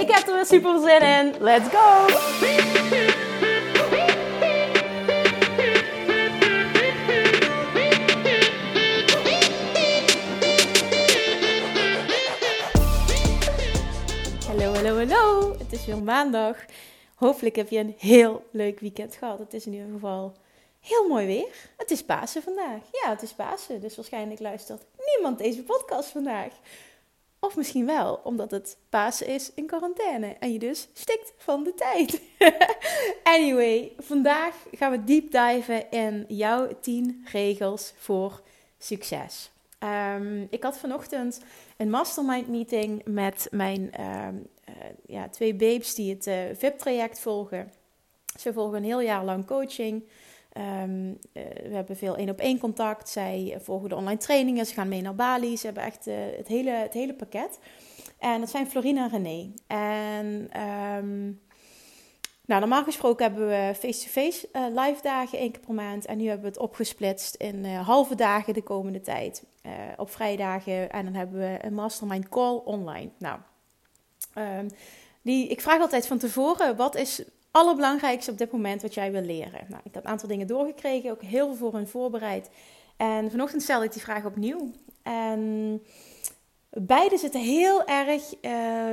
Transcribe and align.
Ik 0.00 0.10
heb 0.10 0.26
er 0.26 0.34
weer 0.34 0.46
super 0.46 0.80
zin 0.80 1.00
in. 1.00 1.34
Let's 1.40 1.68
go! 1.68 2.06
Hallo, 14.46 14.74
hallo, 14.74 14.96
hallo. 14.96 15.56
Het 15.58 15.72
is 15.72 15.86
weer 15.86 16.02
maandag. 16.02 16.56
Hopelijk 17.14 17.56
heb 17.56 17.68
je 17.68 17.78
een 17.78 17.94
heel 17.98 18.46
leuk 18.50 18.80
weekend 18.80 19.14
gehad. 19.14 19.38
Het 19.38 19.54
is 19.54 19.66
in 19.66 19.72
ieder 19.72 19.88
geval 19.92 20.32
heel 20.80 21.08
mooi 21.08 21.26
weer. 21.26 21.68
Het 21.76 21.90
is 21.90 22.04
Pasen 22.04 22.42
vandaag. 22.42 22.80
Ja, 22.92 23.10
het 23.10 23.22
is 23.22 23.32
Pasen. 23.32 23.80
Dus 23.80 23.96
waarschijnlijk 23.96 24.40
luistert 24.40 24.82
niemand 25.14 25.38
deze 25.38 25.62
podcast 25.62 26.08
vandaag. 26.08 26.52
Of 27.46 27.56
misschien 27.56 27.86
wel, 27.86 28.20
omdat 28.24 28.50
het 28.50 28.76
Pasen 28.88 29.26
is 29.26 29.52
in 29.54 29.66
quarantaine 29.66 30.36
en 30.38 30.52
je 30.52 30.58
dus 30.58 30.88
stikt 30.92 31.32
van 31.36 31.64
de 31.64 31.74
tijd. 31.74 32.22
anyway, 33.36 33.92
vandaag 33.98 34.54
gaan 34.72 34.90
we 34.90 35.04
deep 35.04 35.30
diven 35.30 35.90
in 35.90 36.24
jouw 36.28 36.68
10 36.80 37.26
regels 37.32 37.92
voor 37.96 38.42
succes. 38.78 39.50
Ehm, 39.78 40.46
ik 40.50 40.62
had 40.62 40.78
vanochtend 40.78 41.40
een 41.76 41.90
mastermind 41.90 42.48
meeting 42.48 43.02
met 43.04 43.48
mijn 43.50 43.92
ehm, 43.92 44.34
uh, 44.68 44.74
ja, 45.06 45.28
twee 45.28 45.54
babes 45.54 45.94
die 45.94 46.14
het 46.14 46.26
uh, 46.26 46.34
VIP-traject 46.52 47.20
volgen. 47.20 47.72
Ze 48.38 48.52
volgen 48.52 48.76
een 48.76 48.84
heel 48.84 49.00
jaar 49.00 49.24
lang 49.24 49.46
coaching. 49.46 50.04
Um, 50.58 51.08
uh, 51.08 51.42
we 51.42 51.74
hebben 51.74 51.96
veel 51.96 52.16
één 52.16 52.28
op 52.28 52.38
één 52.38 52.58
contact. 52.58 53.08
Zij 53.08 53.58
volgen 53.60 53.88
de 53.88 53.94
online 53.94 54.18
trainingen. 54.18 54.66
Ze 54.66 54.74
gaan 54.74 54.88
mee 54.88 55.02
naar 55.02 55.14
Bali. 55.14 55.56
Ze 55.56 55.66
hebben 55.66 55.84
echt 55.84 56.04
het, 56.36 56.48
hele, 56.48 56.70
het 56.70 56.92
hele 56.92 57.14
pakket. 57.14 57.58
En 58.18 58.40
dat 58.40 58.50
zijn 58.50 58.66
Florina 58.66 59.02
en 59.02 59.10
René. 59.10 59.52
En 59.66 60.26
um, 60.62 61.40
nou, 62.46 62.60
normaal 62.60 62.84
gesproken 62.84 63.26
hebben 63.26 63.48
we 63.48 63.72
face-to-face 63.74 64.48
-face, 64.52 64.70
live 64.74 65.02
dagen 65.02 65.38
één 65.38 65.50
keer 65.50 65.60
per 65.60 65.74
maand. 65.74 66.04
En 66.04 66.16
nu 66.16 66.24
hebben 66.24 66.44
we 66.44 66.52
het 66.52 66.58
opgesplitst 66.58 67.34
in 67.34 67.64
halve 67.64 68.14
dagen 68.14 68.54
de 68.54 68.62
komende 68.62 69.00
tijd. 69.00 69.44
op 69.96 70.10
vrijdagen. 70.10 70.90
En 70.90 71.04
dan 71.04 71.14
hebben 71.14 71.38
we 71.38 71.58
een 71.60 71.74
mastermind 71.74 72.28
call 72.28 72.60
online. 72.64 73.10
Nou, 73.18 73.38
Um, 74.38 74.68
die, 75.22 75.48
ik 75.48 75.60
vraag 75.60 75.80
altijd 75.80 76.06
van 76.06 76.18
tevoren, 76.18 76.76
wat 76.76 76.96
is 76.96 77.24
allerbelangrijkste 77.56 78.30
op 78.30 78.38
dit 78.38 78.52
moment 78.52 78.82
wat 78.82 78.94
jij 78.94 79.12
wil 79.12 79.22
leren? 79.22 79.64
Nou, 79.68 79.80
ik 79.84 79.94
heb 79.94 80.04
een 80.04 80.10
aantal 80.10 80.28
dingen 80.28 80.46
doorgekregen, 80.46 81.10
ook 81.10 81.22
heel 81.22 81.46
veel 81.46 81.56
voor 81.56 81.74
hun 81.74 81.88
voorbereid. 81.88 82.50
En 82.96 83.30
vanochtend 83.30 83.62
stelde 83.62 83.84
ik 83.84 83.92
die 83.92 84.02
vraag 84.02 84.24
opnieuw. 84.24 84.70
En 85.02 85.82
beide 86.70 87.18
zitten 87.18 87.40
heel 87.40 87.86
erg 87.86 88.34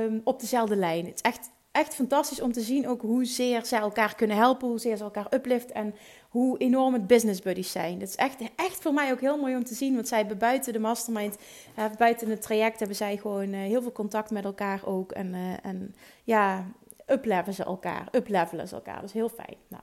um, 0.06 0.20
op 0.24 0.40
dezelfde 0.40 0.76
lijn. 0.76 1.06
Het 1.06 1.14
is 1.14 1.20
echt, 1.20 1.50
echt 1.70 1.94
fantastisch 1.94 2.40
om 2.40 2.52
te 2.52 2.60
zien 2.60 2.88
ook 2.88 3.00
hoezeer 3.00 3.64
ze 3.64 3.76
elkaar 3.76 4.14
kunnen 4.14 4.36
helpen, 4.36 4.68
hoezeer 4.68 4.96
ze 4.96 5.04
elkaar 5.04 5.34
uplift 5.34 5.72
en 5.72 5.94
hoe 6.28 6.58
enorm 6.58 6.92
het 6.92 7.06
business 7.06 7.40
buddies 7.40 7.72
zijn. 7.72 7.98
Dat 7.98 8.08
is 8.08 8.16
echt, 8.16 8.36
echt 8.56 8.82
voor 8.82 8.94
mij 8.94 9.12
ook 9.12 9.20
heel 9.20 9.38
mooi 9.38 9.56
om 9.56 9.64
te 9.64 9.74
zien. 9.74 9.94
Want 9.94 10.08
zij 10.08 10.18
hebben 10.18 10.38
buiten 10.38 10.72
de 10.72 10.78
mastermind, 10.78 11.36
uh, 11.78 11.84
buiten 11.98 12.30
het 12.30 12.42
traject, 12.42 12.78
hebben 12.78 12.96
zij 12.96 13.16
gewoon 13.16 13.52
uh, 13.52 13.60
heel 13.60 13.82
veel 13.82 13.92
contact 13.92 14.30
met 14.30 14.44
elkaar 14.44 14.80
ook. 14.86 15.12
En, 15.12 15.34
uh, 15.34 15.40
en 15.62 15.94
ja, 16.24 16.66
uplevelen 17.06 17.54
ze 17.54 17.64
elkaar, 17.64 18.08
uplevelen 18.12 18.68
ze 18.68 18.74
elkaar. 18.74 18.94
Dat 18.94 19.04
is 19.04 19.12
heel 19.12 19.28
fijn. 19.28 19.56
Nou. 19.68 19.82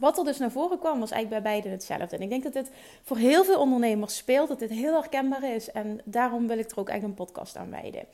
Wat 0.00 0.18
er 0.18 0.24
dus 0.24 0.38
naar 0.38 0.50
voren 0.50 0.78
kwam, 0.78 1.00
was 1.00 1.10
eigenlijk 1.10 1.42
bij 1.42 1.52
beiden 1.52 1.72
hetzelfde. 1.72 2.16
En 2.16 2.22
ik 2.22 2.30
denk 2.30 2.42
dat 2.42 2.52
dit 2.52 2.70
voor 3.02 3.16
heel 3.16 3.44
veel 3.44 3.60
ondernemers 3.60 4.16
speelt, 4.16 4.48
dat 4.48 4.58
dit 4.58 4.70
heel 4.70 5.00
herkenbaar 5.00 5.54
is. 5.54 5.70
En 5.70 6.00
daarom 6.04 6.46
wil 6.46 6.58
ik 6.58 6.70
er 6.70 6.78
ook 6.78 6.88
echt 6.88 7.02
een 7.02 7.14
podcast 7.14 7.56
aan 7.56 7.70
wijden. 7.70 8.06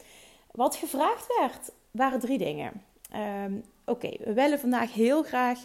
Wat 0.51 0.77
gevraagd 0.77 1.27
werd, 1.39 1.71
waren 1.91 2.21
drie 2.21 2.39
dingen. 2.39 2.83
Um, 3.45 3.65
Oké, 3.89 4.11
we 4.25 4.33
willen 4.33 4.61
vandaag 4.61 4.93
heel 4.93 5.23
graag 5.23 5.59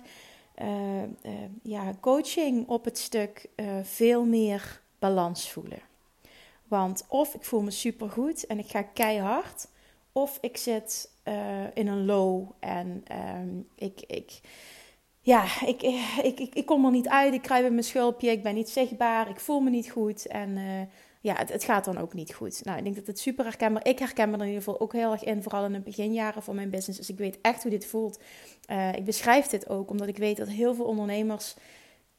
uh, 0.61 1.01
uh, 1.01 1.31
ja, 1.63 1.94
coaching 2.00 2.67
op 2.67 2.85
het 2.85 2.97
stuk 2.97 3.50
uh, 3.55 3.65
veel 3.83 4.25
meer 4.25 4.81
balans 5.00 5.51
voelen. 5.51 5.79
Want 6.67 7.05
of 7.07 7.33
ik 7.33 7.44
voel 7.44 7.61
me 7.61 7.71
supergoed 7.71 8.45
en 8.45 8.59
ik 8.59 8.69
ga 8.69 8.81
keihard, 8.81 9.67
of 10.13 10.38
ik 10.41 10.57
zit 10.57 11.12
in 11.74 11.88
een 11.88 12.06
low 12.06 12.50
en 12.59 13.03
um, 13.38 13.68
ik, 13.75 14.01
ik, 14.07 14.40
ja, 15.19 15.44
ik, 15.66 15.81
ik, 16.24 16.56
ik, 16.56 16.66
kom 16.66 16.85
er 16.85 16.91
niet 16.91 17.07
uit, 17.07 17.34
ik 17.34 17.41
kruip 17.41 17.66
in 17.66 17.72
mijn 17.72 17.84
schulpje, 17.84 18.31
ik 18.31 18.44
ben 18.44 18.56
niet 18.56 18.69
zichtbaar, 18.69 19.29
ik 19.29 19.40
voel 19.40 19.59
me 19.59 19.69
niet 19.69 19.91
goed 19.91 20.28
en 20.28 20.57
ja, 21.24 21.35
het, 21.46 21.63
gaat 21.63 21.85
dan 21.85 21.97
ook 21.97 22.13
niet 22.13 22.34
goed. 22.34 22.62
Nou, 22.63 22.78
ik 22.78 22.84
denk 22.84 22.96
dat 22.96 23.07
het 23.07 23.19
super 23.19 23.46
herkenbaar 23.46 23.88
Ik 23.88 24.00
herken 24.00 24.29
me 24.29 24.35
er 24.35 24.41
in 24.41 24.47
ieder 24.47 24.63
geval 24.63 24.79
ook 24.79 24.94
heel 24.94 25.12
erg 25.12 25.24
in, 25.24 25.44
vooral 25.44 25.66
in 25.66 25.72
de 25.72 25.79
beginjaren 25.79 26.44
van 26.44 26.56
mijn 26.56 26.69
business. 26.69 27.00
Dus 27.00 27.09
ik 27.09 27.18
weet 27.18 27.40
echt 27.41 27.62
hoe 27.62 27.72
dit 27.72 27.85
voelt. 27.85 28.19
Uh, 28.72 28.94
ik 28.94 29.06
beschrijf 29.06 29.47
dit 29.47 29.69
ook 29.69 29.90
omdat 29.90 30.07
ik 30.07 30.18
weet 30.18 30.38
dat 30.38 30.47
heel 30.47 30.75
veel 30.75 30.85
ondernemers 30.85 31.56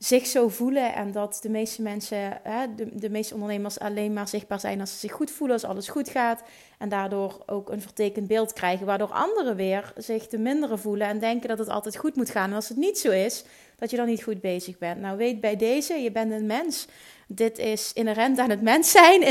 zich 0.04 0.26
zo 0.26 0.48
voelen 0.48 0.94
en 0.94 1.12
dat 1.12 1.38
de 1.42 1.48
meeste 1.48 1.82
mensen, 1.82 2.40
hè, 2.42 2.74
de, 2.74 2.88
de 2.92 3.10
meeste 3.10 3.34
ondernemers 3.34 3.78
alleen 3.78 4.12
maar 4.12 4.28
zichtbaar 4.28 4.60
zijn 4.60 4.80
als 4.80 4.92
ze 4.92 4.98
zich 4.98 5.12
goed 5.12 5.30
voelen, 5.30 5.56
als 5.56 5.64
alles 5.64 5.88
goed 5.88 6.08
gaat. 6.08 6.42
En 6.78 6.88
daardoor 6.88 7.42
ook 7.46 7.70
een 7.70 7.80
vertekend 7.80 8.26
beeld 8.26 8.52
krijgen, 8.52 8.86
waardoor 8.86 9.12
anderen 9.12 9.56
weer 9.56 9.92
zich 9.96 10.26
te 10.26 10.38
minderen 10.38 10.78
voelen 10.78 11.06
en 11.06 11.18
denken 11.18 11.48
dat 11.48 11.58
het 11.58 11.68
altijd 11.68 11.96
goed 11.96 12.16
moet 12.16 12.30
gaan. 12.30 12.50
En 12.50 12.56
als 12.56 12.68
het 12.68 12.76
niet 12.76 12.98
zo 12.98 13.10
is, 13.10 13.44
dat 13.76 13.90
je 13.90 13.96
dan 13.96 14.06
niet 14.06 14.22
goed 14.22 14.40
bezig 14.40 14.78
bent. 14.78 15.00
Nou, 15.00 15.16
weet 15.16 15.40
bij 15.40 15.56
deze, 15.56 15.94
je 15.94 16.12
bent 16.12 16.32
een 16.32 16.46
mens. 16.46 16.86
Dit 17.28 17.58
is 17.58 17.92
inherent 17.92 18.38
aan 18.38 18.50
het 18.50 18.62
mens 18.62 18.90
zijn, 18.90 19.22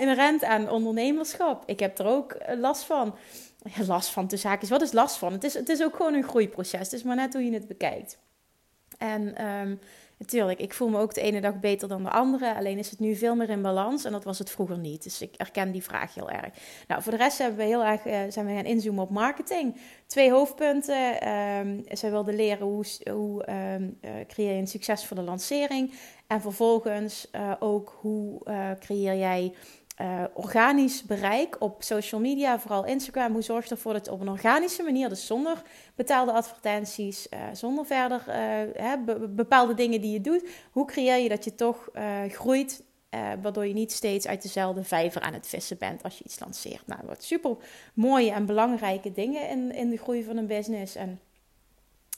inherent 0.00 0.44
aan 0.44 0.70
ondernemerschap. 0.70 1.62
Ik 1.66 1.80
heb 1.80 1.98
er 1.98 2.06
ook 2.06 2.36
last 2.58 2.84
van. 2.84 3.14
last 3.86 4.08
van 4.08 4.28
de 4.28 4.36
zaak 4.36 4.62
is, 4.62 4.68
wat 4.68 4.82
is 4.82 4.92
last 4.92 5.16
van? 5.16 5.32
Het 5.32 5.44
is, 5.44 5.54
het 5.54 5.68
is 5.68 5.82
ook 5.82 5.96
gewoon 5.96 6.14
een 6.14 6.28
groeiproces. 6.28 6.80
Het 6.80 6.92
is 6.92 7.02
maar 7.02 7.16
net 7.16 7.32
hoe 7.32 7.44
je 7.44 7.52
het 7.52 7.68
bekijkt. 7.68 8.18
En 8.98 9.46
um, 9.46 9.80
natuurlijk, 10.20 10.60
ik 10.60 10.74
voel 10.74 10.88
me 10.88 10.98
ook 10.98 11.14
de 11.14 11.20
ene 11.20 11.40
dag 11.40 11.60
beter 11.60 11.88
dan 11.88 12.02
de 12.02 12.10
andere. 12.10 12.54
Alleen 12.54 12.78
is 12.78 12.90
het 12.90 12.98
nu 12.98 13.16
veel 13.16 13.34
meer 13.34 13.50
in 13.50 13.62
balans 13.62 14.04
en 14.04 14.12
dat 14.12 14.24
was 14.24 14.38
het 14.38 14.50
vroeger 14.50 14.78
niet. 14.78 15.02
Dus 15.02 15.22
ik 15.22 15.34
herken 15.36 15.72
die 15.72 15.82
vraag 15.82 16.14
heel 16.14 16.30
erg. 16.30 16.54
Nou, 16.88 17.02
voor 17.02 17.12
de 17.12 17.18
rest 17.18 17.38
hebben 17.38 17.58
we 17.58 17.64
heel 17.64 17.84
erg, 17.84 18.06
uh, 18.06 18.18
zijn 18.28 18.46
we 18.46 18.54
gaan 18.54 18.64
inzoomen 18.64 19.02
op 19.02 19.10
marketing. 19.10 19.76
Twee 20.06 20.30
hoofdpunten. 20.30 21.28
Um, 21.28 21.84
zij 21.88 22.10
wilde 22.10 22.32
leren 22.32 22.66
hoe, 22.66 22.84
hoe 23.10 23.48
um, 23.50 23.98
uh, 24.02 24.10
creëer 24.26 24.52
je 24.52 24.60
een 24.60 24.66
succesvolle 24.66 25.22
lancering. 25.22 25.92
En 26.26 26.40
vervolgens 26.40 27.28
uh, 27.32 27.52
ook 27.58 27.98
hoe 28.00 28.40
creëer 28.78 29.16
jij 29.16 29.54
uh, 30.00 30.24
organisch 30.34 31.02
bereik 31.02 31.56
op 31.58 31.82
social 31.82 32.20
media, 32.20 32.60
vooral 32.60 32.84
Instagram. 32.84 33.32
Hoe 33.32 33.42
zorg 33.42 33.64
je 33.64 33.70
ervoor 33.70 33.92
dat 33.92 34.06
je 34.06 34.12
op 34.12 34.20
een 34.20 34.28
organische 34.28 34.82
manier, 34.82 35.08
dus 35.08 35.26
zonder 35.26 35.62
betaalde 35.94 36.32
advertenties, 36.32 37.26
uh, 37.30 37.40
zonder 37.52 37.86
verder 37.86 38.24
uh, 38.28 38.34
hè, 38.74 38.98
be 39.04 39.28
bepaalde 39.28 39.74
dingen 39.74 40.00
die 40.00 40.12
je 40.12 40.20
doet, 40.20 40.48
hoe 40.72 40.86
creëer 40.86 41.22
je 41.22 41.28
dat 41.28 41.44
je 41.44 41.54
toch 41.54 41.90
groeit, 42.28 42.82
waardoor 43.42 43.66
je 43.66 43.74
niet 43.74 43.92
steeds 43.92 44.26
uit 44.26 44.42
dezelfde 44.42 44.84
vijver 44.84 45.20
aan 45.20 45.32
het 45.32 45.46
vissen 45.46 45.78
bent 45.78 46.02
als 46.02 46.18
je 46.18 46.24
iets 46.24 46.40
lanceert. 46.40 46.86
Nou, 46.86 47.00
wat 47.06 47.24
super 47.24 47.56
mooie 47.94 48.30
en 48.30 48.46
belangrijke 48.46 49.12
dingen 49.12 49.48
in, 49.48 49.72
in 49.72 49.90
de 49.90 49.96
groei 49.96 50.24
van 50.24 50.36
een 50.36 50.46
business. 50.46 50.94
En 50.94 51.20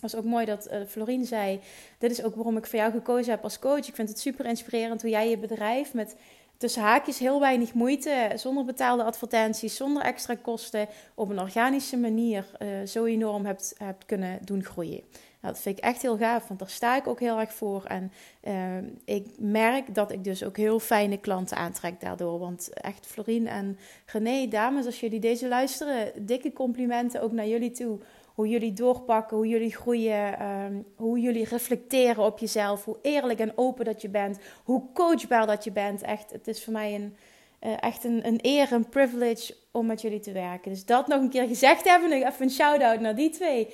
was 0.00 0.14
ook 0.14 0.24
mooi 0.24 0.44
dat 0.44 0.68
Florien 0.88 1.24
zei: 1.24 1.60
Dit 1.98 2.10
is 2.10 2.22
ook 2.22 2.34
waarom 2.34 2.56
ik 2.56 2.66
voor 2.66 2.78
jou 2.78 2.92
gekozen 2.92 3.32
heb 3.32 3.42
als 3.42 3.58
coach. 3.58 3.88
Ik 3.88 3.94
vind 3.94 4.08
het 4.08 4.18
super 4.20 4.46
inspirerend 4.46 5.02
hoe 5.02 5.10
jij 5.10 5.28
je 5.28 5.38
bedrijf 5.38 5.94
met 5.94 6.16
tussen 6.62 6.82
haakjes 6.82 7.18
heel 7.18 7.40
weinig 7.40 7.74
moeite, 7.74 8.32
zonder 8.34 8.64
betaalde 8.64 9.02
advertenties, 9.02 9.76
zonder 9.76 10.02
extra 10.02 10.34
kosten, 10.34 10.88
op 11.14 11.30
een 11.30 11.40
organische 11.40 11.96
manier 11.96 12.46
uh, 12.58 12.68
zo 12.86 13.04
enorm 13.04 13.44
hebt, 13.44 13.74
hebt 13.78 14.04
kunnen 14.04 14.38
doen 14.44 14.64
groeien. 14.64 15.00
Nou, 15.40 15.54
dat 15.54 15.62
vind 15.62 15.78
ik 15.78 15.84
echt 15.84 16.02
heel 16.02 16.16
gaaf, 16.16 16.48
want 16.48 16.60
daar 16.60 16.70
sta 16.70 16.96
ik 16.96 17.06
ook 17.06 17.20
heel 17.20 17.38
erg 17.38 17.52
voor. 17.52 17.84
En 17.84 18.12
uh, 18.44 18.90
ik 19.04 19.26
merk 19.38 19.94
dat 19.94 20.12
ik 20.12 20.24
dus 20.24 20.44
ook 20.44 20.56
heel 20.56 20.78
fijne 20.78 21.16
klanten 21.16 21.56
aantrek 21.56 22.00
daardoor. 22.00 22.38
Want 22.38 22.72
echt, 22.72 23.06
Florien 23.06 23.46
en 23.46 23.78
René, 24.06 24.48
dames, 24.48 24.86
als 24.86 25.00
jullie 25.00 25.20
deze 25.20 25.48
luisteren, 25.48 26.26
dikke 26.26 26.52
complimenten 26.52 27.22
ook 27.22 27.32
naar 27.32 27.48
jullie 27.48 27.70
toe 27.70 27.98
hoe 28.34 28.48
jullie 28.48 28.72
doorpakken, 28.72 29.36
hoe 29.36 29.48
jullie 29.48 29.74
groeien, 29.74 30.46
um, 30.46 30.86
hoe 30.96 31.20
jullie 31.20 31.44
reflecteren 31.44 32.24
op 32.24 32.38
jezelf, 32.38 32.84
hoe 32.84 32.98
eerlijk 33.02 33.38
en 33.38 33.52
open 33.54 33.84
dat 33.84 34.02
je 34.02 34.08
bent, 34.08 34.38
hoe 34.64 34.92
coachbaar 34.94 35.46
dat 35.46 35.64
je 35.64 35.72
bent. 35.72 36.02
Echt, 36.02 36.30
het 36.30 36.48
is 36.48 36.64
voor 36.64 36.72
mij 36.72 36.94
een, 36.94 37.16
uh, 37.60 37.72
echt 37.80 38.04
een, 38.04 38.26
een 38.26 38.38
eer, 38.42 38.72
een 38.72 38.88
privilege 38.88 39.54
om 39.70 39.86
met 39.86 40.00
jullie 40.00 40.20
te 40.20 40.32
werken. 40.32 40.70
Dus 40.70 40.84
dat 40.84 41.06
nog 41.06 41.20
een 41.20 41.30
keer 41.30 41.46
gezegd 41.46 41.88
hebben. 41.88 42.12
Even 42.12 42.42
een 42.42 42.50
shout-out 42.50 43.00
naar 43.00 43.16
die 43.16 43.30
twee. 43.30 43.68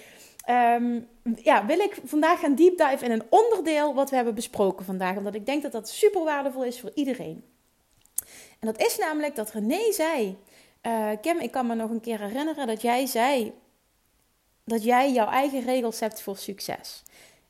Ehm, 0.45 1.01
ja, 1.43 1.67
wil 1.67 1.79
ik 1.79 2.01
vandaag 2.05 2.41
gaan 2.41 2.55
deep 2.55 2.79
dive 2.79 3.05
in 3.05 3.11
een 3.11 3.27
onderdeel 3.31 3.95
wat 3.95 4.11
we 4.11 4.17
hebben 4.17 4.35
besproken 4.35 4.85
vandaag. 4.85 5.17
Omdat 5.17 5.35
ik 5.35 5.47
denk 5.47 5.63
dat 5.63 5.73
dat 5.73 5.89
super 5.89 6.25
waardevol 6.25 6.65
is 6.65 6.81
voor 6.81 6.91
iedereen. 6.95 7.45
En 8.59 8.67
dat 8.67 8.81
is 8.81 8.99
namelijk 8.99 9.37
dat 9.37 9.53
René 9.53 9.93
zei. 9.93 10.37
Uh, 10.87 11.11
Kim, 11.21 11.39
ik 11.39 11.51
kan 11.51 11.67
me 11.67 11.75
nog 11.75 11.91
een 11.91 12.01
keer 12.01 12.21
herinneren 12.21 12.67
dat 12.67 12.83
jij 12.83 13.07
zei 13.07 13.53
dat 14.69 14.85
jij 14.85 15.13
jouw 15.13 15.29
eigen 15.29 15.61
regels 15.61 16.01
hebt 16.01 16.23
voor 16.23 16.37
succes. 16.37 17.03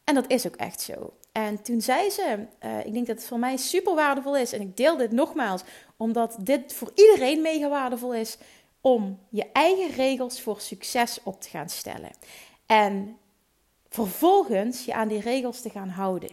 En 0.04 0.14
dat 0.14 0.30
is 0.30 0.46
ook 0.46 0.56
echt 0.56 0.80
zo. 0.80 1.12
En 1.32 1.62
toen 1.62 1.80
zei 1.80 2.10
ze, 2.10 2.46
uh, 2.64 2.86
ik 2.86 2.92
denk 2.92 3.06
dat 3.06 3.16
het 3.16 3.26
voor 3.26 3.38
mij 3.38 3.56
super 3.56 3.94
waardevol 3.94 4.36
is, 4.36 4.52
en 4.52 4.60
ik 4.60 4.76
deel 4.76 4.96
dit 4.96 5.12
nogmaals, 5.12 5.62
omdat 5.96 6.36
dit 6.40 6.72
voor 6.72 6.92
iedereen 6.94 7.42
mega 7.42 7.68
waardevol 7.68 8.14
is, 8.14 8.38
om 8.80 9.18
je 9.28 9.46
eigen 9.52 9.90
regels 9.90 10.40
voor 10.40 10.60
succes 10.60 11.20
op 11.22 11.40
te 11.40 11.48
gaan 11.48 11.68
stellen. 11.68 12.10
En 12.66 13.18
vervolgens 13.88 14.84
je 14.84 14.94
aan 14.94 15.08
die 15.08 15.20
regels 15.20 15.60
te 15.60 15.70
gaan 15.70 15.88
houden. 15.88 16.30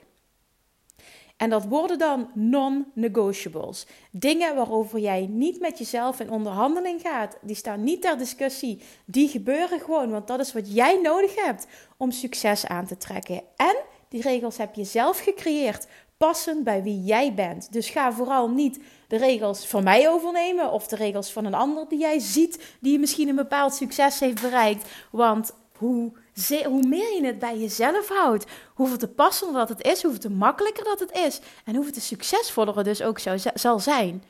En 1.37 1.49
dat 1.49 1.65
worden 1.65 1.97
dan 1.97 2.29
non-negotiables. 2.33 3.87
Dingen 4.11 4.55
waarover 4.55 4.99
jij 4.99 5.27
niet 5.29 5.59
met 5.59 5.77
jezelf 5.77 6.19
in 6.19 6.31
onderhandeling 6.31 7.01
gaat. 7.01 7.37
Die 7.41 7.55
staan 7.55 7.83
niet 7.83 8.01
ter 8.01 8.17
discussie. 8.17 8.81
Die 9.05 9.27
gebeuren 9.27 9.79
gewoon, 9.79 10.11
want 10.11 10.27
dat 10.27 10.39
is 10.39 10.53
wat 10.53 10.73
jij 10.73 11.01
nodig 11.01 11.45
hebt 11.45 11.67
om 11.97 12.11
succes 12.11 12.65
aan 12.65 12.85
te 12.85 12.97
trekken. 12.97 13.41
En 13.55 13.75
die 14.09 14.21
regels 14.21 14.57
heb 14.57 14.75
je 14.75 14.83
zelf 14.83 15.19
gecreëerd, 15.19 15.87
passend 16.17 16.63
bij 16.63 16.83
wie 16.83 17.03
jij 17.03 17.33
bent. 17.33 17.73
Dus 17.73 17.89
ga 17.89 18.13
vooral 18.13 18.49
niet 18.49 18.79
de 19.07 19.17
regels 19.17 19.67
van 19.67 19.83
mij 19.83 20.09
overnemen 20.09 20.71
of 20.71 20.87
de 20.87 20.95
regels 20.95 21.31
van 21.31 21.45
een 21.45 21.53
ander 21.53 21.87
die 21.87 21.99
jij 21.99 22.19
ziet, 22.19 22.75
die 22.79 22.99
misschien 22.99 23.29
een 23.29 23.35
bepaald 23.35 23.73
succes 23.73 24.19
heeft 24.19 24.41
bereikt. 24.41 24.89
Want 25.11 25.53
hoe, 25.77 26.11
hoe 26.65 26.87
meer 26.87 27.15
je 27.15 27.25
het 27.25 27.39
bij 27.39 27.57
jezelf 27.57 28.09
houdt, 28.09 28.45
hoeveel 28.73 28.97
te 28.97 29.07
passender 29.07 29.55
dat 29.55 29.69
het 29.69 29.87
is, 29.87 30.01
hoeveel 30.01 30.21
te 30.21 30.29
makkelijker 30.29 30.83
dat 30.83 30.99
het 30.99 31.11
is 31.11 31.39
en 31.65 31.75
hoeveel 31.75 31.93
te 31.93 32.01
succesvoller 32.01 32.75
het 32.75 32.85
dus 32.85 33.01
ook 33.01 33.19
zou, 33.19 33.39
zal 33.53 33.79
zijn. 33.79 34.23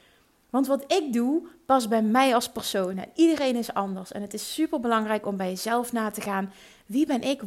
Want 0.49 0.67
wat 0.67 0.83
ik 0.87 1.13
doe, 1.13 1.41
past 1.65 1.89
bij 1.89 2.01
mij 2.01 2.35
als 2.35 2.49
persoon. 2.49 2.97
En 2.97 3.09
iedereen 3.15 3.55
is 3.55 3.73
anders. 3.73 4.11
En 4.11 4.21
het 4.21 4.33
is 4.33 4.53
super 4.53 4.79
belangrijk 4.79 5.25
om 5.25 5.37
bij 5.37 5.49
jezelf 5.49 5.91
na 5.91 6.11
te 6.11 6.21
gaan. 6.21 6.53
Wie 6.85 7.05
ben 7.05 7.21
ik? 7.21 7.41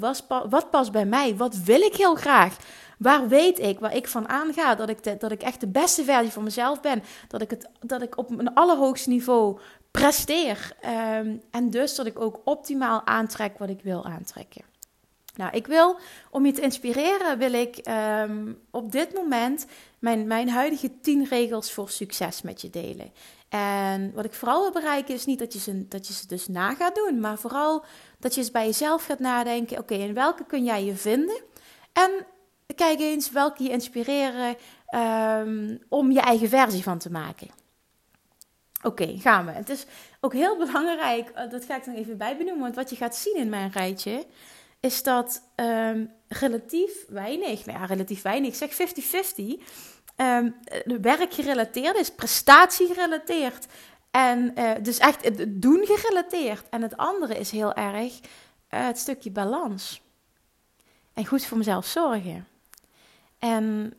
Wat 0.49 0.71
past 0.71 0.93
bij 0.93 1.07
mij? 1.07 1.37
Wat 1.37 1.57
wil 1.57 1.81
ik 1.81 1.95
heel 1.95 2.15
graag? 2.15 2.57
Waar 2.99 3.29
weet 3.29 3.59
ik, 3.59 3.79
waar 3.79 3.97
ik 3.97 4.09
van 4.09 4.29
aanga, 4.29 4.75
dat 4.75 4.89
ik, 4.89 5.21
dat 5.21 5.31
ik 5.31 5.43
echt 5.43 5.61
de 5.61 5.67
beste 5.67 6.05
versie 6.05 6.33
van 6.33 6.43
mezelf 6.43 6.81
ben. 6.81 7.03
Dat 7.29 7.41
ik, 7.41 7.51
het, 7.51 7.69
dat 7.81 8.03
ik 8.03 8.19
op 8.19 8.31
een 8.39 8.55
allerhoogste 8.55 9.09
niveau 9.09 9.59
presteer. 9.91 10.73
Ehm, 10.81 11.37
en 11.51 11.71
dus 11.71 11.95
dat 11.95 12.07
ik 12.07 12.21
ook 12.21 12.41
optimaal 12.45 13.07
aantrek 13.07 13.59
wat 13.59 13.69
ik 13.69 13.81
wil 13.83 14.05
aantrekken. 14.05 14.63
Nou, 15.37 15.57
ik 15.57 15.67
wil, 15.67 15.99
om 16.31 16.47
je 16.47 16.53
te 16.53 16.61
inspireren, 16.61 17.39
wil 17.39 17.53
ik 17.53 17.77
ehm, 17.77 18.53
op 18.71 18.93
dit 18.93 19.15
moment 19.15 19.67
mijn, 19.99 20.27
mijn 20.27 20.49
huidige 20.49 21.01
10 21.01 21.25
regels 21.25 21.73
voor 21.73 21.91
succes 21.91 22.43
met 22.43 22.61
je 22.61 22.71
delen. 22.71 23.13
En 23.49 24.13
wat 24.15 24.25
ik 24.25 24.33
vooral 24.33 24.63
wil 24.63 24.73
bereiken 24.73 25.15
is 25.15 25.25
niet 25.25 25.39
dat 25.39 25.53
je 25.53 25.59
ze, 25.59 25.89
dat 25.89 26.07
je 26.07 26.13
ze 26.13 26.27
dus 26.27 26.49
na 26.49 26.75
gaat 26.75 26.95
doen, 26.95 27.21
maar 27.21 27.39
vooral 27.39 27.85
dat 28.19 28.35
je 28.35 28.41
eens 28.41 28.51
bij 28.51 28.67
jezelf 28.67 29.05
gaat 29.05 29.19
nadenken: 29.19 29.79
oké, 29.79 29.95
in 29.95 30.15
welke 30.15 30.45
kun 30.45 30.65
jij 30.65 30.85
je 30.85 30.97
vinden? 30.97 31.43
En 31.93 32.11
kijk 32.75 33.01
eens 33.01 33.31
welke 33.31 33.63
je 33.63 33.71
inspireren 33.71 34.57
ehm, 34.87 35.77
om 35.89 36.11
je 36.11 36.21
eigen 36.21 36.49
versie 36.49 36.83
van 36.83 36.99
te 36.99 37.11
maken. 37.11 37.49
Oké, 38.83 39.19
gaan 39.19 39.47
we. 39.47 39.53
Het 39.53 39.69
is 39.69 39.87
ook 40.21 40.33
heel 40.33 40.57
belangrijk, 40.67 41.29
eh, 41.29 41.51
dat 41.51 41.65
ga 41.65 41.77
ik 41.77 41.85
dan 41.85 41.95
even 41.95 42.17
bij 42.17 42.37
benoemen, 42.37 42.63
want 42.63 42.75
wat 42.75 42.91
je 42.91 42.97
gaat 42.97 43.17
zien 43.17 43.37
in 43.37 43.49
mijn 43.49 43.71
rijtje, 43.71 44.27
is 44.81 45.03
dat 45.03 45.43
um, 45.57 46.11
relatief 46.29 47.07
weinig, 47.09 47.67
nou 47.67 47.79
ja, 47.79 47.85
relatief 47.85 48.23
weinig, 48.23 48.55
zeg 48.55 48.71
50-50, 48.73 49.63
um, 50.17 50.55
werkgerelateerd 51.01 51.97
is, 51.97 52.11
prestatiegerelateerd. 52.11 53.67
En 54.11 54.53
uh, 54.59 54.71
dus 54.83 54.99
echt 54.99 55.25
het 55.25 55.63
doen 55.63 55.87
gerelateerd. 55.87 56.69
En 56.69 56.83
het 56.83 56.97
andere 56.97 57.39
is 57.39 57.51
heel 57.51 57.75
erg 57.75 58.13
uh, 58.21 58.87
het 58.87 58.99
stukje 58.99 59.31
balans. 59.31 60.03
En 61.15 61.27
goed 61.27 61.45
voor 61.45 61.59
mezelf 61.59 61.87
zorgen. 61.87 62.47
En 63.39 63.95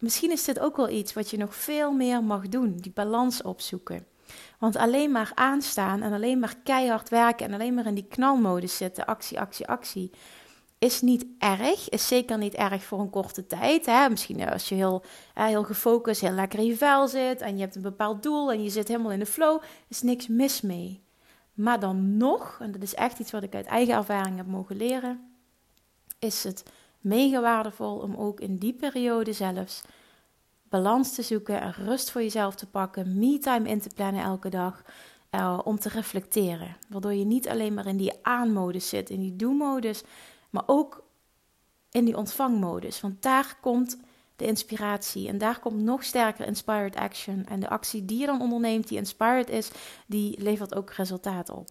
misschien 0.00 0.30
is 0.30 0.44
dit 0.44 0.58
ook 0.58 0.76
wel 0.76 0.88
iets 0.88 1.12
wat 1.12 1.30
je 1.30 1.36
nog 1.36 1.54
veel 1.54 1.92
meer 1.92 2.24
mag 2.24 2.48
doen: 2.48 2.76
die 2.76 2.92
balans 2.92 3.42
opzoeken. 3.42 4.06
Want 4.58 4.76
alleen 4.76 5.10
maar 5.10 5.32
aanstaan 5.34 6.02
en 6.02 6.12
alleen 6.12 6.38
maar 6.38 6.56
keihard 6.64 7.08
werken 7.08 7.46
en 7.46 7.54
alleen 7.54 7.74
maar 7.74 7.86
in 7.86 7.94
die 7.94 8.06
knalmodus 8.08 8.76
zitten, 8.76 9.06
actie, 9.06 9.40
actie, 9.40 9.66
actie, 9.66 10.10
is 10.78 11.00
niet 11.00 11.26
erg. 11.38 11.88
Is 11.88 12.06
zeker 12.06 12.38
niet 12.38 12.54
erg 12.54 12.82
voor 12.82 13.00
een 13.00 13.10
korte 13.10 13.46
tijd. 13.46 13.86
Hè? 13.86 14.08
Misschien 14.08 14.48
als 14.48 14.68
je 14.68 14.74
heel, 14.74 15.04
heel 15.34 15.64
gefocust, 15.64 16.20
heel 16.20 16.30
lekker 16.30 16.58
in 16.58 16.64
je 16.64 16.76
vel 16.76 17.08
zit 17.08 17.40
en 17.40 17.54
je 17.54 17.60
hebt 17.60 17.76
een 17.76 17.82
bepaald 17.82 18.22
doel 18.22 18.52
en 18.52 18.62
je 18.62 18.70
zit 18.70 18.88
helemaal 18.88 19.12
in 19.12 19.18
de 19.18 19.26
flow, 19.26 19.62
is 19.88 20.02
niks 20.02 20.28
mis 20.28 20.60
mee. 20.60 21.02
Maar 21.54 21.80
dan 21.80 22.16
nog, 22.16 22.58
en 22.60 22.72
dat 22.72 22.82
is 22.82 22.94
echt 22.94 23.18
iets 23.18 23.30
wat 23.30 23.42
ik 23.42 23.54
uit 23.54 23.66
eigen 23.66 23.94
ervaring 23.94 24.36
heb 24.36 24.46
mogen 24.46 24.76
leren, 24.76 25.34
is 26.18 26.44
het 26.44 26.62
mega 27.00 27.40
waardevol 27.40 27.96
om 27.96 28.16
ook 28.16 28.40
in 28.40 28.56
die 28.56 28.72
periode 28.72 29.32
zelfs 29.32 29.82
balans 30.68 31.14
te 31.14 31.22
zoeken 31.22 31.60
en 31.60 31.72
rust 31.72 32.10
voor 32.10 32.22
jezelf 32.22 32.54
te 32.54 32.66
pakken, 32.66 33.18
me-time 33.18 33.68
in 33.68 33.80
te 33.80 33.90
plannen 33.94 34.22
elke 34.22 34.48
dag. 34.48 34.82
Uh, 35.34 35.58
om 35.64 35.78
te 35.78 35.88
reflecteren. 35.88 36.76
Waardoor 36.88 37.12
je 37.12 37.24
niet 37.24 37.48
alleen 37.48 37.74
maar 37.74 37.86
in 37.86 37.96
die 37.96 38.12
aanmodus 38.22 38.88
zit, 38.88 39.10
in 39.10 39.20
die 39.20 39.36
do-modus, 39.36 40.02
maar 40.50 40.62
ook 40.66 41.04
in 41.90 42.04
die 42.04 42.16
ontvangmodus. 42.16 43.00
Want 43.00 43.22
daar 43.22 43.58
komt 43.60 43.98
de 44.36 44.46
inspiratie 44.46 45.28
en 45.28 45.38
daar 45.38 45.58
komt 45.58 45.82
nog 45.82 46.04
sterker 46.04 46.46
inspired 46.46 46.96
action. 46.96 47.46
En 47.46 47.60
de 47.60 47.68
actie 47.68 48.04
die 48.04 48.18
je 48.18 48.26
dan 48.26 48.40
onderneemt, 48.40 48.88
die 48.88 48.98
inspired 48.98 49.50
is, 49.50 49.70
die 50.06 50.42
levert 50.42 50.74
ook 50.74 50.90
resultaat 50.90 51.50
op. 51.50 51.68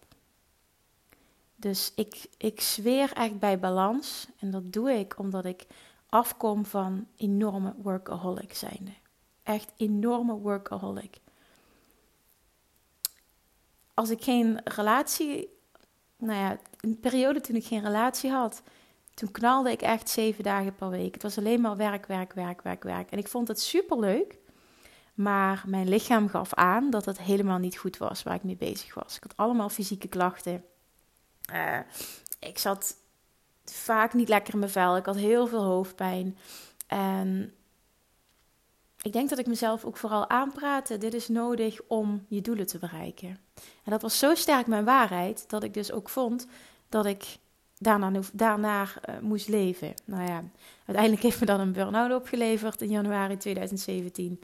Dus 1.60 1.92
ik, 1.94 2.26
ik 2.36 2.60
zweer 2.60 3.12
echt 3.12 3.38
bij 3.38 3.58
balans. 3.58 4.26
En 4.38 4.50
dat 4.50 4.72
doe 4.72 4.92
ik 4.92 5.18
omdat 5.18 5.44
ik 5.44 5.66
afkom 6.08 6.64
van 6.64 7.06
enorme 7.16 7.74
workaholic 7.82 8.54
zijnde. 8.54 8.92
Echt 9.42 9.72
enorme 9.76 10.34
workaholic. 10.34 11.20
Als 13.94 14.10
ik 14.10 14.22
geen 14.22 14.60
relatie, 14.64 15.48
nou 16.16 16.38
ja, 16.38 16.58
een 16.80 17.00
periode 17.00 17.40
toen 17.40 17.56
ik 17.56 17.64
geen 17.64 17.82
relatie 17.82 18.30
had, 18.30 18.62
toen 19.14 19.30
knalde 19.30 19.70
ik 19.70 19.82
echt 19.82 20.08
zeven 20.08 20.44
dagen 20.44 20.74
per 20.74 20.88
week. 20.88 21.14
Het 21.14 21.22
was 21.22 21.38
alleen 21.38 21.60
maar 21.60 21.76
werk, 21.76 22.06
werk, 22.06 22.32
werk, 22.32 22.62
werk, 22.62 22.82
werk. 22.82 23.10
En 23.10 23.18
ik 23.18 23.28
vond 23.28 23.48
het 23.48 23.60
super 23.60 23.98
leuk. 23.98 24.38
Maar 25.14 25.64
mijn 25.66 25.88
lichaam 25.88 26.28
gaf 26.28 26.54
aan 26.54 26.90
dat 26.90 27.04
het 27.04 27.18
helemaal 27.18 27.58
niet 27.58 27.76
goed 27.76 27.96
was 27.96 28.22
waar 28.22 28.34
ik 28.34 28.42
mee 28.42 28.56
bezig 28.56 28.94
was. 28.94 29.16
Ik 29.16 29.22
had 29.22 29.36
allemaal 29.36 29.68
fysieke 29.68 30.08
klachten. 30.08 30.64
Uh, 31.52 31.78
ik 32.38 32.58
zat 32.58 32.96
vaak 33.64 34.14
niet 34.14 34.28
lekker 34.28 34.52
in 34.52 34.58
mijn 34.58 34.70
vel. 34.70 34.96
Ik 34.96 35.06
had 35.06 35.16
heel 35.16 35.46
veel 35.46 35.62
hoofdpijn. 35.62 36.38
En 36.86 37.54
ik 39.02 39.12
denk 39.12 39.28
dat 39.28 39.38
ik 39.38 39.46
mezelf 39.46 39.84
ook 39.84 39.96
vooral 39.96 40.28
aanpraatte. 40.28 40.98
Dit 40.98 41.14
is 41.14 41.28
nodig 41.28 41.80
om 41.86 42.26
je 42.28 42.40
doelen 42.40 42.66
te 42.66 42.78
bereiken. 42.78 43.28
En 43.84 43.90
dat 43.90 44.02
was 44.02 44.18
zo 44.18 44.34
sterk 44.34 44.66
mijn 44.66 44.84
waarheid 44.84 45.48
dat 45.48 45.62
ik 45.62 45.74
dus 45.74 45.92
ook 45.92 46.08
vond 46.08 46.46
dat 46.88 47.06
ik 47.06 47.38
daarna, 47.78 48.10
daarna 48.32 48.82
uh, 48.82 49.18
moest 49.20 49.48
leven. 49.48 49.94
Nou 50.04 50.22
ja, 50.22 50.44
uiteindelijk 50.84 51.22
heeft 51.22 51.40
me 51.40 51.46
dan 51.46 51.60
een 51.60 51.72
burn-out 51.72 52.12
opgeleverd 52.12 52.82
in 52.82 52.90
januari 52.90 53.36
2017. 53.36 54.40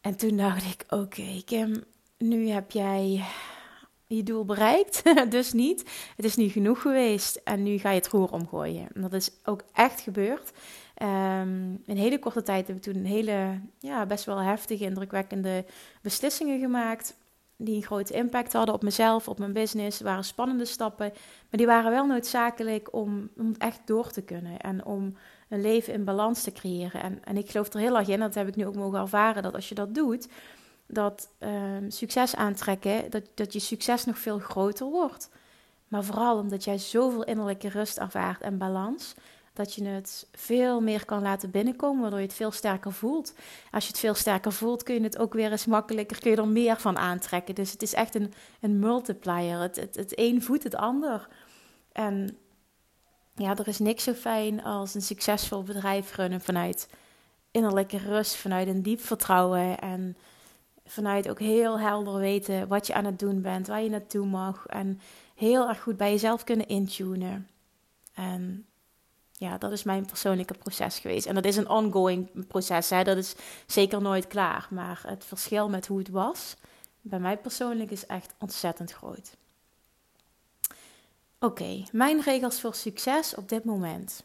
En 0.00 0.16
toen 0.16 0.36
dacht 0.36 0.64
ik: 0.64 0.84
Oké, 0.88 1.42
Kim, 1.44 1.84
nu 2.18 2.48
heb 2.48 2.70
jij 2.70 3.24
je 4.06 4.22
doel 4.22 4.44
bereikt, 4.44 5.02
dus 5.30 5.52
niet. 5.52 5.90
Het 6.16 6.24
is 6.24 6.36
nu 6.36 6.48
genoeg 6.48 6.80
geweest 6.82 7.40
en 7.44 7.62
nu 7.62 7.78
ga 7.78 7.90
je 7.90 7.98
het 7.98 8.08
roer 8.08 8.32
omgooien. 8.32 8.88
En 8.94 9.00
dat 9.00 9.12
is 9.12 9.30
ook 9.44 9.62
echt 9.72 10.00
gebeurd. 10.00 10.52
Um, 11.02 11.82
in 11.84 11.96
hele 11.96 12.18
korte 12.18 12.42
tijd 12.42 12.66
heb 12.66 12.76
ik 12.76 12.82
toen 12.82 13.04
hele, 13.04 13.60
ja, 13.78 14.06
best 14.06 14.24
wel 14.24 14.38
heftige, 14.38 14.84
indrukwekkende 14.84 15.64
beslissingen 16.02 16.60
gemaakt. 16.60 17.16
Die 17.56 17.76
een 17.76 17.82
grote 17.82 18.14
impact 18.14 18.52
hadden 18.52 18.74
op 18.74 18.82
mezelf, 18.82 19.28
op 19.28 19.38
mijn 19.38 19.52
business. 19.52 20.00
Waren 20.00 20.24
spannende 20.24 20.64
stappen, 20.64 21.12
maar 21.50 21.58
die 21.58 21.66
waren 21.66 21.90
wel 21.90 22.06
noodzakelijk 22.06 22.94
om, 22.94 23.30
om 23.36 23.54
echt 23.58 23.80
door 23.84 24.10
te 24.10 24.22
kunnen. 24.22 24.58
En 24.58 24.84
om 24.84 25.16
een 25.48 25.60
leven 25.60 25.92
in 25.92 26.04
balans 26.04 26.42
te 26.42 26.52
creëren. 26.52 27.02
En, 27.02 27.24
en 27.24 27.36
ik 27.36 27.50
geloof 27.50 27.72
er 27.72 27.80
heel 27.80 27.98
erg 27.98 28.08
in, 28.08 28.20
dat 28.20 28.34
heb 28.34 28.48
ik 28.48 28.56
nu 28.56 28.66
ook 28.66 28.74
mogen 28.74 29.00
ervaren, 29.00 29.42
dat 29.42 29.54
als 29.54 29.68
je 29.68 29.74
dat 29.74 29.94
doet, 29.94 30.28
dat 30.86 31.28
um, 31.38 31.90
succes 31.90 32.36
aantrekken, 32.36 33.10
dat, 33.10 33.22
dat 33.34 33.52
je 33.52 33.58
succes 33.58 34.04
nog 34.04 34.18
veel 34.18 34.38
groter 34.38 34.86
wordt. 34.86 35.30
Maar 35.88 36.04
vooral 36.04 36.38
omdat 36.38 36.64
jij 36.64 36.78
zoveel 36.78 37.24
innerlijke 37.24 37.68
rust 37.68 37.98
ervaart 37.98 38.40
en 38.40 38.58
balans, 38.58 39.14
dat 39.52 39.74
je 39.74 39.84
het 39.84 40.26
veel 40.32 40.80
meer 40.80 41.04
kan 41.04 41.22
laten 41.22 41.50
binnenkomen, 41.50 42.00
waardoor 42.00 42.20
je 42.20 42.26
het 42.26 42.34
veel 42.34 42.50
sterker 42.50 42.92
voelt. 42.92 43.34
Als 43.70 43.84
je 43.84 43.90
het 43.90 44.00
veel 44.00 44.14
sterker 44.14 44.52
voelt, 44.52 44.82
kun 44.82 44.94
je 44.94 45.00
het 45.00 45.18
ook 45.18 45.32
weer 45.32 45.50
eens 45.50 45.66
makkelijker, 45.66 46.20
kun 46.20 46.30
je 46.30 46.36
er 46.36 46.48
meer 46.48 46.80
van 46.80 46.96
aantrekken. 46.96 47.54
Dus 47.54 47.72
het 47.72 47.82
is 47.82 47.94
echt 47.94 48.14
een, 48.14 48.32
een 48.60 48.78
multiplier. 48.78 49.58
Het, 49.58 49.76
het, 49.76 49.96
het 49.96 50.18
een 50.18 50.42
voedt 50.42 50.62
het 50.62 50.74
ander. 50.74 51.28
En 51.92 52.38
ja, 53.34 53.56
er 53.56 53.68
is 53.68 53.78
niks 53.78 54.04
zo 54.04 54.12
fijn 54.12 54.64
als 54.64 54.94
een 54.94 55.02
succesvol 55.02 55.62
bedrijf 55.62 56.16
runnen 56.16 56.40
vanuit 56.40 56.88
innerlijke 57.50 57.98
rust, 57.98 58.34
vanuit 58.36 58.68
een 58.68 58.82
diep 58.82 59.00
vertrouwen 59.00 59.78
en 59.78 60.16
vanuit 60.86 61.28
ook 61.28 61.38
heel 61.38 61.80
helder 61.80 62.18
weten 62.18 62.68
wat 62.68 62.86
je 62.86 62.94
aan 62.94 63.04
het 63.04 63.18
doen 63.18 63.40
bent, 63.40 63.66
waar 63.66 63.82
je 63.82 63.90
naartoe 63.90 64.26
mag 64.26 64.66
en 64.66 65.00
heel 65.34 65.68
erg 65.68 65.82
goed 65.82 65.96
bij 65.96 66.10
jezelf 66.10 66.44
kunnen 66.44 66.68
intunen. 66.68 67.48
En 68.14 68.66
ja, 69.32 69.58
dat 69.58 69.72
is 69.72 69.82
mijn 69.82 70.06
persoonlijke 70.06 70.54
proces 70.54 70.98
geweest. 70.98 71.26
En 71.26 71.34
dat 71.34 71.44
is 71.44 71.56
een 71.56 71.68
ongoing 71.68 72.46
proces, 72.46 72.90
hè? 72.90 73.04
dat 73.04 73.16
is 73.16 73.34
zeker 73.66 74.02
nooit 74.02 74.26
klaar. 74.26 74.66
Maar 74.70 75.02
het 75.06 75.24
verschil 75.24 75.68
met 75.68 75.86
hoe 75.86 75.98
het 75.98 76.08
was, 76.08 76.56
bij 77.00 77.18
mij 77.18 77.36
persoonlijk, 77.36 77.90
is 77.90 78.06
echt 78.06 78.34
ontzettend 78.38 78.92
groot. 78.92 79.36
Oké, 81.38 81.84
mijn 81.92 82.20
regels 82.20 82.60
voor 82.60 82.74
succes 82.74 83.34
op 83.34 83.48
dit 83.48 83.64
moment. 83.64 84.24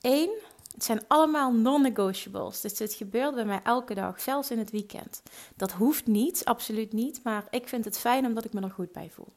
1. 0.00 0.30
Het 0.78 0.86
zijn 0.86 1.02
allemaal 1.08 1.52
non-negotiables. 1.52 2.60
Dus 2.60 2.74
dit 2.74 2.94
gebeurt 2.94 3.34
bij 3.34 3.44
mij 3.44 3.60
elke 3.62 3.94
dag, 3.94 4.20
zelfs 4.20 4.50
in 4.50 4.58
het 4.58 4.70
weekend. 4.70 5.22
Dat 5.56 5.72
hoeft 5.72 6.06
niet, 6.06 6.44
absoluut 6.44 6.92
niet. 6.92 7.20
Maar 7.24 7.44
ik 7.50 7.68
vind 7.68 7.84
het 7.84 7.98
fijn 7.98 8.26
omdat 8.26 8.44
ik 8.44 8.52
me 8.52 8.60
er 8.60 8.70
goed 8.70 8.92
bij 8.92 9.10
voel. 9.14 9.32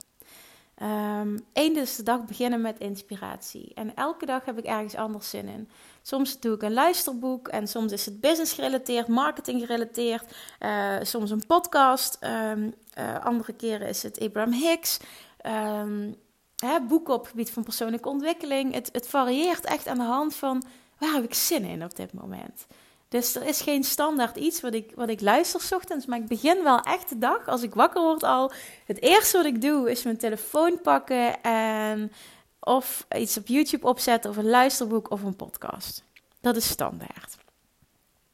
Eén 1.53 1.73
dus 1.73 1.95
de 1.95 2.03
dag 2.03 2.25
beginnen 2.25 2.61
met 2.61 2.79
inspiratie. 2.79 3.71
En 3.73 3.95
elke 3.95 4.25
dag 4.25 4.45
heb 4.45 4.57
ik 4.57 4.65
ergens 4.65 4.95
anders 4.95 5.29
zin 5.29 5.47
in. 5.47 5.69
Soms 6.01 6.39
doe 6.39 6.55
ik 6.55 6.61
een 6.61 6.73
luisterboek 6.73 7.47
en 7.47 7.67
soms 7.67 7.91
is 7.91 8.05
het 8.05 8.19
business 8.19 8.53
gerelateerd, 8.53 9.07
marketing 9.07 9.61
gerelateerd. 9.61 10.35
Uh, 10.59 10.95
soms 11.01 11.31
een 11.31 11.45
podcast. 11.47 12.17
Um, 12.23 12.73
uh, 12.97 13.25
andere 13.25 13.53
keren 13.53 13.87
is 13.87 14.03
het 14.03 14.19
Abraham 14.19 14.53
Hicks. 14.53 14.99
Um, 15.45 16.15
hè, 16.55 16.81
boeken 16.81 17.13
op 17.13 17.19
het 17.19 17.29
gebied 17.29 17.51
van 17.51 17.63
persoonlijke 17.63 18.09
ontwikkeling. 18.09 18.73
Het, 18.73 18.89
het 18.91 19.07
varieert 19.07 19.65
echt 19.65 19.87
aan 19.87 19.97
de 19.97 20.03
hand 20.03 20.35
van 20.35 20.63
waar 21.01 21.13
heb 21.13 21.23
ik 21.23 21.33
zin 21.33 21.63
in 21.63 21.83
op 21.83 21.95
dit 21.95 22.13
moment. 22.13 22.65
Dus 23.09 23.35
er 23.35 23.43
is 23.43 23.61
geen 23.61 23.83
standaard 23.83 24.37
iets 24.37 24.61
wat 24.61 24.73
ik, 24.73 24.91
wat 24.95 25.09
ik 25.09 25.21
luister 25.21 25.77
ochtends. 25.77 26.05
Maar 26.05 26.17
ik 26.17 26.27
begin 26.27 26.63
wel 26.63 26.79
echt 26.79 27.09
de 27.09 27.17
dag, 27.17 27.47
als 27.47 27.61
ik 27.61 27.73
wakker 27.73 28.01
word 28.01 28.23
al. 28.23 28.51
Het 28.85 29.01
eerste 29.01 29.37
wat 29.37 29.45
ik 29.45 29.61
doe 29.61 29.91
is 29.91 30.03
mijn 30.03 30.17
telefoon 30.17 30.81
pakken 30.81 31.41
en 31.41 32.11
of 32.59 33.05
iets 33.17 33.37
op 33.37 33.47
YouTube 33.47 33.87
opzetten 33.87 34.29
of 34.29 34.37
een 34.37 34.49
luisterboek 34.49 35.11
of 35.11 35.23
een 35.23 35.35
podcast. 35.35 36.03
Dat 36.41 36.55
is 36.55 36.69
standaard. 36.69 37.37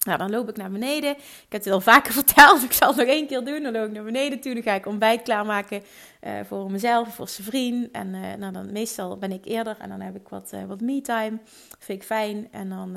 Nou, 0.06 0.18
dan 0.18 0.30
loop 0.30 0.50
ik 0.50 0.58
naar 0.58 0.72
beneden. 0.72 1.12
Ik 1.18 1.46
heb 1.50 1.64
het 1.64 1.74
al 1.74 1.82
vaker 1.82 2.14
verteld. 2.24 2.64
Ik 2.64 2.72
zal 2.72 2.88
het 2.88 2.98
nog 2.98 3.08
één 3.08 3.28
keer 3.28 3.46
doen. 3.46 3.64
Dan 3.64 3.74
loop 3.74 3.88
ik 3.88 3.92
naar 3.92 4.04
beneden 4.04 4.40
toe. 4.40 4.54
Dan 4.54 4.64
ga 4.64 4.74
ik 4.74 4.86
ontbijt 4.86 5.22
klaarmaken 5.22 5.84
uh, 6.24 6.32
voor 6.46 6.72
mezelf, 6.72 7.16
voor 7.16 7.28
zijn 7.28 7.48
vriend. 7.48 7.92
En 7.92 8.14
uh, 8.14 8.34
nou, 8.34 8.54
dan 8.54 8.72
meestal 8.72 9.18
ben 9.18 9.32
ik 9.32 9.46
eerder 9.46 9.78
en 9.80 9.90
dan 9.90 10.02
heb 10.02 10.16
ik 10.16 10.28
wat, 10.30 10.52
uh, 10.54 10.64
wat 10.64 10.82
me-time. 10.82 11.40
Vind 11.80 12.02
ik 12.02 12.08
fijn. 12.08 12.48
En 12.52 12.70
dan, 12.70 12.92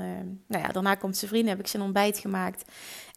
nou 0.47 0.62
ja, 0.64 0.69
daarna 0.69 0.95
komt 0.95 1.16
zijn 1.16 1.30
vriend. 1.30 1.49
Heb 1.49 1.59
ik 1.59 1.66
zijn 1.66 1.83
ontbijt 1.83 2.19
gemaakt. 2.19 2.64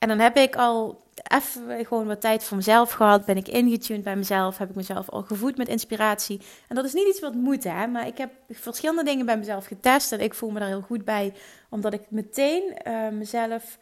En 0.04 0.10
dan 0.10 0.20
heb 0.20 0.38
ik 0.38 0.56
al 0.56 1.04
even 1.28 1.86
gewoon 1.86 2.08
wat 2.08 2.22
tijd 2.22 2.44
voor 2.44 2.58
mezelf 2.58 2.92
gehad. 2.92 3.26
Ben 3.26 3.38
ik 3.38 3.48
ingetuned 3.48 4.04
bij 4.04 4.16
mezelf. 4.16 4.58
Heb 4.58 4.70
ik 4.70 4.76
mezelf 4.76 5.10
al 5.10 5.22
gevoed 5.22 5.58
met 5.58 5.68
inspiratie. 5.68 6.42
En 6.68 6.76
dat 6.76 6.86
is 6.86 6.94
niet 6.94 7.08
iets 7.08 7.20
wat 7.20 7.34
moet, 7.34 7.64
hè. 7.64 7.88
Maar 7.88 8.08
ik 8.08 8.18
heb 8.18 8.32
verschillende 8.50 9.04
dingen 9.04 9.26
bij 9.26 9.38
mezelf 9.38 9.66
getest. 9.66 10.12
En 10.12 10.20
ik 10.20 10.34
voel 10.34 10.50
me 10.50 10.60
daar 10.60 10.68
heel 10.68 10.82
goed 10.82 11.06
bij. 11.06 11.34
Omdat 11.70 11.94
ik 11.94 12.02
meteen 12.10 12.78
mezelf 13.18 13.78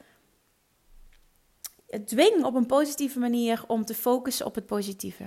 dwing 2.05 2.43
op 2.43 2.55
een 2.55 2.65
positieve 2.65 3.19
manier 3.19 3.63
om 3.67 3.85
te 3.85 3.95
focussen 3.95 4.45
op 4.45 4.55
het 4.55 4.65
positieve. 4.65 5.23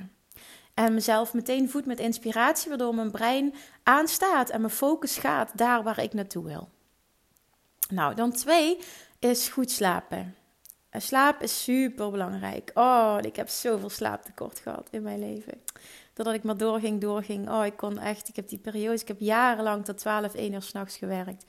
En 0.74 0.94
mezelf 0.94 1.34
meteen 1.34 1.70
voed 1.70 1.86
met 1.86 2.00
inspiratie, 2.00 2.68
waardoor 2.68 2.94
mijn 2.94 3.10
brein 3.10 3.54
aanstaat 3.82 4.50
en 4.50 4.60
mijn 4.60 4.72
focus 4.72 5.16
gaat 5.16 5.50
daar 5.54 5.82
waar 5.82 6.02
ik 6.02 6.12
naartoe 6.12 6.44
wil. 6.44 6.68
Nou, 7.88 8.14
dan 8.14 8.32
twee 8.32 8.78
is 9.18 9.48
goed 9.48 9.70
slapen. 9.70 10.34
Slaap 10.96 11.42
is 11.42 11.62
super 11.62 12.10
belangrijk. 12.10 12.70
Oh, 12.74 13.18
ik 13.20 13.36
heb 13.36 13.48
zoveel 13.48 13.90
slaaptekort 13.90 14.58
gehad 14.58 14.88
in 14.90 15.02
mijn 15.02 15.18
leven. 15.18 15.62
Doordat 16.12 16.34
ik 16.34 16.42
maar 16.42 16.56
doorging, 16.56 17.00
doorging. 17.00 17.50
Oh, 17.50 17.66
ik 17.66 17.76
kon 17.76 17.98
echt, 17.98 18.28
ik 18.28 18.36
heb 18.36 18.48
die 18.48 18.58
periodes, 18.58 19.00
ik 19.00 19.08
heb 19.08 19.20
jarenlang 19.20 19.84
tot 19.84 19.98
12, 19.98 20.34
1 20.34 20.52
uur 20.52 20.62
s'nachts 20.62 20.96
gewerkt 20.96 21.44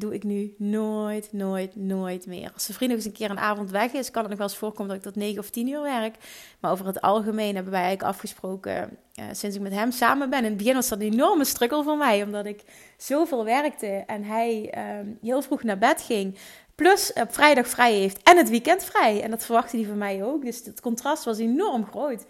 doe 0.00 0.14
ik 0.14 0.24
nu 0.24 0.54
nooit, 0.58 1.32
nooit, 1.32 1.76
nooit 1.76 2.26
meer. 2.26 2.50
Als 2.54 2.66
de 2.66 2.72
vriend 2.72 2.90
nog 2.90 3.00
eens 3.00 3.08
een 3.08 3.16
keer 3.16 3.30
een 3.30 3.38
avond 3.38 3.70
weg 3.70 3.92
is, 3.92 4.10
kan 4.10 4.20
het 4.20 4.30
nog 4.30 4.38
wel 4.38 4.48
eens 4.48 4.58
voorkomen 4.58 4.88
dat 4.88 4.96
ik 4.96 5.02
tot 5.02 5.22
9 5.22 5.38
of 5.38 5.50
10 5.50 5.68
uur 5.68 5.82
werk. 5.82 6.16
Maar 6.60 6.70
over 6.70 6.86
het 6.86 7.00
algemeen 7.00 7.54
hebben 7.54 7.72
wij 7.72 7.82
eigenlijk 7.82 8.12
afgesproken, 8.14 8.98
uh, 9.14 9.24
sinds 9.32 9.56
ik 9.56 9.62
met 9.62 9.72
hem 9.72 9.90
samen 9.90 10.30
ben. 10.30 10.38
In 10.38 10.44
het 10.44 10.56
begin 10.56 10.74
was 10.74 10.88
dat 10.88 11.00
een 11.00 11.12
enorme 11.12 11.44
struggle 11.44 11.82
voor 11.82 11.96
mij, 11.96 12.22
omdat 12.22 12.46
ik 12.46 12.62
zoveel 12.96 13.44
werkte 13.44 13.86
en 13.86 14.24
hij 14.24 14.74
uh, 14.76 15.12
heel 15.22 15.42
vroeg 15.42 15.62
naar 15.62 15.78
bed 15.78 16.02
ging. 16.02 16.38
Plus 16.80 17.12
op 17.12 17.34
vrijdag 17.34 17.68
vrij 17.68 17.94
heeft 17.94 18.22
en 18.22 18.36
het 18.36 18.48
weekend 18.48 18.84
vrij. 18.84 19.22
En 19.22 19.30
dat 19.30 19.44
verwachtte 19.44 19.76
hij 19.76 19.86
van 19.86 19.98
mij 19.98 20.24
ook. 20.24 20.44
Dus 20.44 20.64
het 20.64 20.80
contrast 20.80 21.24
was 21.24 21.38
enorm 21.38 21.86
groot. 21.86 22.24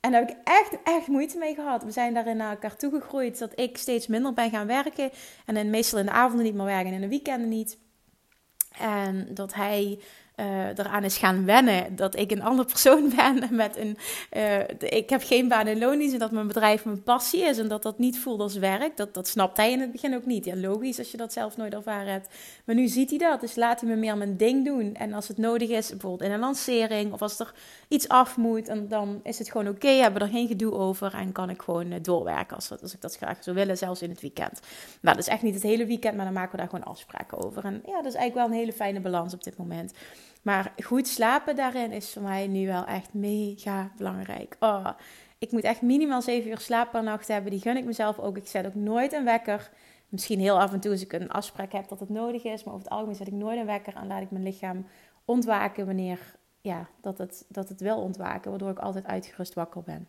En 0.00 0.12
daar 0.12 0.20
heb 0.20 0.30
ik 0.30 0.36
echt, 0.44 0.76
echt 0.84 1.06
moeite 1.06 1.38
mee 1.38 1.54
gehad. 1.54 1.82
We 1.82 1.90
zijn 1.90 2.14
daarin 2.14 2.36
naar 2.36 2.50
elkaar 2.50 2.76
toegegroeid 2.76 3.38
dat 3.38 3.58
ik 3.58 3.78
steeds 3.78 4.06
minder 4.06 4.32
ben 4.32 4.50
gaan 4.50 4.66
werken. 4.66 5.10
En 5.46 5.70
meestal 5.70 5.98
in 5.98 6.06
de 6.06 6.10
avonden 6.10 6.44
niet 6.44 6.54
meer 6.54 6.64
werken 6.64 6.86
en 6.86 6.94
in 6.94 7.00
de 7.00 7.08
weekenden 7.08 7.48
niet. 7.48 7.78
En 8.78 9.28
dat 9.34 9.54
hij 9.54 10.00
uh, 10.40 10.78
eraan 10.78 11.04
is 11.04 11.16
gaan 11.16 11.44
wennen 11.44 11.96
dat 11.96 12.16
ik 12.16 12.30
een 12.30 12.42
andere 12.42 12.68
persoon 12.68 13.12
ben 13.16 13.48
met 13.50 13.76
een. 13.76 13.96
Uh, 14.36 14.58
ik 14.78 15.10
heb 15.10 15.22
geen 15.22 15.48
baan 15.48 15.66
in 15.66 15.78
loondienst 15.78 16.12
en 16.12 16.18
dat 16.18 16.30
mijn 16.30 16.46
bedrijf 16.46 16.84
mijn 16.84 17.02
passie 17.02 17.42
is 17.42 17.58
en 17.58 17.68
dat 17.68 17.82
dat 17.82 17.98
niet 17.98 18.18
voelt 18.18 18.40
als 18.40 18.56
werk. 18.56 18.96
Dat, 18.96 19.14
dat 19.14 19.28
snapt 19.28 19.56
hij 19.56 19.72
in 19.72 19.80
het 19.80 19.92
begin 19.92 20.14
ook 20.14 20.26
niet. 20.26 20.44
Ja, 20.44 20.56
logisch 20.56 20.98
als 20.98 21.10
je 21.10 21.16
dat 21.16 21.32
zelf 21.32 21.56
nooit 21.56 21.74
ervaren 21.74 22.12
hebt. 22.12 22.28
Maar 22.64 22.74
nu 22.74 22.88
ziet 22.88 23.10
hij 23.10 23.18
dat, 23.18 23.40
dus 23.40 23.56
laat 23.56 23.80
hij 23.80 23.90
me 23.90 23.96
meer 23.96 24.16
mijn 24.16 24.36
ding 24.36 24.64
doen. 24.64 24.94
En 24.94 25.12
als 25.12 25.28
het 25.28 25.38
nodig 25.38 25.68
is, 25.68 25.88
bijvoorbeeld 25.88 26.22
in 26.22 26.32
een 26.32 26.40
lancering 26.40 27.12
of 27.12 27.22
als 27.22 27.38
er 27.38 27.52
iets 27.88 28.08
af 28.08 28.36
moet, 28.36 28.68
en 28.68 28.88
dan 28.88 29.20
is 29.22 29.38
het 29.38 29.50
gewoon 29.50 29.68
oké. 29.68 29.76
Okay, 29.76 29.98
hebben 29.98 30.22
er 30.22 30.28
geen 30.28 30.48
gedoe 30.48 30.72
over 30.72 31.14
en 31.14 31.32
kan 31.32 31.50
ik 31.50 31.62
gewoon 31.62 31.92
uh, 31.92 31.98
doorwerken 32.02 32.56
als, 32.56 32.80
als 32.82 32.94
ik 32.94 33.00
dat 33.00 33.16
graag 33.16 33.42
zou 33.42 33.56
willen, 33.56 33.78
zelfs 33.78 34.02
in 34.02 34.10
het 34.10 34.20
weekend. 34.20 34.60
Nou, 35.00 35.16
dat 35.16 35.26
is 35.26 35.32
echt 35.32 35.42
niet 35.42 35.54
het 35.54 35.62
hele 35.62 35.86
weekend, 35.86 36.16
maar 36.16 36.24
dan 36.24 36.34
maken 36.34 36.50
we 36.50 36.56
daar 36.56 36.68
gewoon 36.68 36.84
afspraken 36.84 37.38
over. 37.44 37.64
En 37.64 37.82
ja, 37.86 37.96
dat 37.96 38.12
is 38.12 38.14
eigenlijk 38.14 38.34
wel 38.34 38.46
een 38.46 38.64
hele 38.64 38.72
fijne 38.72 39.00
balans 39.00 39.34
op 39.34 39.44
dit 39.44 39.56
moment. 39.56 39.92
Maar 40.48 40.72
goed 40.84 41.08
slapen 41.08 41.56
daarin 41.56 41.92
is 41.92 42.12
voor 42.12 42.22
mij 42.22 42.46
nu 42.46 42.66
wel 42.66 42.84
echt 42.84 43.14
mega 43.14 43.92
belangrijk. 43.96 44.56
Oh, 44.60 44.88
ik 45.38 45.52
moet 45.52 45.62
echt 45.62 45.82
minimaal 45.82 46.22
7 46.22 46.50
uur 46.50 46.58
slaap 46.58 46.90
per 46.90 47.02
nacht 47.02 47.28
hebben. 47.28 47.50
Die 47.50 47.60
gun 47.60 47.76
ik 47.76 47.84
mezelf 47.84 48.18
ook. 48.18 48.36
Ik 48.36 48.46
zet 48.46 48.66
ook 48.66 48.74
nooit 48.74 49.12
een 49.12 49.24
wekker. 49.24 49.70
Misschien 50.08 50.38
heel 50.40 50.60
af 50.60 50.72
en 50.72 50.80
toe 50.80 50.90
als 50.90 51.02
ik 51.02 51.12
een 51.12 51.30
afspraak 51.30 51.72
heb 51.72 51.88
dat 51.88 52.00
het 52.00 52.08
nodig 52.08 52.44
is. 52.44 52.64
Maar 52.64 52.74
over 52.74 52.84
het 52.84 52.94
algemeen 52.94 53.14
zet 53.14 53.26
ik 53.26 53.32
nooit 53.32 53.58
een 53.58 53.66
wekker 53.66 53.96
en 53.96 54.06
laat 54.06 54.22
ik 54.22 54.30
mijn 54.30 54.42
lichaam 54.42 54.86
ontwaken 55.24 55.86
wanneer 55.86 56.36
ja, 56.60 56.88
dat, 57.00 57.18
het, 57.18 57.44
dat 57.48 57.68
het 57.68 57.80
wil 57.80 57.96
ontwaken. 57.96 58.50
Waardoor 58.50 58.70
ik 58.70 58.78
altijd 58.78 59.06
uitgerust 59.06 59.54
wakker 59.54 59.82
ben. 59.82 60.08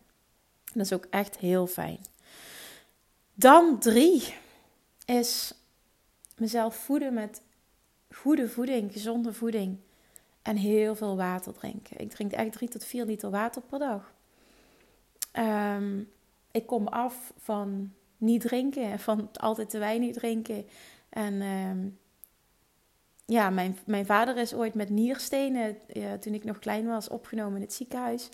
dat 0.74 0.84
is 0.84 0.92
ook 0.92 1.06
echt 1.10 1.38
heel 1.38 1.66
fijn. 1.66 1.98
Dan 3.34 3.78
drie 3.78 4.34
is 5.04 5.54
mezelf 6.36 6.74
voeden 6.74 7.14
met 7.14 7.42
goede 8.10 8.48
voeding, 8.48 8.92
gezonde 8.92 9.32
voeding. 9.32 9.78
En 10.42 10.56
heel 10.56 10.94
veel 10.94 11.16
water 11.16 11.52
drinken. 11.52 11.98
Ik 11.98 12.10
drink 12.10 12.32
echt 12.32 12.52
3 12.52 12.68
tot 12.68 12.84
4 12.84 13.04
liter 13.04 13.30
water 13.30 13.62
per 13.62 13.78
dag. 13.78 14.12
Um, 15.76 16.10
ik 16.50 16.66
kom 16.66 16.88
af 16.88 17.32
van 17.36 17.92
niet 18.16 18.40
drinken, 18.40 18.98
van 18.98 19.28
altijd 19.32 19.70
te 19.70 19.78
weinig 19.78 20.14
drinken. 20.14 20.66
En 21.08 21.42
um, 21.42 21.98
ja, 23.26 23.50
mijn, 23.50 23.78
mijn 23.86 24.06
vader 24.06 24.36
is 24.36 24.54
ooit 24.54 24.74
met 24.74 24.90
nierstenen, 24.90 25.76
toen 26.20 26.34
ik 26.34 26.44
nog 26.44 26.58
klein 26.58 26.86
was, 26.86 27.08
opgenomen 27.08 27.56
in 27.56 27.62
het 27.62 27.72
ziekenhuis. 27.72 28.28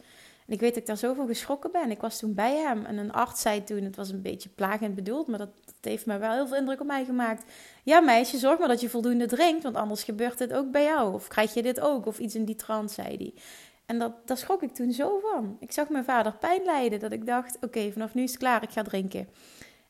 En 0.47 0.53
ik 0.53 0.61
weet 0.61 0.71
dat 0.71 0.79
ik 0.79 0.87
daar 0.87 0.97
zoveel 0.97 1.27
geschrokken 1.27 1.73
ben. 1.73 1.91
Ik 1.91 2.01
was 2.01 2.19
toen 2.19 2.35
bij 2.35 2.57
hem 2.57 2.85
en 2.85 2.97
een 2.97 3.13
arts 3.13 3.41
zei 3.41 3.65
toen, 3.65 3.83
het 3.83 3.97
was 3.97 4.11
een 4.11 4.23
beetje 4.23 4.49
plagend 4.49 4.95
bedoeld, 4.95 5.27
maar 5.27 5.39
dat 5.39 5.65
heeft 5.88 6.07
me 6.07 6.19
wel 6.19 6.33
heel 6.33 6.47
veel 6.47 6.57
indruk 6.57 6.81
op 6.81 6.87
mij 6.87 7.05
gemaakt. 7.05 7.45
Ja 7.83 8.00
meisje, 8.00 8.38
zorg 8.38 8.59
maar 8.59 8.69
dat 8.69 8.81
je 8.81 8.88
voldoende 8.88 9.26
drinkt, 9.26 9.62
want 9.62 9.76
anders 9.76 10.05
gebeurt 10.05 10.38
dit 10.38 10.52
ook 10.52 10.71
bij 10.71 10.85
jou. 10.85 11.14
Of 11.14 11.28
krijg 11.28 11.55
je 11.55 11.62
dit 11.62 11.81
ook, 11.81 12.07
of 12.07 12.19
iets 12.19 12.35
in 12.35 12.45
die 12.45 12.57
trant, 12.57 12.90
zei 12.90 13.16
hij. 13.16 13.35
En 13.87 13.99
dat, 13.99 14.12
daar 14.25 14.37
schrok 14.37 14.62
ik 14.62 14.75
toen 14.75 14.93
zo 14.93 15.19
van. 15.19 15.57
Ik 15.61 15.73
zag 15.73 15.88
mijn 15.88 16.05
vader 16.05 16.33
pijn 16.33 16.64
lijden, 16.64 17.00
dat 17.00 17.12
ik 17.12 17.26
dacht, 17.26 17.57
oké, 17.61 17.93
vanaf 17.93 18.14
nu 18.14 18.23
is 18.23 18.31
het 18.31 18.38
klaar, 18.38 18.62
ik 18.62 18.71
ga 18.71 18.83
drinken. 18.83 19.28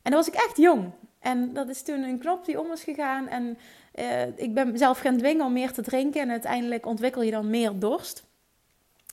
En 0.01 0.11
dan 0.11 0.13
was 0.13 0.27
ik 0.27 0.33
echt 0.33 0.57
jong. 0.57 0.91
En 1.19 1.53
dat 1.53 1.69
is 1.69 1.81
toen 1.81 2.03
een 2.03 2.19
knop 2.19 2.45
die 2.45 2.59
om 2.59 2.67
was 2.67 2.83
gegaan. 2.83 3.27
En 3.27 3.57
uh, 3.95 4.27
ik 4.35 4.53
ben 4.53 4.71
mezelf 4.71 4.99
gaan 4.99 5.17
dwingen 5.17 5.45
om 5.45 5.53
meer 5.53 5.71
te 5.71 5.81
drinken. 5.81 6.21
En 6.21 6.31
uiteindelijk 6.31 6.85
ontwikkel 6.85 7.21
je 7.21 7.31
dan 7.31 7.49
meer 7.49 7.79
dorst. 7.79 8.26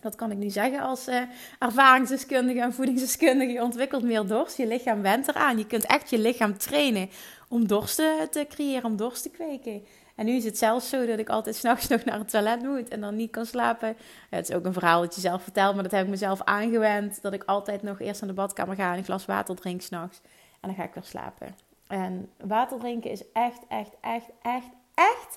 Dat 0.04 0.14
kan 0.14 0.30
ik 0.30 0.36
nu 0.36 0.50
zeggen 0.50 0.80
als 0.80 1.08
uh, 1.08 1.20
ervaringsdeskundige 1.58 2.60
en 2.60 2.72
voedingsdeskundige. 2.72 3.52
Je 3.52 3.62
ontwikkelt 3.62 4.02
meer 4.02 4.26
dorst. 4.26 4.56
Je 4.56 4.66
lichaam 4.66 5.02
went 5.02 5.28
eraan. 5.28 5.58
Je 5.58 5.66
kunt 5.66 5.86
echt 5.86 6.10
je 6.10 6.18
lichaam 6.18 6.58
trainen 6.58 7.10
om 7.48 7.66
dorst 7.66 7.96
te 7.96 8.46
creëren, 8.48 8.84
om 8.84 8.96
dorst 8.96 9.22
te 9.22 9.30
kweken. 9.30 9.84
En 10.14 10.24
nu 10.24 10.32
is 10.32 10.44
het 10.44 10.58
zelfs 10.58 10.88
zo 10.88 11.06
dat 11.06 11.18
ik 11.18 11.28
altijd 11.28 11.56
s'nachts 11.60 11.88
nog 11.88 12.04
naar 12.04 12.18
het 12.18 12.30
toilet 12.30 12.62
moet 12.62 12.88
en 12.88 13.00
dan 13.00 13.16
niet 13.16 13.30
kan 13.30 13.46
slapen. 13.46 13.96
het 14.30 14.48
is 14.48 14.54
ook 14.54 14.64
een 14.64 14.72
verhaal 14.72 15.00
dat 15.00 15.14
je 15.14 15.20
zelf 15.20 15.42
vertelt, 15.42 15.74
maar 15.74 15.82
dat 15.82 15.92
heb 15.92 16.04
ik 16.04 16.10
mezelf 16.10 16.42
aangewend. 16.42 17.22
Dat 17.22 17.32
ik 17.32 17.42
altijd 17.44 17.82
nog 17.82 18.00
eerst 18.00 18.20
naar 18.20 18.30
de 18.30 18.36
badkamer 18.36 18.76
ga 18.76 18.92
en 18.92 18.98
een 18.98 19.04
glas 19.04 19.24
water 19.24 19.56
drink 19.56 19.80
s'nachts. 19.80 20.20
En 20.60 20.68
dan 20.68 20.74
ga 20.74 20.82
ik 20.84 20.94
weer 20.94 21.04
slapen. 21.04 21.54
En 21.86 22.30
water 22.40 22.78
drinken 22.78 23.10
is 23.10 23.22
echt, 23.32 23.60
echt, 23.68 23.92
echt, 24.00 24.28
echt, 24.42 24.68
echt 24.94 25.36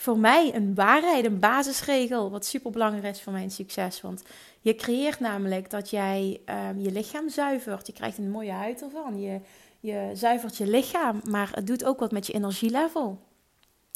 voor 0.00 0.18
mij 0.18 0.54
een 0.54 0.74
waarheid, 0.74 1.24
een 1.24 1.38
basisregel. 1.38 2.30
Wat 2.30 2.44
super 2.44 2.70
belangrijk 2.70 3.14
is 3.14 3.22
voor 3.22 3.32
mijn 3.32 3.50
succes. 3.50 4.00
Want 4.00 4.22
je 4.60 4.74
creëert 4.74 5.20
namelijk 5.20 5.70
dat 5.70 5.90
jij 5.90 6.40
um, 6.70 6.80
je 6.80 6.92
lichaam 6.92 7.28
zuivert. 7.28 7.86
Je 7.86 7.92
krijgt 7.92 8.18
een 8.18 8.30
mooie 8.30 8.52
huid 8.52 8.82
ervan. 8.82 9.20
Je, 9.20 9.40
je 9.80 10.10
zuivert 10.14 10.56
je 10.56 10.66
lichaam, 10.66 11.20
maar 11.24 11.50
het 11.54 11.66
doet 11.66 11.84
ook 11.84 12.00
wat 12.00 12.12
met 12.12 12.26
je 12.26 12.32
energielevel. 12.32 13.18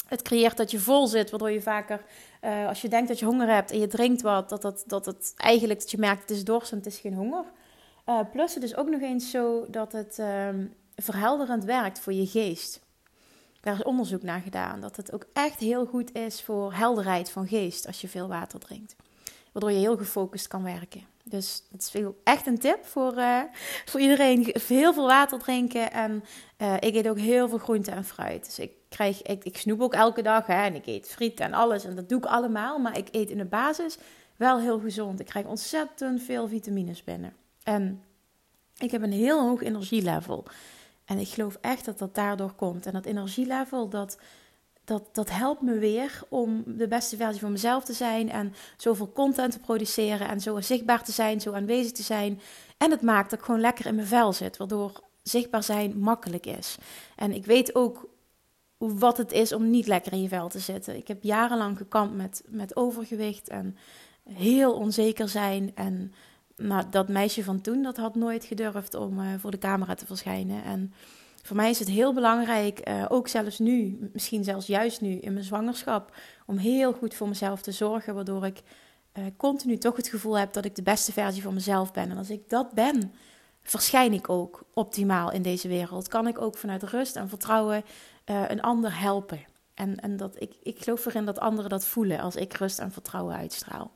Het 0.08 0.22
creëert 0.22 0.56
dat 0.56 0.70
je 0.70 0.78
vol 0.78 1.06
zit, 1.06 1.30
waardoor 1.30 1.50
je 1.50 1.62
vaker, 1.62 2.04
uh, 2.42 2.66
als 2.68 2.82
je 2.82 2.88
denkt 2.88 3.08
dat 3.08 3.18
je 3.18 3.24
honger 3.24 3.48
hebt 3.48 3.70
en 3.70 3.78
je 3.78 3.86
drinkt 3.86 4.22
wat, 4.22 4.48
dat, 4.48 4.62
dat, 4.62 4.84
dat 4.86 5.06
het 5.06 5.32
eigenlijk 5.36 5.80
dat 5.80 5.90
je 5.90 5.98
merkt 5.98 6.20
het 6.20 6.30
is 6.30 6.44
dorst 6.44 6.72
en 6.72 6.76
het 6.76 6.86
is 6.86 6.98
geen 6.98 7.14
honger. 7.14 7.44
Uh, 8.08 8.20
plus 8.32 8.54
het 8.54 8.62
is 8.62 8.76
ook 8.76 8.88
nog 8.88 9.00
eens 9.00 9.30
zo 9.30 9.66
dat 9.68 9.92
het 9.92 10.18
um, 10.18 10.74
verhelderend 10.96 11.64
werkt 11.64 11.98
voor 11.98 12.12
je 12.12 12.26
geest. 12.26 12.83
Daar 13.64 13.74
is 13.74 13.82
onderzoek 13.82 14.22
naar 14.22 14.40
gedaan 14.40 14.80
dat 14.80 14.96
het 14.96 15.12
ook 15.12 15.26
echt 15.32 15.58
heel 15.58 15.86
goed 15.86 16.14
is 16.14 16.42
voor 16.42 16.74
helderheid 16.74 17.30
van 17.30 17.48
geest 17.48 17.86
als 17.86 18.00
je 18.00 18.08
veel 18.08 18.28
water 18.28 18.58
drinkt. 18.58 18.96
Waardoor 19.52 19.72
je 19.72 19.78
heel 19.78 19.96
gefocust 19.96 20.46
kan 20.46 20.62
werken. 20.62 21.02
Dus 21.22 21.62
dat 21.70 21.80
is 21.80 22.02
echt 22.24 22.46
een 22.46 22.58
tip 22.58 22.84
voor, 22.84 23.16
uh, 23.16 23.40
voor 23.84 24.00
iedereen. 24.00 24.54
Heel 24.66 24.92
veel 24.92 25.06
water 25.06 25.38
drinken. 25.38 25.92
En 25.92 26.24
uh, 26.58 26.74
ik 26.74 26.94
eet 26.94 27.08
ook 27.08 27.18
heel 27.18 27.48
veel 27.48 27.58
groente 27.58 27.90
en 27.90 28.04
fruit. 28.04 28.44
Dus 28.44 28.58
ik 28.58 28.72
krijg, 28.88 29.22
ik, 29.22 29.44
ik 29.44 29.56
snoep 29.56 29.80
ook 29.80 29.94
elke 29.94 30.22
dag. 30.22 30.46
Hè, 30.46 30.62
en 30.64 30.74
ik 30.74 30.86
eet 30.86 31.08
friet 31.08 31.40
en 31.40 31.52
alles. 31.52 31.84
En 31.84 31.94
dat 31.94 32.08
doe 32.08 32.18
ik 32.18 32.24
allemaal. 32.24 32.78
Maar 32.78 32.98
ik 32.98 33.08
eet 33.10 33.30
in 33.30 33.38
de 33.38 33.44
basis 33.44 33.96
wel 34.36 34.58
heel 34.58 34.78
gezond. 34.78 35.20
Ik 35.20 35.26
krijg 35.26 35.46
ontzettend 35.46 36.22
veel 36.22 36.48
vitamines 36.48 37.04
binnen. 37.04 37.32
En 37.62 38.02
ik 38.78 38.90
heb 38.90 39.02
een 39.02 39.12
heel 39.12 39.40
hoog 39.40 39.62
energielevel. 39.62 40.44
En 41.04 41.18
ik 41.18 41.28
geloof 41.28 41.58
echt 41.60 41.84
dat 41.84 41.98
dat 41.98 42.14
daardoor 42.14 42.52
komt. 42.52 42.86
En 42.86 42.92
dat 42.92 43.04
energielevel, 43.04 43.88
dat, 43.88 44.18
dat, 44.84 45.08
dat 45.12 45.30
helpt 45.30 45.62
me 45.62 45.78
weer 45.78 46.22
om 46.28 46.62
de 46.66 46.88
beste 46.88 47.16
versie 47.16 47.40
van 47.40 47.52
mezelf 47.52 47.84
te 47.84 47.92
zijn. 47.92 48.30
En 48.30 48.54
zoveel 48.76 49.12
content 49.12 49.52
te 49.52 49.58
produceren. 49.58 50.28
En 50.28 50.40
zo 50.40 50.60
zichtbaar 50.60 51.04
te 51.04 51.12
zijn, 51.12 51.40
zo 51.40 51.52
aanwezig 51.52 51.92
te 51.92 52.02
zijn. 52.02 52.40
En 52.76 52.90
het 52.90 53.02
maakt 53.02 53.30
dat 53.30 53.38
ik 53.38 53.44
gewoon 53.44 53.60
lekker 53.60 53.86
in 53.86 53.94
mijn 53.94 54.06
vel 54.06 54.32
zit. 54.32 54.56
Waardoor 54.56 55.02
zichtbaar 55.22 55.62
zijn 55.62 55.98
makkelijk 55.98 56.46
is. 56.46 56.76
En 57.16 57.32
ik 57.32 57.46
weet 57.46 57.74
ook 57.74 58.08
wat 58.76 59.16
het 59.16 59.32
is 59.32 59.52
om 59.52 59.70
niet 59.70 59.86
lekker 59.86 60.12
in 60.12 60.22
je 60.22 60.28
vel 60.28 60.48
te 60.48 60.58
zitten. 60.58 60.96
Ik 60.96 61.08
heb 61.08 61.22
jarenlang 61.22 61.76
gekampt 61.76 62.14
met, 62.16 62.42
met 62.46 62.76
overgewicht 62.76 63.48
en 63.48 63.76
heel 64.28 64.74
onzeker 64.74 65.28
zijn. 65.28 65.72
En 65.74 66.12
nou, 66.56 66.84
dat 66.90 67.08
meisje 67.08 67.44
van 67.44 67.60
toen, 67.60 67.82
dat 67.82 67.96
had 67.96 68.14
nooit 68.14 68.44
gedurfd 68.44 68.94
om 68.94 69.18
uh, 69.18 69.26
voor 69.38 69.50
de 69.50 69.58
camera 69.58 69.94
te 69.94 70.06
verschijnen. 70.06 70.64
En 70.64 70.92
voor 71.42 71.56
mij 71.56 71.70
is 71.70 71.78
het 71.78 71.88
heel 71.88 72.14
belangrijk, 72.14 72.88
uh, 72.88 73.04
ook 73.08 73.28
zelfs 73.28 73.58
nu, 73.58 74.08
misschien 74.12 74.44
zelfs 74.44 74.66
juist 74.66 75.00
nu 75.00 75.10
in 75.10 75.32
mijn 75.32 75.44
zwangerschap, 75.44 76.16
om 76.46 76.56
heel 76.56 76.92
goed 76.92 77.14
voor 77.14 77.28
mezelf 77.28 77.62
te 77.62 77.72
zorgen, 77.72 78.14
waardoor 78.14 78.46
ik 78.46 78.62
uh, 79.14 79.24
continu 79.36 79.78
toch 79.78 79.96
het 79.96 80.08
gevoel 80.08 80.38
heb 80.38 80.52
dat 80.52 80.64
ik 80.64 80.74
de 80.74 80.82
beste 80.82 81.12
versie 81.12 81.42
van 81.42 81.54
mezelf 81.54 81.92
ben. 81.92 82.10
En 82.10 82.16
als 82.16 82.30
ik 82.30 82.48
dat 82.48 82.72
ben, 82.72 83.12
verschijn 83.62 84.12
ik 84.12 84.28
ook 84.28 84.62
optimaal 84.72 85.32
in 85.32 85.42
deze 85.42 85.68
wereld. 85.68 86.08
Kan 86.08 86.26
ik 86.26 86.40
ook 86.40 86.56
vanuit 86.56 86.82
rust 86.82 87.16
en 87.16 87.28
vertrouwen 87.28 87.84
een 88.24 88.62
ander 88.62 89.00
helpen. 89.00 89.40
En, 89.74 90.00
en 90.00 90.16
dat 90.16 90.40
ik, 90.40 90.54
ik 90.62 90.82
geloof 90.82 91.06
erin 91.06 91.24
dat 91.24 91.38
anderen 91.38 91.70
dat 91.70 91.84
voelen 91.84 92.20
als 92.20 92.36
ik 92.36 92.52
rust 92.52 92.78
en 92.78 92.92
vertrouwen 92.92 93.36
uitstraal. 93.36 93.92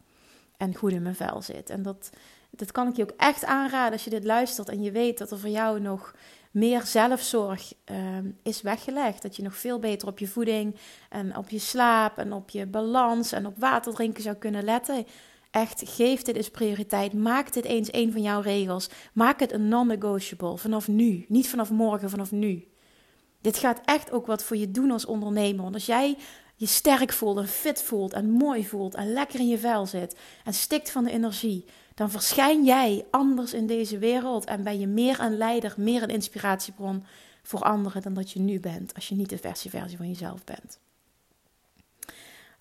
En 0.56 0.74
goed 0.74 0.92
in 0.92 1.02
mijn 1.02 1.14
vel 1.14 1.42
zit. 1.42 1.70
En 1.70 1.82
dat, 1.82 2.11
dat 2.50 2.72
kan 2.72 2.88
ik 2.88 2.96
je 2.96 3.02
ook 3.02 3.14
echt 3.16 3.44
aanraden 3.44 3.92
als 3.92 4.04
je 4.04 4.11
dit 4.11 4.24
luistert 4.24 4.68
en 4.68 4.82
je 4.82 4.90
weet 4.90 5.18
dat 5.18 5.30
er 5.30 5.38
voor 5.38 5.48
jou 5.48 5.80
nog 5.80 6.14
meer 6.50 6.82
zelfzorg 6.82 7.72
uh, 7.90 7.96
is 8.42 8.62
weggelegd. 8.62 9.22
Dat 9.22 9.37
je 9.37 9.42
nog 9.42 9.56
veel 9.56 9.78
beter 9.78 10.08
op 10.08 10.18
je 10.18 10.28
voeding 10.28 10.76
en 11.08 11.37
op 11.37 11.48
je 11.48 11.58
slaap 11.58 12.18
en 12.18 12.32
op 12.32 12.50
je 12.50 12.66
balans 12.66 13.32
en 13.32 13.46
op 13.46 13.58
water 13.58 13.94
drinken 13.94 14.22
zou 14.22 14.37
kunnen 14.37 14.64
letten. 14.64 15.06
Echt, 15.50 15.82
geef 15.87 16.22
dit 16.22 16.37
eens 16.37 16.50
prioriteit. 16.50 17.12
Maak 17.12 17.52
dit 17.52 17.64
eens 17.64 17.92
een 17.92 18.12
van 18.12 18.22
jouw 18.22 18.40
regels. 18.40 18.88
Maak 19.12 19.40
het 19.40 19.52
een 19.52 19.68
non-negotiable 19.68 20.58
vanaf 20.58 20.88
nu. 20.88 21.24
Niet 21.28 21.48
vanaf 21.48 21.70
morgen, 21.70 22.11
vanaf 22.11 22.30
nu. 22.30 22.68
Dit 23.40 23.58
gaat 23.58 23.80
echt 23.84 24.11
ook 24.11 24.26
wat 24.26 24.42
voor 24.42 24.56
je 24.56 24.70
doen 24.70 24.90
als 24.90 25.06
ondernemer. 25.06 25.62
Want 25.62 25.74
als 25.74 25.87
jij 25.87 26.16
je 26.56 26.66
sterk 26.66 27.12
voelt 27.12 27.38
en 27.38 27.48
fit 27.48 27.82
voelt 27.82 28.12
en 28.12 28.30
mooi 28.30 28.66
voelt 28.66 28.94
en 28.94 29.12
lekker 29.12 29.40
in 29.40 29.48
je 29.48 29.58
vel 29.58 29.87
zit 29.87 30.16
en 30.44 30.54
stikt 30.54 30.90
van 30.90 31.04
de 31.04 31.11
energie, 31.11 31.64
dan 31.98 32.11
verschijn 32.11 32.64
jij 32.64 33.04
anders 33.11 33.54
in 33.54 33.66
deze 33.66 33.98
wereld 33.98 34.44
en 34.44 34.62
ben 34.62 34.80
je 34.80 34.87
meer 34.87 35.20
een 35.20 35.37
leider, 35.37 35.74
meer 35.76 36.02
een 36.02 36.08
inspiratiebron 36.08 37.04
voor 37.42 37.62
anderen 37.62 38.02
dan 38.02 38.14
dat 38.14 38.30
je 38.30 38.40
nu 38.40 38.61
bent, 38.61 38.94
als 38.94 39.08
je 39.08 39.14
niet 39.14 39.30
de 39.30 39.38
versie 39.38 39.70
versie 39.70 39.96
van 39.96 40.08
jezelf 40.08 40.44
bent. 40.44 40.78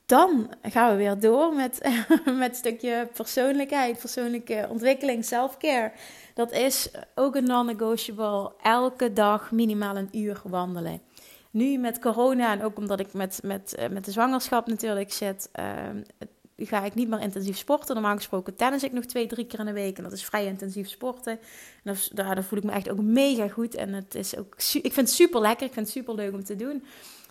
Dan 0.05 0.49
gaan 0.61 0.91
we 0.91 0.97
weer 0.97 1.19
door 1.19 1.53
met, 1.53 1.89
met 2.39 2.55
stukje 2.55 3.09
persoonlijkheid, 3.13 3.99
persoonlijke 3.99 4.67
ontwikkeling, 4.69 5.25
self-care. 5.25 5.91
Dat 6.33 6.51
is 6.51 6.89
ook 7.15 7.35
een 7.35 7.43
non-negotiable. 7.43 8.51
Elke 8.61 9.13
dag 9.13 9.51
minimaal 9.51 9.97
een 9.97 10.17
uur 10.17 10.41
wandelen. 10.43 11.01
Nu 11.51 11.77
met 11.77 11.99
corona 11.99 12.51
en 12.51 12.63
ook 12.63 12.77
omdat 12.77 12.99
ik 12.99 13.13
met, 13.13 13.39
met, 13.43 13.75
eh, 13.75 13.89
met 13.89 14.05
de 14.05 14.11
zwangerschap 14.11 14.67
natuurlijk 14.67 15.13
zit, 15.13 15.49
uh, 15.59 15.65
ga 16.57 16.83
ik 16.83 16.95
niet 16.95 17.07
meer 17.07 17.21
intensief 17.21 17.57
sporten. 17.57 17.95
Normaal 17.95 18.15
gesproken 18.15 18.55
tennis 18.55 18.83
ik 18.83 18.91
nog 18.91 19.05
twee, 19.05 19.27
drie 19.27 19.45
keer 19.45 19.59
in 19.59 19.65
de 19.65 19.73
week. 19.73 19.97
En 19.97 20.03
dat 20.03 20.11
is 20.11 20.25
vrij 20.25 20.45
intensief 20.45 20.89
sporten. 20.89 21.39
En 21.83 21.95
daar, 22.13 22.43
voel 22.43 22.59
ik 22.59 22.65
me 22.65 22.71
echt 22.71 22.89
ook 22.89 23.01
mega 23.01 23.47
goed. 23.47 23.75
En 23.75 23.93
het 23.93 24.15
is 24.15 24.37
ook, 24.37 24.55
ik 24.57 24.93
vind 24.93 24.95
het 24.95 25.09
super 25.09 25.41
lekker. 25.41 25.67
Ik 25.67 25.73
vind 25.73 25.85
het 25.85 25.95
super 25.95 26.15
leuk 26.15 26.33
om 26.33 26.43
te 26.43 26.55
doen. 26.55 26.83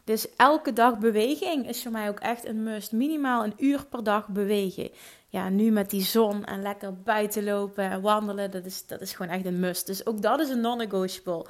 Dus 0.04 0.26
elke 0.36 0.72
dag 0.72 0.98
beweging 0.98 1.68
is 1.68 1.82
voor 1.82 1.92
mij 1.92 2.08
ook 2.08 2.20
echt 2.20 2.44
een 2.44 2.62
must. 2.62 2.92
Minimaal 2.92 3.44
een 3.44 3.54
uur 3.56 3.86
per 3.86 4.04
dag 4.04 4.28
bewegen. 4.28 4.90
Ja, 5.28 5.48
nu 5.48 5.70
met 5.70 5.90
die 5.90 6.02
zon 6.02 6.44
en 6.44 6.62
lekker 6.62 7.02
buiten 7.02 7.44
lopen 7.44 7.90
en 7.90 8.00
wandelen, 8.00 8.50
dat 8.50 8.64
is, 8.64 8.86
dat 8.86 9.00
is 9.00 9.12
gewoon 9.12 9.32
echt 9.32 9.44
een 9.44 9.60
must. 9.60 9.86
Dus 9.86 10.06
ook 10.06 10.22
dat 10.22 10.40
is 10.40 10.48
een 10.48 10.60
non-negotiable. 10.60 11.46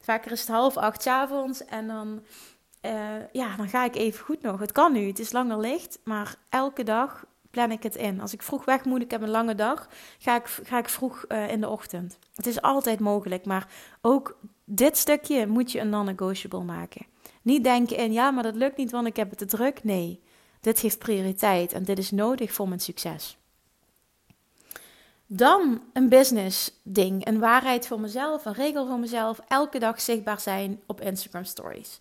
Vaker 0.00 0.32
is 0.32 0.40
het 0.40 0.48
half 0.48 0.76
acht 0.76 1.06
avonds 1.06 1.64
en 1.64 1.86
dan 1.86 2.22
uh, 2.82 2.92
ja, 3.32 3.56
dan 3.56 3.68
ga 3.68 3.84
ik 3.84 3.94
even 3.94 4.24
goed 4.24 4.42
nog. 4.42 4.60
Het 4.60 4.72
kan 4.72 4.92
nu, 4.92 5.06
het 5.06 5.18
is 5.18 5.32
langer 5.32 5.60
licht, 5.60 5.98
maar 6.04 6.36
elke 6.48 6.82
dag 6.82 7.24
plan 7.50 7.70
ik 7.70 7.82
het 7.82 7.96
in. 7.96 8.20
Als 8.20 8.32
ik 8.32 8.42
vroeg 8.42 8.64
weg 8.64 8.84
moet, 8.84 9.02
ik 9.02 9.10
heb 9.10 9.22
een 9.22 9.30
lange 9.30 9.54
dag, 9.54 9.88
ga 10.18 10.36
ik, 10.36 10.46
ga 10.46 10.78
ik 10.78 10.88
vroeg 10.88 11.24
uh, 11.28 11.50
in 11.50 11.60
de 11.60 11.68
ochtend. 11.68 12.18
Het 12.34 12.46
is 12.46 12.62
altijd 12.62 13.00
mogelijk, 13.00 13.44
maar 13.44 13.68
ook 14.00 14.38
dit 14.64 14.96
stukje 14.96 15.46
moet 15.46 15.72
je 15.72 15.80
een 15.80 15.88
non-negotiable 15.88 16.62
maken. 16.62 17.06
Niet 17.42 17.64
denken 17.64 17.96
in, 17.96 18.12
ja, 18.12 18.30
maar 18.30 18.42
dat 18.42 18.54
lukt 18.54 18.76
niet, 18.76 18.90
want 18.90 19.06
ik 19.06 19.16
heb 19.16 19.30
het 19.30 19.38
te 19.38 19.46
druk. 19.46 19.84
Nee, 19.84 20.20
dit 20.60 20.80
heeft 20.80 20.98
prioriteit 20.98 21.72
en 21.72 21.82
dit 21.82 21.98
is 21.98 22.10
nodig 22.10 22.52
voor 22.52 22.68
mijn 22.68 22.80
succes. 22.80 23.38
Dan 25.26 25.82
een 25.92 26.08
business 26.08 26.80
ding, 26.82 27.26
een 27.26 27.38
waarheid 27.38 27.86
voor 27.86 28.00
mezelf, 28.00 28.44
een 28.44 28.52
regel 28.52 28.86
voor 28.86 28.98
mezelf. 28.98 29.40
Elke 29.48 29.78
dag 29.78 30.00
zichtbaar 30.00 30.40
zijn 30.40 30.80
op 30.86 31.00
Instagram 31.00 31.44
stories. 31.44 31.98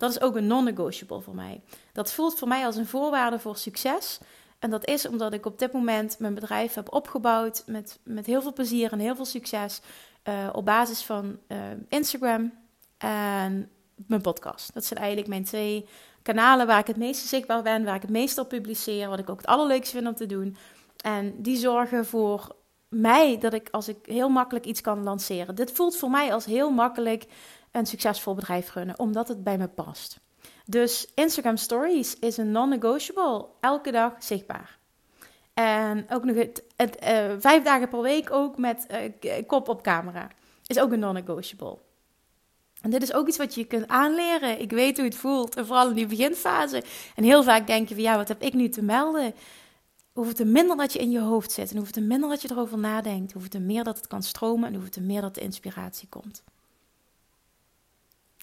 Dat 0.00 0.10
is 0.10 0.20
ook 0.20 0.36
een 0.36 0.46
non-negotiable 0.46 1.20
voor 1.20 1.34
mij. 1.34 1.60
Dat 1.92 2.12
voelt 2.12 2.38
voor 2.38 2.48
mij 2.48 2.64
als 2.64 2.76
een 2.76 2.86
voorwaarde 2.86 3.38
voor 3.38 3.56
succes. 3.56 4.18
En 4.58 4.70
dat 4.70 4.86
is 4.86 5.08
omdat 5.08 5.32
ik 5.32 5.46
op 5.46 5.58
dit 5.58 5.72
moment 5.72 6.18
mijn 6.18 6.34
bedrijf 6.34 6.74
heb 6.74 6.92
opgebouwd 6.92 7.62
met, 7.66 7.98
met 8.04 8.26
heel 8.26 8.42
veel 8.42 8.52
plezier 8.52 8.92
en 8.92 8.98
heel 8.98 9.16
veel 9.16 9.24
succes. 9.24 9.80
Uh, 10.28 10.48
op 10.52 10.64
basis 10.64 11.02
van 11.02 11.38
uh, 11.48 11.58
Instagram 11.88 12.52
en 12.98 13.70
mijn 14.06 14.20
podcast. 14.20 14.74
Dat 14.74 14.84
zijn 14.84 14.98
eigenlijk 14.98 15.28
mijn 15.28 15.44
twee 15.44 15.86
kanalen 16.22 16.66
waar 16.66 16.78
ik 16.78 16.86
het 16.86 16.96
meeste 16.96 17.28
zichtbaar 17.28 17.62
ben, 17.62 17.84
waar 17.84 17.94
ik 17.94 18.02
het 18.02 18.10
meeste 18.10 18.40
op 18.40 18.48
publiceer, 18.48 19.08
wat 19.08 19.18
ik 19.18 19.30
ook 19.30 19.40
het 19.40 19.46
allerleukste 19.46 19.96
vind 19.96 20.08
om 20.08 20.14
te 20.14 20.26
doen. 20.26 20.56
En 21.02 21.42
die 21.42 21.56
zorgen 21.56 22.06
voor 22.06 22.56
mij 22.88 23.38
dat 23.38 23.52
ik 23.52 23.68
als 23.70 23.88
ik 23.88 23.96
heel 24.02 24.28
makkelijk 24.28 24.66
iets 24.66 24.80
kan 24.80 25.02
lanceren. 25.02 25.54
Dit 25.54 25.72
voelt 25.72 25.96
voor 25.96 26.10
mij 26.10 26.32
als 26.32 26.44
heel 26.44 26.70
makkelijk 26.70 27.26
een 27.70 27.86
succesvol 27.86 28.34
bedrijf 28.34 28.72
runnen, 28.74 28.98
omdat 28.98 29.28
het 29.28 29.44
bij 29.44 29.58
me 29.58 29.68
past. 29.68 30.20
Dus 30.64 31.08
Instagram 31.14 31.56
Stories 31.56 32.18
is 32.18 32.36
een 32.36 32.50
non-negotiable, 32.50 33.46
elke 33.60 33.90
dag 33.90 34.12
zichtbaar. 34.18 34.78
En 35.54 36.06
ook 36.10 36.24
nog 36.24 36.36
het, 36.36 36.62
uh, 37.02 37.30
vijf 37.38 37.62
dagen 37.62 37.88
per 37.88 38.00
week 38.00 38.32
ook 38.32 38.58
met 38.58 38.86
uh, 39.22 39.46
kop 39.46 39.68
op 39.68 39.82
camera. 39.82 40.28
Is 40.66 40.80
ook 40.80 40.92
een 40.92 40.98
non-negotiable. 40.98 41.78
En 42.80 42.90
dit 42.90 43.02
is 43.02 43.12
ook 43.12 43.28
iets 43.28 43.36
wat 43.36 43.54
je 43.54 43.64
kunt 43.64 43.88
aanleren. 43.88 44.60
Ik 44.60 44.70
weet 44.70 44.96
hoe 44.96 45.06
het 45.06 45.14
voelt. 45.14 45.56
En 45.56 45.66
vooral 45.66 45.88
in 45.88 45.94
die 45.94 46.06
beginfase. 46.06 46.82
En 47.14 47.24
heel 47.24 47.42
vaak 47.42 47.66
denk 47.66 47.88
je 47.88 47.94
van 47.94 48.02
ja, 48.02 48.16
wat 48.16 48.28
heb 48.28 48.42
ik 48.42 48.52
nu 48.52 48.68
te 48.68 48.82
melden? 48.82 49.34
hoeveel 50.12 50.34
te 50.34 50.44
minder 50.44 50.76
dat 50.76 50.92
je 50.92 50.98
in 50.98 51.10
je 51.10 51.20
hoofd 51.20 51.52
zit 51.52 51.70
en 51.70 51.76
hoeveel 51.76 51.94
te 51.94 52.00
minder 52.00 52.28
dat 52.28 52.42
je 52.42 52.50
erover 52.50 52.78
nadenkt, 52.78 53.32
hoeveel 53.32 53.50
te 53.50 53.58
meer 53.58 53.84
dat 53.84 53.96
het 53.96 54.06
kan 54.06 54.22
stromen 54.22 54.66
en 54.66 54.72
hoeveel 54.72 54.90
te 54.90 55.00
meer 55.00 55.20
dat 55.20 55.34
de 55.34 55.40
inspiratie 55.40 56.08
komt. 56.08 56.42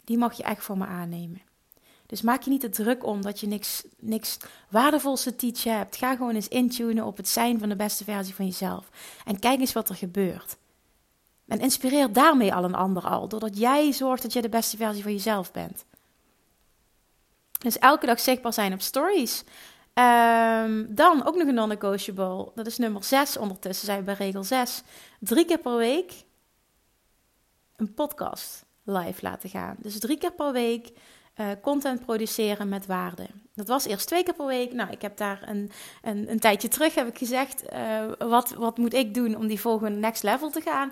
Die 0.07 0.17
mag 0.17 0.33
je 0.33 0.43
echt 0.43 0.63
voor 0.63 0.77
me 0.77 0.85
aannemen. 0.85 1.41
Dus 2.05 2.21
maak 2.21 2.41
je 2.41 2.49
niet 2.49 2.61
te 2.61 2.69
druk 2.69 3.05
om 3.05 3.21
dat 3.21 3.39
je 3.39 3.47
niks, 3.47 3.83
niks 3.99 4.37
waardevols 4.69 5.23
te 5.23 5.35
teachen 5.35 5.77
hebt. 5.77 5.95
Ga 5.95 6.15
gewoon 6.15 6.35
eens 6.35 6.47
intunen 6.47 7.05
op 7.05 7.17
het 7.17 7.27
zijn 7.27 7.59
van 7.59 7.69
de 7.69 7.75
beste 7.75 8.03
versie 8.03 8.35
van 8.35 8.45
jezelf. 8.45 8.89
En 9.25 9.39
kijk 9.39 9.59
eens 9.59 9.73
wat 9.73 9.89
er 9.89 9.95
gebeurt. 9.95 10.57
En 11.47 11.59
inspireer 11.59 12.13
daarmee 12.13 12.53
al 12.53 12.63
een 12.63 12.75
ander 12.75 13.03
al, 13.03 13.27
doordat 13.27 13.57
jij 13.57 13.91
zorgt 13.91 14.21
dat 14.21 14.33
je 14.33 14.41
de 14.41 14.49
beste 14.49 14.77
versie 14.77 15.03
van 15.03 15.11
jezelf 15.11 15.51
bent. 15.51 15.85
Dus 17.57 17.79
elke 17.79 18.05
dag 18.05 18.19
zichtbaar 18.19 18.53
zijn 18.53 18.73
op 18.73 18.81
stories. 18.81 19.43
Um, 19.93 20.95
dan 20.95 21.25
ook 21.25 21.35
nog 21.35 21.47
een 21.47 21.53
non-negotiable. 21.53 22.51
Dat 22.55 22.67
is 22.67 22.77
nummer 22.77 23.03
6 23.03 23.37
ondertussen, 23.37 23.85
zijn 23.85 23.99
we 23.99 24.05
bij 24.05 24.13
regel 24.13 24.43
6. 24.43 24.81
Drie 25.19 25.45
keer 25.45 25.59
per 25.59 25.75
week 25.75 26.13
een 27.75 27.93
podcast 27.93 28.66
live 28.87 29.19
laten 29.21 29.49
gaan. 29.49 29.75
Dus 29.79 29.99
drie 29.99 30.17
keer 30.17 30.31
per 30.31 30.51
week 30.51 30.91
uh, 31.35 31.47
content 31.61 32.05
produceren 32.05 32.69
met 32.69 32.85
waarde. 32.85 33.27
Dat 33.53 33.67
was 33.67 33.85
eerst 33.85 34.07
twee 34.07 34.23
keer 34.23 34.33
per 34.33 34.45
week. 34.45 34.73
Nou, 34.73 34.91
ik 34.91 35.01
heb 35.01 35.17
daar 35.17 35.43
een, 35.45 35.71
een, 36.01 36.31
een 36.31 36.39
tijdje 36.39 36.67
terug 36.67 36.95
heb 36.95 37.07
ik 37.07 37.17
gezegd, 37.17 37.63
uh, 37.73 38.29
wat, 38.29 38.53
wat 38.53 38.77
moet 38.77 38.93
ik 38.93 39.13
doen 39.13 39.35
om 39.35 39.47
die 39.47 39.59
volgende 39.59 39.97
next 39.99 40.23
level 40.23 40.49
te 40.49 40.61
gaan? 40.61 40.91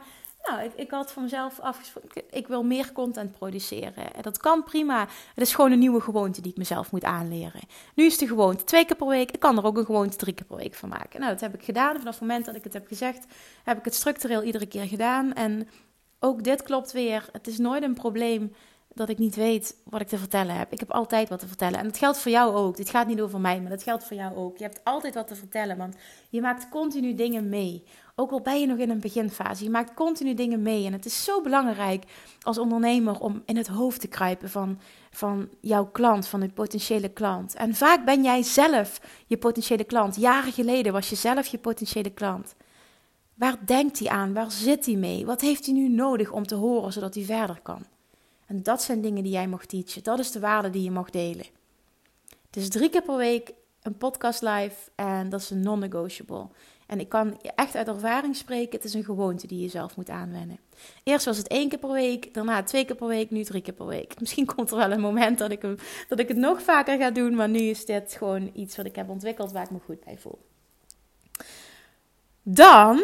Nou, 0.49 0.63
ik, 0.63 0.71
ik 0.75 0.91
had 0.91 1.11
voor 1.11 1.21
mezelf 1.21 1.59
afgesproken, 1.59 2.23
ik 2.29 2.47
wil 2.47 2.63
meer 2.63 2.91
content 2.91 3.31
produceren. 3.31 4.13
En 4.13 4.21
dat 4.21 4.37
kan 4.37 4.63
prima. 4.63 5.07
Het 5.33 5.43
is 5.43 5.55
gewoon 5.55 5.71
een 5.71 5.79
nieuwe 5.79 6.01
gewoonte 6.01 6.41
die 6.41 6.51
ik 6.51 6.57
mezelf 6.57 6.91
moet 6.91 7.03
aanleren. 7.03 7.61
Nu 7.95 8.05
is 8.05 8.17
de 8.17 8.27
gewoonte 8.27 8.63
twee 8.63 8.85
keer 8.85 8.95
per 8.95 9.07
week. 9.07 9.31
Ik 9.31 9.39
kan 9.39 9.57
er 9.57 9.63
ook 9.63 9.77
een 9.77 9.85
gewoonte 9.85 10.17
drie 10.17 10.33
keer 10.33 10.45
per 10.45 10.57
week 10.57 10.75
van 10.75 10.89
maken. 10.89 11.19
Nou, 11.19 11.31
dat 11.31 11.41
heb 11.41 11.53
ik 11.53 11.63
gedaan. 11.63 11.97
Vanaf 11.97 12.13
het 12.13 12.21
moment 12.21 12.45
dat 12.45 12.55
ik 12.55 12.63
het 12.63 12.73
heb 12.73 12.87
gezegd, 12.87 13.25
heb 13.63 13.77
ik 13.77 13.85
het 13.85 13.95
structureel 13.95 14.43
iedere 14.43 14.65
keer 14.65 14.85
gedaan. 14.85 15.33
En 15.33 15.69
ook 16.25 16.43
dit 16.43 16.63
klopt 16.63 16.91
weer. 16.91 17.25
Het 17.31 17.47
is 17.47 17.57
nooit 17.57 17.83
een 17.83 17.93
probleem 17.93 18.53
dat 18.93 19.09
ik 19.09 19.17
niet 19.17 19.35
weet 19.35 19.75
wat 19.83 20.01
ik 20.01 20.07
te 20.07 20.17
vertellen 20.17 20.55
heb. 20.55 20.71
Ik 20.71 20.79
heb 20.79 20.91
altijd 20.91 21.29
wat 21.29 21.39
te 21.39 21.47
vertellen. 21.47 21.79
En 21.79 21.85
dat 21.85 21.97
geldt 21.97 22.17
voor 22.17 22.31
jou 22.31 22.55
ook. 22.55 22.77
Dit 22.77 22.89
gaat 22.89 23.07
niet 23.07 23.21
over 23.21 23.39
mij, 23.39 23.61
maar 23.61 23.69
dat 23.69 23.83
geldt 23.83 24.03
voor 24.03 24.17
jou 24.17 24.35
ook. 24.35 24.57
Je 24.57 24.63
hebt 24.63 24.81
altijd 24.83 25.13
wat 25.13 25.27
te 25.27 25.35
vertellen, 25.35 25.77
want 25.77 25.95
je 26.29 26.41
maakt 26.41 26.69
continu 26.69 27.13
dingen 27.13 27.49
mee. 27.49 27.83
Ook 28.15 28.31
al 28.31 28.41
ben 28.41 28.59
je 28.59 28.67
nog 28.67 28.77
in 28.77 28.89
een 28.89 28.99
beginfase, 28.99 29.63
je 29.63 29.69
maakt 29.69 29.93
continu 29.93 30.33
dingen 30.33 30.61
mee. 30.61 30.85
En 30.85 30.93
het 30.93 31.05
is 31.05 31.23
zo 31.23 31.41
belangrijk 31.41 32.03
als 32.41 32.57
ondernemer 32.57 33.19
om 33.19 33.43
in 33.45 33.57
het 33.57 33.67
hoofd 33.67 34.01
te 34.01 34.07
kruipen 34.07 34.49
van, 34.49 34.79
van 35.11 35.49
jouw 35.61 35.85
klant, 35.85 36.27
van 36.27 36.41
je 36.41 36.49
potentiële 36.49 37.09
klant. 37.09 37.55
En 37.55 37.75
vaak 37.75 38.05
ben 38.05 38.23
jij 38.23 38.43
zelf 38.43 39.01
je 39.27 39.37
potentiële 39.37 39.83
klant. 39.83 40.15
Jaren 40.15 40.51
geleden 40.51 40.93
was 40.93 41.09
je 41.09 41.15
zelf 41.15 41.47
je 41.47 41.57
potentiële 41.57 42.09
klant. 42.09 42.55
Waar 43.35 43.65
denkt 43.65 43.99
hij 43.99 44.07
aan? 44.09 44.33
Waar 44.33 44.51
zit 44.51 44.85
hij 44.85 44.95
mee? 44.95 45.25
Wat 45.25 45.41
heeft 45.41 45.65
hij 45.65 45.73
nu 45.73 45.89
nodig 45.89 46.31
om 46.31 46.47
te 46.47 46.55
horen 46.55 46.93
zodat 46.93 47.15
hij 47.15 47.23
verder 47.23 47.59
kan? 47.61 47.85
En 48.45 48.63
dat 48.63 48.81
zijn 48.81 49.01
dingen 49.01 49.23
die 49.23 49.31
jij 49.31 49.47
mag 49.47 49.65
teachen. 49.65 50.03
Dat 50.03 50.19
is 50.19 50.31
de 50.31 50.39
waarde 50.39 50.69
die 50.69 50.83
je 50.83 50.91
mag 50.91 51.09
delen. 51.09 51.45
Dus 52.49 52.69
drie 52.69 52.89
keer 52.89 53.01
per 53.01 53.17
week 53.17 53.53
een 53.81 53.97
podcast 53.97 54.41
live 54.41 54.75
en 54.95 55.29
dat 55.29 55.41
is 55.41 55.49
een 55.49 55.61
non-negotiable. 55.61 56.47
En 56.85 56.99
ik 56.99 57.09
kan 57.09 57.41
echt 57.55 57.75
uit 57.75 57.87
ervaring 57.87 58.35
spreken, 58.35 58.75
het 58.75 58.83
is 58.83 58.93
een 58.93 59.03
gewoonte 59.03 59.47
die 59.47 59.61
je 59.61 59.67
zelf 59.67 59.95
moet 59.95 60.09
aanwennen. 60.09 60.59
Eerst 61.03 61.25
was 61.25 61.37
het 61.37 61.47
één 61.47 61.69
keer 61.69 61.79
per 61.79 61.91
week, 61.91 62.33
daarna 62.33 62.63
twee 62.63 62.85
keer 62.85 62.95
per 62.95 63.07
week, 63.07 63.31
nu 63.31 63.43
drie 63.43 63.61
keer 63.61 63.73
per 63.73 63.85
week. 63.85 64.13
Misschien 64.19 64.45
komt 64.45 64.71
er 64.71 64.77
wel 64.77 64.91
een 64.91 64.99
moment 64.99 65.37
dat 65.37 65.51
ik, 65.51 65.61
dat 66.09 66.19
ik 66.19 66.27
het 66.27 66.37
nog 66.37 66.61
vaker 66.61 66.97
ga 66.97 67.11
doen, 67.11 67.35
maar 67.35 67.49
nu 67.49 67.59
is 67.59 67.85
dit 67.85 68.13
gewoon 68.13 68.49
iets 68.53 68.75
wat 68.75 68.85
ik 68.85 68.95
heb 68.95 69.09
ontwikkeld 69.09 69.51
waar 69.51 69.63
ik 69.63 69.71
me 69.71 69.79
goed 69.85 70.03
bij 70.03 70.17
voel. 70.17 70.39
Dan 72.47 73.03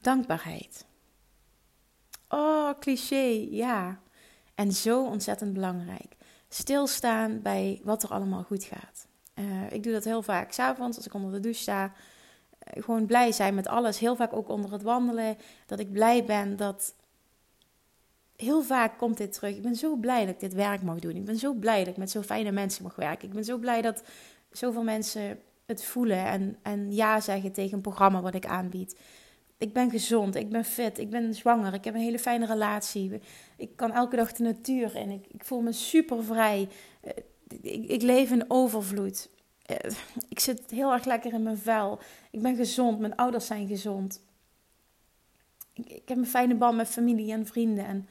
dankbaarheid. 0.00 0.84
Oh, 2.28 2.70
cliché, 2.80 3.46
ja. 3.50 4.00
En 4.54 4.72
zo 4.72 5.04
ontzettend 5.04 5.52
belangrijk. 5.52 6.16
Stilstaan 6.48 7.42
bij 7.42 7.80
wat 7.84 8.02
er 8.02 8.08
allemaal 8.08 8.42
goed 8.42 8.64
gaat. 8.64 9.06
Uh, 9.34 9.72
ik 9.72 9.82
doe 9.82 9.92
dat 9.92 10.04
heel 10.04 10.22
vaak 10.22 10.52
s'avonds 10.52 10.96
als 10.96 11.06
ik 11.06 11.14
onder 11.14 11.32
de 11.32 11.40
douche 11.40 11.60
sta. 11.60 11.84
Uh, 11.84 12.82
gewoon 12.82 13.06
blij 13.06 13.32
zijn 13.32 13.54
met 13.54 13.66
alles. 13.66 13.98
Heel 13.98 14.16
vaak 14.16 14.32
ook 14.32 14.48
onder 14.48 14.72
het 14.72 14.82
wandelen. 14.82 15.36
Dat 15.66 15.78
ik 15.78 15.92
blij 15.92 16.24
ben 16.24 16.56
dat. 16.56 16.94
Heel 18.36 18.62
vaak 18.62 18.98
komt 18.98 19.16
dit 19.16 19.32
terug. 19.32 19.56
Ik 19.56 19.62
ben 19.62 19.76
zo 19.76 19.96
blij 19.96 20.24
dat 20.24 20.34
ik 20.34 20.40
dit 20.40 20.54
werk 20.54 20.82
mag 20.82 20.98
doen. 20.98 21.16
Ik 21.16 21.24
ben 21.24 21.38
zo 21.38 21.52
blij 21.52 21.78
dat 21.78 21.92
ik 21.92 21.96
met 21.96 22.10
zo 22.10 22.22
fijne 22.22 22.50
mensen 22.50 22.82
mag 22.82 22.96
werken. 22.96 23.28
Ik 23.28 23.34
ben 23.34 23.44
zo 23.44 23.58
blij 23.58 23.82
dat 23.82 24.02
zoveel 24.50 24.82
mensen 24.82 25.38
het 25.66 25.84
voelen 25.84 26.26
en, 26.26 26.58
en 26.62 26.92
ja 26.92 27.20
zeggen 27.20 27.52
tegen 27.52 27.74
een 27.74 27.80
programma 27.80 28.20
wat 28.20 28.34
ik 28.34 28.46
aanbied 28.46 28.96
ik 29.58 29.72
ben 29.72 29.90
gezond, 29.90 30.34
ik 30.34 30.50
ben 30.50 30.64
fit, 30.64 30.98
ik 30.98 31.10
ben 31.10 31.34
zwanger, 31.34 31.74
ik 31.74 31.84
heb 31.84 31.94
een 31.94 32.00
hele 32.00 32.18
fijne 32.18 32.46
relatie. 32.46 33.20
Ik 33.56 33.76
kan 33.76 33.92
elke 33.92 34.16
dag 34.16 34.32
de 34.32 34.42
natuur 34.42 34.96
in. 34.96 35.10
Ik, 35.10 35.26
ik 35.28 35.44
voel 35.44 35.60
me 35.60 35.72
super 35.72 36.24
vrij. 36.24 36.68
Eh, 37.00 37.10
ik, 37.60 37.90
ik 37.90 38.02
leef 38.02 38.30
in 38.30 38.44
overvloed. 38.48 39.28
Eh, 39.66 39.90
ik 40.28 40.40
zit 40.40 40.70
heel 40.70 40.92
erg 40.92 41.04
lekker 41.04 41.32
in 41.32 41.42
mijn 41.42 41.58
vel. 41.58 41.98
Ik 42.30 42.42
ben 42.42 42.56
gezond, 42.56 42.98
mijn 42.98 43.16
ouders 43.16 43.46
zijn 43.46 43.68
gezond. 43.68 44.22
Ik, 45.72 45.88
ik 45.88 46.08
heb 46.08 46.18
een 46.18 46.26
fijne 46.26 46.54
band 46.54 46.76
met 46.76 46.88
familie 46.88 47.32
en 47.32 47.46
vrienden. 47.46 47.86
En 47.86 48.08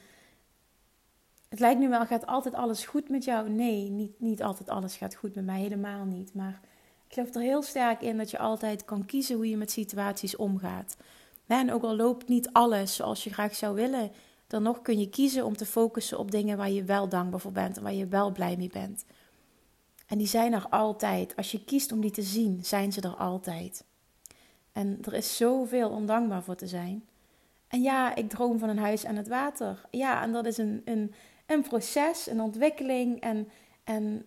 het 1.49 1.59
lijkt 1.59 1.79
nu 1.79 1.89
wel, 1.89 2.05
gaat 2.05 2.25
altijd 2.25 2.53
alles 2.53 2.85
goed 2.85 3.09
met 3.09 3.23
jou? 3.23 3.49
Nee, 3.49 3.89
niet, 3.89 4.19
niet 4.19 4.43
altijd 4.43 4.69
alles 4.69 4.95
gaat 4.95 5.15
goed 5.15 5.35
met 5.35 5.45
mij, 5.45 5.59
helemaal 5.59 6.05
niet. 6.05 6.33
Maar 6.33 6.59
ik 7.13 7.19
geloof 7.19 7.35
er 7.35 7.41
heel 7.41 7.61
sterk 7.61 8.01
in 8.01 8.17
dat 8.17 8.31
je 8.31 8.37
altijd 8.37 8.85
kan 8.85 9.05
kiezen 9.05 9.35
hoe 9.35 9.49
je 9.49 9.57
met 9.57 9.71
situaties 9.71 10.35
omgaat. 10.35 10.97
En 11.47 11.71
ook 11.71 11.83
al 11.83 11.95
loopt 11.95 12.27
niet 12.27 12.49
alles 12.51 12.95
zoals 12.95 13.23
je 13.23 13.33
graag 13.33 13.55
zou 13.55 13.75
willen, 13.75 14.11
dan 14.47 14.63
nog 14.63 14.81
kun 14.81 14.99
je 14.99 15.09
kiezen 15.09 15.45
om 15.45 15.57
te 15.57 15.65
focussen 15.65 16.19
op 16.19 16.31
dingen 16.31 16.57
waar 16.57 16.71
je 16.71 16.83
wel 16.83 17.09
dankbaar 17.09 17.39
voor 17.39 17.51
bent 17.51 17.77
en 17.77 17.83
waar 17.83 17.93
je 17.93 18.07
wel 18.07 18.31
blij 18.31 18.57
mee 18.57 18.69
bent. 18.73 19.05
En 20.07 20.17
die 20.17 20.27
zijn 20.27 20.53
er 20.53 20.67
altijd. 20.69 21.35
Als 21.35 21.51
je 21.51 21.63
kiest 21.63 21.91
om 21.91 22.01
die 22.01 22.11
te 22.11 22.21
zien, 22.21 22.59
zijn 22.63 22.91
ze 22.91 23.01
er 23.01 23.15
altijd. 23.15 23.85
En 24.71 24.97
er 25.01 25.13
is 25.13 25.37
zoveel 25.37 25.89
om 25.89 26.05
dankbaar 26.05 26.43
voor 26.43 26.55
te 26.55 26.67
zijn. 26.67 27.05
En 27.67 27.81
ja, 27.81 28.15
ik 28.15 28.29
droom 28.29 28.59
van 28.59 28.69
een 28.69 28.79
huis 28.79 29.05
aan 29.05 29.15
het 29.15 29.27
water. 29.27 29.81
Ja, 29.91 30.21
en 30.21 30.31
dat 30.31 30.45
is 30.45 30.57
een, 30.57 30.81
een, 30.85 31.13
een 31.45 31.61
proces, 31.61 32.27
een 32.27 32.41
ontwikkeling. 32.41 33.21
En, 33.21 33.47
en, 33.83 34.25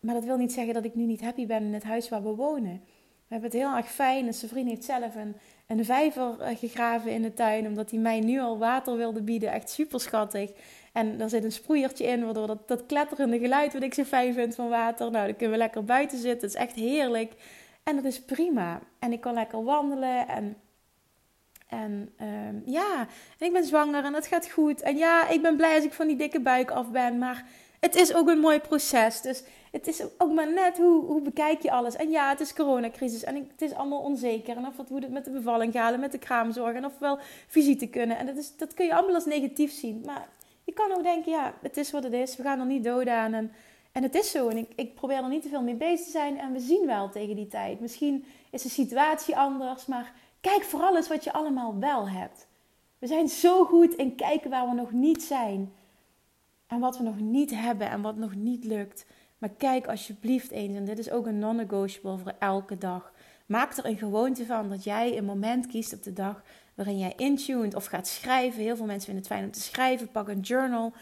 maar 0.00 0.14
dat 0.14 0.24
wil 0.24 0.36
niet 0.36 0.52
zeggen 0.52 0.74
dat 0.74 0.84
ik 0.84 0.94
nu 0.94 1.04
niet 1.04 1.20
happy 1.20 1.46
ben 1.46 1.62
in 1.62 1.74
het 1.74 1.84
huis 1.84 2.08
waar 2.08 2.22
we 2.22 2.34
wonen. 2.34 2.82
We 3.28 3.34
hebben 3.34 3.50
het 3.50 3.60
heel 3.60 3.76
erg 3.76 3.90
fijn. 3.90 4.26
En 4.26 4.34
zijn 4.34 4.50
vriend 4.50 4.68
heeft 4.68 4.84
zelf 4.84 5.14
een, 5.14 5.36
een 5.66 5.84
vijver 5.84 6.40
eh, 6.40 6.56
gegraven 6.56 7.12
in 7.12 7.22
de 7.22 7.34
tuin. 7.34 7.66
Omdat 7.66 7.90
hij 7.90 7.98
mij 7.98 8.20
nu 8.20 8.40
al 8.40 8.58
water 8.58 8.96
wilde 8.96 9.22
bieden. 9.22 9.52
Echt 9.52 9.70
super 9.70 10.00
schattig. 10.00 10.50
En 10.92 11.20
er 11.20 11.28
zit 11.28 11.44
een 11.44 11.52
sproeiertje 11.52 12.04
in, 12.04 12.24
waardoor 12.24 12.46
dat, 12.46 12.68
dat 12.68 12.86
kletterende 12.86 13.38
geluid 13.38 13.72
wat 13.72 13.82
ik 13.82 13.94
zo 13.94 14.04
fijn 14.04 14.34
vind 14.34 14.54
van 14.54 14.68
water. 14.68 15.10
Nou, 15.10 15.26
dan 15.26 15.36
kunnen 15.36 15.50
we 15.50 15.62
lekker 15.62 15.84
buiten 15.84 16.18
zitten. 16.18 16.48
Het 16.48 16.56
is 16.56 16.62
echt 16.62 16.74
heerlijk. 16.74 17.32
En 17.82 17.96
dat 17.96 18.04
is 18.04 18.20
prima. 18.20 18.80
En 18.98 19.12
ik 19.12 19.20
kan 19.20 19.34
lekker 19.34 19.64
wandelen 19.64 20.28
en... 20.28 20.56
En 21.68 22.12
uh, 22.20 22.66
ja, 22.74 23.06
en 23.38 23.46
ik 23.46 23.52
ben 23.52 23.64
zwanger 23.64 24.04
en 24.04 24.14
het 24.14 24.26
gaat 24.26 24.50
goed. 24.50 24.82
En 24.82 24.96
ja, 24.96 25.28
ik 25.28 25.42
ben 25.42 25.56
blij 25.56 25.74
als 25.74 25.84
ik 25.84 25.92
van 25.92 26.06
die 26.06 26.16
dikke 26.16 26.40
buik 26.40 26.70
af 26.70 26.90
ben. 26.90 27.18
Maar 27.18 27.44
het 27.80 27.94
is 27.94 28.14
ook 28.14 28.28
een 28.28 28.38
mooi 28.38 28.60
proces. 28.60 29.20
Dus 29.20 29.42
het 29.70 29.86
is 29.86 30.02
ook 30.18 30.32
maar 30.32 30.52
net 30.52 30.76
hoe, 30.76 31.04
hoe 31.04 31.22
bekijk 31.22 31.62
je 31.62 31.70
alles. 31.70 31.96
En 31.96 32.10
ja, 32.10 32.28
het 32.28 32.40
is 32.40 32.54
coronacrisis 32.54 33.24
en 33.24 33.34
het 33.34 33.62
is 33.62 33.74
allemaal 33.74 34.00
onzeker. 34.00 34.56
En 34.56 34.66
of 34.66 34.76
wat, 34.76 34.88
hoe 34.88 35.00
het 35.00 35.10
met 35.10 35.24
de 35.24 35.30
bevalling 35.30 35.72
gaat 35.72 35.92
en 35.92 36.00
met 36.00 36.12
de 36.12 36.18
kraamzorg. 36.18 36.74
En 36.74 36.84
of 36.84 36.98
wel 36.98 37.18
visite 37.46 37.86
kunnen. 37.86 38.18
En 38.18 38.26
dat, 38.26 38.36
is, 38.36 38.56
dat 38.56 38.74
kun 38.74 38.86
je 38.86 38.94
allemaal 38.94 39.14
als 39.14 39.24
negatief 39.24 39.72
zien. 39.72 40.02
Maar 40.06 40.28
je 40.64 40.72
kan 40.72 40.92
ook 40.92 41.02
denken, 41.02 41.32
ja, 41.32 41.54
het 41.62 41.76
is 41.76 41.90
wat 41.90 42.02
het 42.02 42.12
is. 42.12 42.36
We 42.36 42.42
gaan 42.42 42.60
er 42.60 42.66
niet 42.66 42.84
dood 42.84 43.08
aan. 43.08 43.32
En, 43.32 43.52
en 43.92 44.02
het 44.02 44.14
is 44.14 44.30
zo. 44.30 44.48
En 44.48 44.56
ik, 44.56 44.72
ik 44.74 44.94
probeer 44.94 45.16
er 45.16 45.28
niet 45.28 45.42
te 45.42 45.48
veel 45.48 45.62
mee 45.62 45.74
bezig 45.74 46.04
te 46.04 46.10
zijn. 46.10 46.38
En 46.38 46.52
we 46.52 46.60
zien 46.60 46.86
wel 46.86 47.10
tegen 47.10 47.36
die 47.36 47.48
tijd. 47.48 47.80
Misschien 47.80 48.24
is 48.50 48.62
de 48.62 48.68
situatie 48.68 49.36
anders. 49.36 49.86
Maar 49.86 50.12
kijk 50.40 50.62
vooral 50.62 50.96
eens 50.96 51.08
wat 51.08 51.24
je 51.24 51.32
allemaal 51.32 51.78
wel 51.78 52.08
hebt. 52.08 52.46
We 52.98 53.06
zijn 53.06 53.28
zo 53.28 53.64
goed 53.64 53.94
in 53.94 54.14
kijken 54.14 54.50
waar 54.50 54.68
we 54.68 54.74
nog 54.74 54.92
niet 54.92 55.22
zijn. 55.22 55.72
En 56.66 56.80
wat 56.80 56.98
we 56.98 57.02
nog 57.02 57.18
niet 57.18 57.50
hebben 57.50 57.90
en 57.90 58.02
wat 58.02 58.16
nog 58.16 58.34
niet 58.34 58.64
lukt. 58.64 59.06
Maar 59.38 59.50
kijk 59.50 59.86
alsjeblieft 59.86 60.50
eens, 60.50 60.76
en 60.76 60.84
dit 60.84 60.98
is 60.98 61.10
ook 61.10 61.26
een 61.26 61.38
non-negotiable 61.38 62.18
voor 62.18 62.34
elke 62.38 62.78
dag. 62.78 63.12
Maak 63.46 63.76
er 63.76 63.86
een 63.86 63.98
gewoonte 63.98 64.46
van 64.46 64.68
dat 64.68 64.84
jij 64.84 65.16
een 65.16 65.24
moment 65.24 65.66
kiest 65.66 65.92
op 65.92 66.02
de 66.02 66.12
dag 66.12 66.42
waarin 66.74 66.98
jij 66.98 67.12
intuned 67.16 67.74
of 67.74 67.84
gaat 67.84 68.08
schrijven. 68.08 68.62
Heel 68.62 68.76
veel 68.76 68.86
mensen 68.86 69.04
vinden 69.04 69.22
het 69.22 69.32
fijn 69.32 69.44
om 69.44 69.50
te 69.50 69.60
schrijven. 69.60 70.10
Pak 70.10 70.28
een 70.28 70.40
journal 70.40 70.92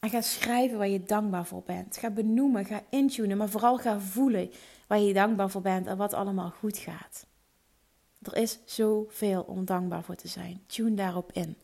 en 0.00 0.10
ga 0.10 0.20
schrijven 0.20 0.78
waar 0.78 0.88
je 0.88 1.02
dankbaar 1.02 1.46
voor 1.46 1.62
bent. 1.66 1.96
Ga 1.96 2.10
benoemen, 2.10 2.64
ga 2.64 2.82
intunen, 2.88 3.36
maar 3.36 3.48
vooral 3.48 3.78
ga 3.78 4.00
voelen 4.00 4.50
waar 4.86 5.00
je 5.00 5.12
dankbaar 5.12 5.50
voor 5.50 5.60
bent 5.60 5.86
en 5.86 5.96
wat 5.96 6.14
allemaal 6.14 6.50
goed 6.50 6.78
gaat. 6.78 7.26
Er 8.22 8.36
is 8.36 8.58
zoveel 8.64 9.42
om 9.42 9.64
dankbaar 9.64 10.02
voor 10.02 10.14
te 10.14 10.28
zijn. 10.28 10.62
Tune 10.66 10.94
daarop 10.94 11.32
in. 11.32 11.56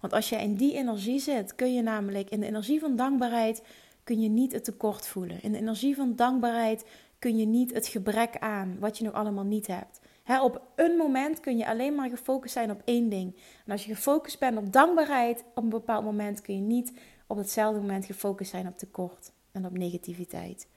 Want 0.00 0.12
als 0.12 0.28
je 0.28 0.36
in 0.36 0.54
die 0.54 0.74
energie 0.74 1.20
zit, 1.20 1.54
kun 1.54 1.74
je 1.74 1.82
namelijk 1.82 2.30
in 2.30 2.40
de 2.40 2.46
energie 2.46 2.80
van 2.80 2.96
dankbaarheid 2.96 3.62
kun 4.06 4.20
je 4.20 4.28
niet 4.28 4.52
het 4.52 4.64
tekort 4.64 5.06
voelen. 5.06 5.42
In 5.42 5.52
de 5.52 5.58
energie 5.58 5.94
van 5.94 6.16
dankbaarheid 6.16 6.84
kun 7.18 7.36
je 7.36 7.46
niet 7.46 7.74
het 7.74 7.86
gebrek 7.86 8.38
aan 8.38 8.78
wat 8.78 8.98
je 8.98 9.04
nog 9.04 9.12
allemaal 9.12 9.44
niet 9.44 9.66
hebt. 9.66 10.00
op 10.42 10.62
een 10.74 10.96
moment 10.96 11.40
kun 11.40 11.56
je 11.56 11.66
alleen 11.66 11.94
maar 11.94 12.08
gefocust 12.08 12.52
zijn 12.52 12.70
op 12.70 12.82
één 12.84 13.08
ding. 13.08 13.36
En 13.64 13.72
als 13.72 13.84
je 13.84 13.94
gefocust 13.94 14.38
bent 14.38 14.58
op 14.58 14.72
dankbaarheid, 14.72 15.44
op 15.54 15.62
een 15.62 15.68
bepaald 15.68 16.04
moment 16.04 16.40
kun 16.40 16.54
je 16.54 16.60
niet 16.60 16.92
op 17.26 17.36
hetzelfde 17.36 17.80
moment 17.80 18.04
gefocust 18.04 18.50
zijn 18.50 18.66
op 18.66 18.78
tekort 18.78 19.32
en 19.52 19.66
op 19.66 19.78
negativiteit. 19.78 20.68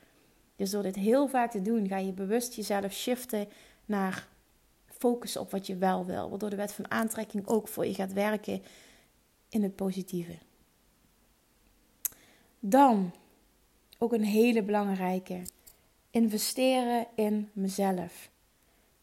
Dus 0.55 0.69
door 0.69 0.83
dit 0.83 0.95
heel 0.95 1.27
vaak 1.27 1.51
te 1.51 1.61
doen, 1.61 1.87
ga 1.87 1.97
je 1.97 2.11
bewust 2.11 2.53
jezelf 2.53 2.93
shiften 2.93 3.47
naar 3.85 4.27
focussen 4.85 5.41
op 5.41 5.51
wat 5.51 5.67
je 5.67 5.75
wel 5.75 6.05
wil. 6.05 6.29
Waardoor 6.29 6.49
de 6.49 6.55
wet 6.55 6.73
van 6.73 6.91
aantrekking 6.91 7.47
ook 7.47 7.67
voor 7.67 7.85
je 7.85 7.93
gaat 7.93 8.13
werken 8.13 8.63
in 9.49 9.63
het 9.63 9.75
positieve. 9.75 10.37
Dan 12.59 13.11
ook 13.99 14.13
een 14.13 14.23
hele 14.23 14.63
belangrijke. 14.63 15.41
Investeren 16.11 17.07
in 17.15 17.49
mezelf. 17.53 18.29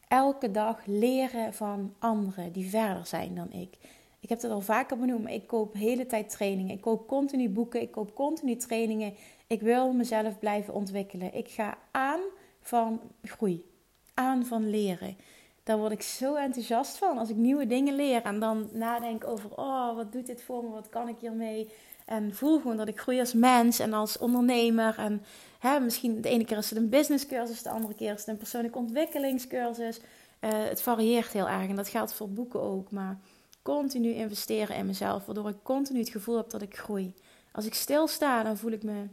Elke 0.09 0.51
dag 0.51 0.87
leren 0.87 1.55
van 1.55 1.95
anderen 1.99 2.53
die 2.53 2.71
verder 2.71 3.07
zijn 3.07 3.35
dan 3.35 3.53
ik. 3.53 3.77
Ik 4.21 4.29
heb 4.29 4.43
het 4.43 4.51
al 4.51 4.61
vaker 4.61 4.99
benoemd, 4.99 5.29
ik 5.29 5.47
koop 5.47 5.75
hele 5.75 6.07
tijd 6.07 6.31
trainingen. 6.31 6.75
Ik 6.75 6.81
koop 6.81 7.09
continu 7.09 7.49
boeken, 7.49 7.81
ik 7.81 7.91
koop 7.91 8.15
continu 8.15 8.57
trainingen. 8.57 9.15
Ik 9.47 9.61
wil 9.61 9.93
mezelf 9.93 10.39
blijven 10.39 10.75
ontwikkelen. 10.75 11.35
Ik 11.35 11.49
ga 11.49 11.79
aan 11.91 12.21
van 12.61 13.01
groei, 13.23 13.65
aan 14.15 14.47
van 14.47 14.71
leren. 14.71 15.17
Daar 15.63 15.79
word 15.79 15.93
ik 15.93 16.03
zo 16.03 16.35
enthousiast 16.35 16.97
van 16.99 17.19
als 17.19 17.31
ik 17.31 17.37
nieuwe 17.37 17.67
dingen 17.67 17.95
leer 17.95 18.23
en 18.23 18.39
dan 18.41 18.69
nadenk 18.73 19.27
over: 19.27 19.51
oh, 19.57 19.95
wat 19.97 20.13
doet 20.13 20.27
dit 20.27 20.43
voor 20.43 20.65
me? 20.65 20.71
Wat 20.71 20.89
kan 20.89 21.09
ik 21.09 21.17
hiermee? 21.21 21.69
En 22.07 22.35
voel 22.35 22.61
gewoon 22.61 22.77
dat 22.77 22.89
ik 22.89 23.01
groei 23.01 23.21
als 23.21 23.33
mens 23.33 23.79
en 23.79 23.93
als 23.93 24.19
ondernemer. 24.19 24.99
En 24.99 25.23
hè, 25.59 25.81
misschien 25.81 26.21
de 26.21 26.29
ene 26.29 26.45
keer 26.45 26.57
is 26.57 26.71
het 26.71 26.79
een 26.79 26.89
businesscursus, 26.89 27.63
de 27.63 27.71
andere 27.71 27.95
keer 27.95 28.13
is 28.13 28.21
het 28.21 28.29
een 28.29 28.37
persoonlijke 28.37 28.79
ontwikkelingscursus. 28.79 29.99
Uh, 29.99 30.51
het 30.53 30.83
varieert 30.83 31.33
heel 31.33 31.49
erg 31.49 31.69
en 31.69 31.77
dat 31.77 31.89
geldt 31.89 32.15
voor 32.15 32.31
boeken 32.31 32.61
ook. 32.61 32.91
Maar 32.91 33.19
continu 33.63 34.13
investeren 34.13 34.77
in 34.77 34.87
mezelf, 34.87 35.25
waardoor 35.25 35.49
ik 35.49 35.63
continu 35.63 35.99
het 35.99 36.09
gevoel 36.09 36.37
heb 36.37 36.51
dat 36.51 36.63
ik 36.63 36.77
groei. 36.77 37.15
Als 37.53 37.67
ik 37.67 37.75
stilsta, 37.75 38.43
dan 38.43 38.57
voel 38.57 38.73
ik 38.73 38.83
me 38.83 39.07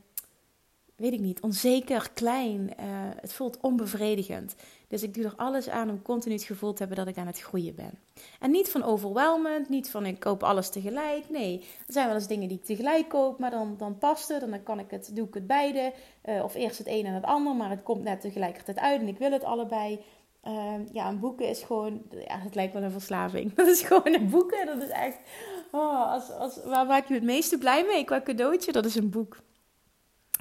weet 0.96 1.14
ik 1.14 1.20
niet, 1.20 1.42
onzeker, 1.42 2.10
klein. 2.14 2.60
Uh, 2.80 2.86
het 3.22 3.34
voelt 3.34 3.58
onbevredigend. 3.62 4.56
Dus 4.94 5.04
ik 5.04 5.14
doe 5.14 5.24
er 5.24 5.34
alles 5.36 5.70
aan 5.70 5.90
om 5.90 6.02
continu 6.02 6.36
het 6.36 6.44
gevoel 6.44 6.74
te 6.74 6.80
hebben 6.80 6.98
dat 6.98 7.08
ik 7.08 7.18
aan 7.18 7.28
het 7.28 7.40
groeien 7.40 7.76
ben. 7.76 8.00
En 8.40 8.52
niet 8.52 8.70
van 8.70 8.84
overwhelmend, 8.84 9.70
niet 9.70 9.90
van 9.90 10.06
ik 10.06 10.20
koop 10.20 10.44
alles 10.44 10.70
tegelijk. 10.70 11.30
Nee, 11.30 11.60
er 11.60 11.94
zijn 11.94 12.08
wel 12.08 12.16
eens 12.16 12.28
dingen 12.28 12.48
die 12.48 12.58
ik 12.58 12.66
tegelijk 12.66 13.10
koop, 13.10 13.40
maar 13.40 13.52
dan, 13.52 13.76
dan 13.78 13.98
past 13.98 14.28
het. 14.28 14.42
En 14.42 14.50
dan 14.50 14.64
kan 14.64 14.80
ik 14.80 14.92
het, 14.92 15.10
doe 15.14 15.28
ik 15.28 15.34
het 15.34 15.48
beide. 15.48 15.94
Uh, 16.26 16.44
of 16.44 16.56
eerst 16.56 16.78
het 16.78 16.88
een 16.88 17.06
en 17.06 17.14
het 17.14 17.24
ander, 17.24 17.56
maar 17.56 17.70
het 17.70 17.84
komt 17.84 18.04
net 18.04 18.22
tegelijkertijd 18.22 18.80
uit 18.80 19.02
en 19.02 19.08
ik 19.08 19.18
wil 19.18 19.32
het 19.32 19.44
allebei. 19.44 20.00
Uh, 20.48 20.74
ja, 20.92 21.10
een 21.10 21.20
boeken 21.20 21.50
is 21.50 21.64
gewoon, 21.64 22.02
ja, 22.28 22.40
het 22.40 22.56
lijkt 22.56 22.74
wel 22.74 22.84
een 22.84 22.92
verslaving. 22.92 23.54
Dat 23.56 23.68
is 23.68 23.82
gewoon 23.82 24.14
een 24.14 24.30
boeken. 24.30 24.66
Dat 24.66 24.82
is 24.82 24.90
echt, 24.90 25.18
oh, 25.72 26.12
als, 26.12 26.32
als, 26.32 26.60
waar 26.66 26.86
maak 26.86 27.08
je 27.08 27.14
het 27.14 27.24
meeste 27.24 27.58
blij 27.58 27.86
mee 27.86 28.04
qua 28.04 28.22
cadeautje? 28.22 28.72
Dat 28.72 28.86
is 28.86 28.96
een 28.96 29.10
boek 29.10 29.38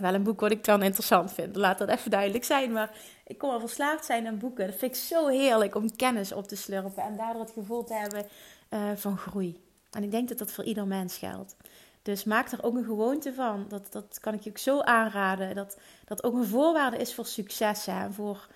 wel 0.01 0.15
een 0.15 0.23
boek 0.23 0.41
wat 0.41 0.51
ik 0.51 0.65
dan 0.65 0.83
interessant 0.83 1.33
vind. 1.33 1.57
Laat 1.57 1.79
dat 1.79 1.89
even 1.89 2.11
duidelijk 2.11 2.45
zijn. 2.45 2.73
Maar 2.73 2.91
ik 3.27 3.39
kon 3.39 3.51
wel 3.51 3.61
verslaafd 3.61 4.05
zijn 4.05 4.27
aan 4.27 4.39
boeken. 4.39 4.67
Dat 4.67 4.77
vind 4.77 4.97
ik 4.97 5.01
zo 5.03 5.27
heerlijk 5.27 5.75
om 5.75 5.97
kennis 5.97 6.33
op 6.33 6.49
te 6.49 6.57
slurpen. 6.57 7.03
En 7.03 7.17
daardoor 7.17 7.43
het 7.43 7.53
gevoel 7.53 7.85
te 7.85 7.95
hebben 7.95 8.27
uh, 8.71 8.81
van 8.95 9.19
groei. 9.19 9.61
En 9.91 10.03
ik 10.03 10.11
denk 10.11 10.29
dat 10.29 10.39
dat 10.39 10.53
voor 10.53 10.65
ieder 10.65 10.87
mens 10.87 11.17
geldt. 11.17 11.57
Dus 12.03 12.25
maak 12.25 12.53
er 12.53 12.63
ook 12.63 12.77
een 12.77 12.85
gewoonte 12.85 13.35
van. 13.35 13.65
Dat, 13.69 13.93
dat 13.93 14.19
kan 14.21 14.35
ik 14.35 14.43
je 14.43 14.51
ook 14.51 14.59
zo 14.59 14.81
aanraden. 14.81 15.55
Dat 15.55 15.79
dat 16.05 16.25
ook 16.25 16.35
een 16.35 16.47
voorwaarde 16.47 16.97
is 16.97 17.15
voor 17.15 17.27
succes. 17.27 17.87
Hè? 17.87 18.11
Voor, 18.11 18.49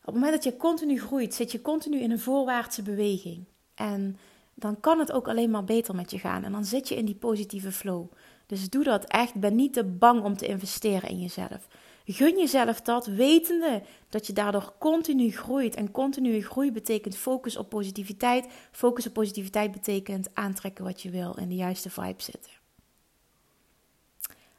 op 0.00 0.04
het 0.04 0.14
moment 0.14 0.32
dat 0.32 0.44
je 0.44 0.56
continu 0.56 1.00
groeit, 1.00 1.34
zit 1.34 1.52
je 1.52 1.62
continu 1.62 2.00
in 2.00 2.10
een 2.10 2.20
voorwaartse 2.20 2.82
beweging. 2.82 3.44
En 3.74 4.18
dan 4.54 4.80
kan 4.80 4.98
het 4.98 5.12
ook 5.12 5.28
alleen 5.28 5.50
maar 5.50 5.64
beter 5.64 5.94
met 5.94 6.10
je 6.10 6.18
gaan. 6.18 6.44
En 6.44 6.52
dan 6.52 6.64
zit 6.64 6.88
je 6.88 6.96
in 6.96 7.04
die 7.04 7.14
positieve 7.14 7.72
flow. 7.72 8.06
Dus 8.46 8.70
doe 8.70 8.84
dat 8.84 9.04
echt. 9.04 9.34
Ben 9.34 9.54
niet 9.54 9.72
te 9.72 9.84
bang 9.84 10.22
om 10.22 10.36
te 10.36 10.46
investeren 10.46 11.08
in 11.08 11.20
jezelf. 11.20 11.68
Gun 12.04 12.38
jezelf 12.38 12.80
dat, 12.80 13.06
wetende 13.06 13.82
dat 14.08 14.26
je 14.26 14.32
daardoor 14.32 14.72
continu 14.78 15.30
groeit. 15.30 15.74
En 15.74 15.90
continue 15.90 16.42
groei 16.42 16.72
betekent 16.72 17.16
focus 17.16 17.56
op 17.56 17.68
positiviteit. 17.68 18.46
Focus 18.70 19.06
op 19.06 19.12
positiviteit 19.12 19.72
betekent 19.72 20.28
aantrekken 20.34 20.84
wat 20.84 21.02
je 21.02 21.10
wil 21.10 21.34
in 21.38 21.48
de 21.48 21.54
juiste 21.54 21.90
vibe 21.90 22.22
zitten. 22.22 22.50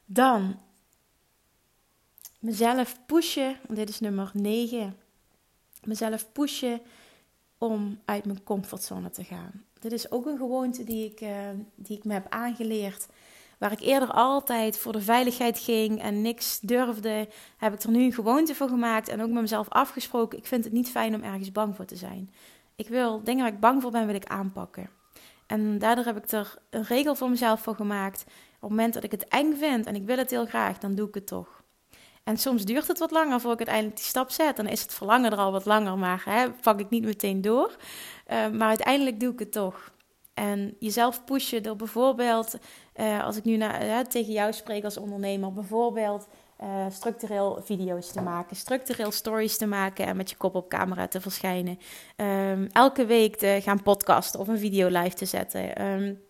Dan 0.04 0.60
mezelf 2.38 2.98
pushen. 3.06 3.56
Dit 3.68 3.88
is 3.88 4.00
nummer 4.00 4.30
9. 4.32 4.96
Mezelf 5.84 6.32
pushen 6.32 6.80
om 7.58 7.98
uit 8.04 8.24
mijn 8.24 8.42
comfortzone 8.42 9.10
te 9.10 9.24
gaan. 9.24 9.64
Dit 9.80 9.92
is 9.92 10.10
ook 10.10 10.26
een 10.26 10.38
gewoonte 10.38 10.84
die 10.84 11.10
ik, 11.10 11.20
uh, 11.20 11.48
die 11.74 11.96
ik 11.96 12.04
me 12.04 12.12
heb 12.12 12.26
aangeleerd 12.28 13.06
Waar 13.58 13.72
ik 13.72 13.80
eerder 13.80 14.10
altijd 14.10 14.78
voor 14.78 14.92
de 14.92 15.00
veiligheid 15.00 15.58
ging 15.58 16.02
en 16.02 16.22
niks 16.22 16.60
durfde, 16.60 17.28
heb 17.56 17.72
ik 17.72 17.82
er 17.82 17.90
nu 17.90 18.04
een 18.04 18.12
gewoonte 18.12 18.54
voor 18.54 18.68
gemaakt 18.68 19.08
en 19.08 19.22
ook 19.22 19.30
met 19.30 19.40
mezelf 19.40 19.68
afgesproken. 19.68 20.38
Ik 20.38 20.46
vind 20.46 20.64
het 20.64 20.72
niet 20.72 20.90
fijn 20.90 21.14
om 21.14 21.22
ergens 21.22 21.52
bang 21.52 21.76
voor 21.76 21.84
te 21.84 21.96
zijn. 21.96 22.34
Ik 22.76 22.88
wil 22.88 23.22
dingen 23.24 23.44
waar 23.44 23.52
ik 23.52 23.60
bang 23.60 23.82
voor 23.82 23.90
ben, 23.90 24.06
wil 24.06 24.14
ik 24.14 24.24
aanpakken. 24.24 24.90
En 25.46 25.78
daardoor 25.78 26.04
heb 26.04 26.16
ik 26.16 26.30
er 26.30 26.54
een 26.70 26.84
regel 26.84 27.14
voor 27.14 27.30
mezelf 27.30 27.60
voor 27.60 27.74
gemaakt. 27.74 28.24
Op 28.54 28.60
het 28.60 28.70
moment 28.70 28.94
dat 28.94 29.04
ik 29.04 29.10
het 29.10 29.28
eng 29.28 29.56
vind 29.56 29.86
en 29.86 29.94
ik 29.94 30.04
wil 30.04 30.16
het 30.16 30.30
heel 30.30 30.46
graag, 30.46 30.78
dan 30.78 30.94
doe 30.94 31.08
ik 31.08 31.14
het 31.14 31.26
toch. 31.26 31.62
En 32.24 32.36
soms 32.36 32.64
duurt 32.64 32.88
het 32.88 32.98
wat 32.98 33.10
langer 33.10 33.40
voor 33.40 33.52
ik 33.52 33.56
uiteindelijk 33.56 33.96
die 33.96 34.04
stap 34.04 34.30
zet. 34.30 34.56
Dan 34.56 34.66
is 34.66 34.82
het 34.82 34.94
verlangen 34.94 35.32
er 35.32 35.38
al 35.38 35.52
wat 35.52 35.64
langer, 35.64 35.98
maar 35.98 36.22
hè, 36.24 36.50
pak 36.50 36.80
ik 36.80 36.90
niet 36.90 37.04
meteen 37.04 37.40
door. 37.40 37.76
Uh, 38.32 38.48
maar 38.48 38.68
uiteindelijk 38.68 39.20
doe 39.20 39.32
ik 39.32 39.38
het 39.38 39.52
toch. 39.52 39.92
En 40.34 40.76
jezelf 40.78 41.24
pushen 41.24 41.62
door 41.62 41.76
bijvoorbeeld, 41.76 42.58
uh, 43.00 43.24
als 43.24 43.36
ik 43.36 43.44
nu 43.44 43.56
naar, 43.56 43.86
uh, 43.86 43.98
tegen 43.98 44.32
jou 44.32 44.52
spreek 44.52 44.84
als 44.84 44.96
ondernemer, 44.96 45.52
bijvoorbeeld 45.52 46.26
uh, 46.62 46.86
structureel 46.90 47.60
video's 47.62 48.12
te 48.12 48.20
maken, 48.20 48.56
structureel 48.56 49.10
stories 49.10 49.56
te 49.56 49.66
maken 49.66 50.06
en 50.06 50.16
met 50.16 50.30
je 50.30 50.36
kop 50.36 50.54
op 50.54 50.68
camera 50.68 51.08
te 51.08 51.20
verschijnen. 51.20 51.78
Um, 52.16 52.68
elke 52.72 53.06
week 53.06 53.36
te 53.36 53.58
gaan 53.62 53.82
podcasten 53.82 54.40
of 54.40 54.48
een 54.48 54.58
video 54.58 54.88
live 54.88 55.16
te 55.16 55.24
zetten. 55.24 55.82
Um, 55.82 56.22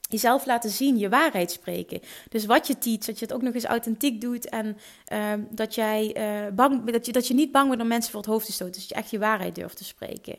jezelf 0.00 0.46
laten 0.46 0.70
zien, 0.70 0.98
je 0.98 1.08
waarheid 1.08 1.50
spreken. 1.50 2.00
Dus 2.28 2.46
wat 2.46 2.66
je 2.66 2.78
teach, 2.78 3.04
dat 3.04 3.18
je 3.18 3.24
het 3.24 3.34
ook 3.34 3.42
nog 3.42 3.54
eens 3.54 3.64
authentiek 3.64 4.20
doet 4.20 4.48
en 4.48 4.76
uh, 5.12 5.32
dat, 5.50 5.74
jij, 5.74 6.16
bang, 6.54 6.90
dat, 6.90 7.06
je, 7.06 7.12
dat 7.12 7.26
je 7.26 7.34
niet 7.34 7.52
bang 7.52 7.68
bent 7.68 7.80
om 7.80 7.88
mensen 7.88 8.10
voor 8.10 8.20
het 8.20 8.30
hoofd 8.30 8.46
te 8.46 8.52
stoten. 8.52 8.72
Dus 8.72 8.88
dat 8.88 8.96
je 8.96 9.02
echt 9.02 9.10
je 9.10 9.18
waarheid 9.18 9.54
durft 9.54 9.76
te 9.76 9.84
spreken. 9.84 10.36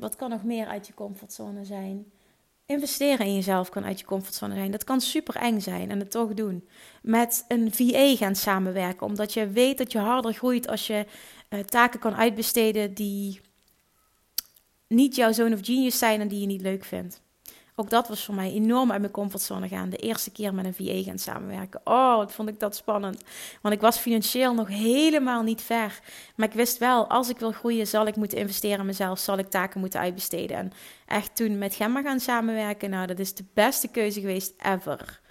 Wat 0.00 0.16
kan 0.16 0.30
nog 0.30 0.44
meer 0.44 0.66
uit 0.66 0.86
je 0.86 0.94
comfortzone 0.94 1.64
zijn? 1.64 2.06
Investeren 2.66 3.26
in 3.26 3.34
jezelf 3.34 3.68
kan 3.68 3.84
uit 3.84 4.00
je 4.00 4.06
comfortzone 4.06 4.54
zijn. 4.54 4.70
Dat 4.70 4.84
kan 4.84 5.00
super 5.00 5.36
eng 5.36 5.60
zijn 5.60 5.90
en 5.90 5.98
het 5.98 6.10
toch 6.10 6.34
doen. 6.34 6.68
Met 7.02 7.44
een 7.48 7.74
VA 7.74 8.16
gaan 8.16 8.36
samenwerken, 8.36 9.06
omdat 9.06 9.32
je 9.32 9.48
weet 9.48 9.78
dat 9.78 9.92
je 9.92 9.98
harder 9.98 10.32
groeit 10.32 10.68
als 10.68 10.86
je 10.86 11.06
uh, 11.50 11.60
taken 11.60 12.00
kan 12.00 12.14
uitbesteden 12.14 12.94
die 12.94 13.40
niet 14.88 15.14
jouw 15.14 15.32
zoon 15.32 15.52
of 15.52 15.60
genius 15.62 15.98
zijn 15.98 16.20
en 16.20 16.28
die 16.28 16.40
je 16.40 16.46
niet 16.46 16.60
leuk 16.60 16.84
vindt. 16.84 17.24
Ook 17.78 17.90
dat 17.90 18.08
was 18.08 18.24
voor 18.24 18.34
mij 18.34 18.52
enorm 18.52 18.92
uit 18.92 19.00
mijn 19.00 19.12
comfortzone 19.12 19.68
gaan. 19.68 19.90
De 19.90 19.96
eerste 19.96 20.30
keer 20.30 20.54
met 20.54 20.64
een 20.64 20.74
VA 20.74 21.02
gaan 21.02 21.18
samenwerken. 21.18 21.80
Oh, 21.84 22.16
wat 22.16 22.32
vond 22.32 22.48
ik 22.48 22.60
dat 22.60 22.76
spannend. 22.76 23.22
Want 23.62 23.74
ik 23.74 23.80
was 23.80 23.98
financieel 23.98 24.54
nog 24.54 24.68
helemaal 24.68 25.42
niet 25.42 25.62
ver. 25.62 26.00
Maar 26.36 26.48
ik 26.48 26.54
wist 26.54 26.78
wel, 26.78 27.06
als 27.06 27.28
ik 27.28 27.38
wil 27.38 27.52
groeien, 27.52 27.86
zal 27.86 28.06
ik 28.06 28.16
moeten 28.16 28.38
investeren 28.38 28.78
in 28.78 28.86
mezelf. 28.86 29.18
Zal 29.18 29.38
ik 29.38 29.50
taken 29.50 29.80
moeten 29.80 30.00
uitbesteden. 30.00 30.56
En 30.56 30.72
echt 31.06 31.36
toen 31.36 31.58
met 31.58 31.74
Gemma 31.74 32.02
gaan 32.02 32.20
samenwerken. 32.20 32.90
Nou, 32.90 33.06
dat 33.06 33.18
is 33.18 33.34
de 33.34 33.44
beste 33.54 33.88
keuze 33.88 34.20
geweest 34.20 34.54
ever 34.58 35.24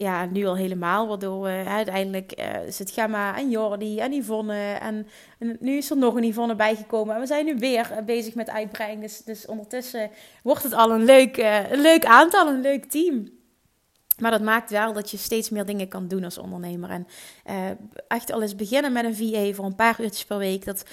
ja, 0.00 0.24
nu 0.24 0.46
al 0.46 0.56
helemaal. 0.56 1.08
Waardoor 1.08 1.42
we 1.42 1.62
uiteindelijk 1.66 2.32
uh, 2.38 2.46
zit 2.68 2.90
Gemma 2.90 3.36
en 3.36 3.50
Jordi 3.50 3.98
en 3.98 4.12
Yvonne. 4.12 4.72
En, 4.80 5.06
en, 5.38 5.56
nu 5.60 5.76
is 5.76 5.90
er 5.90 5.96
nog 5.96 6.14
een 6.14 6.24
Yvonne 6.24 6.54
bijgekomen. 6.54 7.14
En 7.14 7.20
we 7.20 7.26
zijn 7.26 7.44
nu 7.44 7.56
weer 7.58 7.90
uh, 7.90 8.04
bezig 8.04 8.34
met 8.34 8.50
uitbreiding. 8.50 9.02
Dus, 9.02 9.18
dus 9.18 9.46
ondertussen 9.46 10.10
wordt 10.42 10.62
het 10.62 10.72
al 10.72 10.90
een 10.90 11.04
leuk, 11.04 11.38
uh, 11.38 11.70
een 11.70 11.80
leuk 11.80 12.04
aantal, 12.04 12.48
een 12.48 12.60
leuk 12.60 12.84
team. 12.84 13.39
Maar 14.20 14.30
dat 14.30 14.40
maakt 14.40 14.70
wel 14.70 14.92
dat 14.92 15.10
je 15.10 15.16
steeds 15.16 15.50
meer 15.50 15.66
dingen 15.66 15.88
kan 15.88 16.08
doen 16.08 16.24
als 16.24 16.38
ondernemer. 16.38 16.90
En 16.90 17.06
uh, 17.50 17.54
echt 18.08 18.32
al 18.32 18.42
eens 18.42 18.56
beginnen 18.56 18.92
met 18.92 19.04
een 19.04 19.16
VA 19.16 19.52
voor 19.54 19.64
een 19.64 19.74
paar 19.74 20.00
uurtjes 20.00 20.24
per 20.24 20.38
week. 20.38 20.64
Dat, 20.64 20.84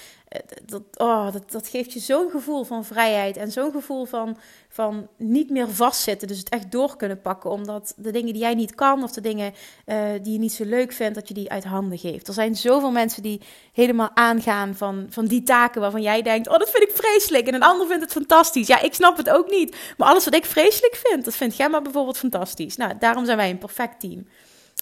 dat, 0.64 0.82
oh, 0.96 1.32
dat, 1.32 1.50
dat 1.50 1.68
geeft 1.68 1.92
je 1.92 2.00
zo'n 2.00 2.30
gevoel 2.30 2.64
van 2.64 2.84
vrijheid. 2.84 3.36
En 3.36 3.52
zo'n 3.52 3.72
gevoel 3.72 4.04
van, 4.04 4.36
van 4.68 5.08
niet 5.16 5.50
meer 5.50 5.68
vastzitten. 5.68 6.28
Dus 6.28 6.38
het 6.38 6.48
echt 6.48 6.72
door 6.72 6.96
kunnen 6.96 7.20
pakken. 7.20 7.50
Omdat 7.50 7.94
de 7.96 8.10
dingen 8.10 8.32
die 8.32 8.42
jij 8.42 8.54
niet 8.54 8.74
kan, 8.74 9.02
of 9.02 9.12
de 9.12 9.20
dingen 9.20 9.54
uh, 9.86 9.96
die 10.22 10.32
je 10.32 10.38
niet 10.38 10.52
zo 10.52 10.64
leuk 10.64 10.92
vindt, 10.92 11.14
dat 11.14 11.28
je 11.28 11.34
die 11.34 11.50
uit 11.50 11.64
handen 11.64 11.98
geeft. 11.98 12.28
Er 12.28 12.34
zijn 12.34 12.56
zoveel 12.56 12.90
mensen 12.90 13.22
die 13.22 13.40
helemaal 13.72 14.10
aangaan 14.14 14.74
van, 14.74 15.06
van 15.10 15.26
die 15.26 15.42
taken 15.42 15.80
waarvan 15.80 16.02
jij 16.02 16.22
denkt: 16.22 16.48
Oh, 16.48 16.58
dat 16.58 16.70
vind 16.70 16.90
ik 16.90 16.96
vreselijk. 16.96 17.46
En 17.46 17.54
een 17.54 17.62
ander 17.62 17.86
vindt 17.86 18.02
het 18.02 18.12
fantastisch. 18.12 18.66
Ja, 18.66 18.80
ik 18.80 18.94
snap 18.94 19.16
het 19.16 19.30
ook 19.30 19.50
niet. 19.50 19.76
Maar 19.96 20.08
alles 20.08 20.24
wat 20.24 20.34
ik 20.34 20.44
vreselijk 20.44 21.02
vind, 21.04 21.24
dat 21.24 21.34
vindt 21.36 21.54
Gemma 21.54 21.82
bijvoorbeeld 21.82 22.18
fantastisch. 22.18 22.76
Nou, 22.76 22.92
daarom 22.98 23.17
zijn 23.24 23.36
wij 23.36 23.50
een 23.50 23.58
perfect 23.58 24.00
team. 24.00 24.26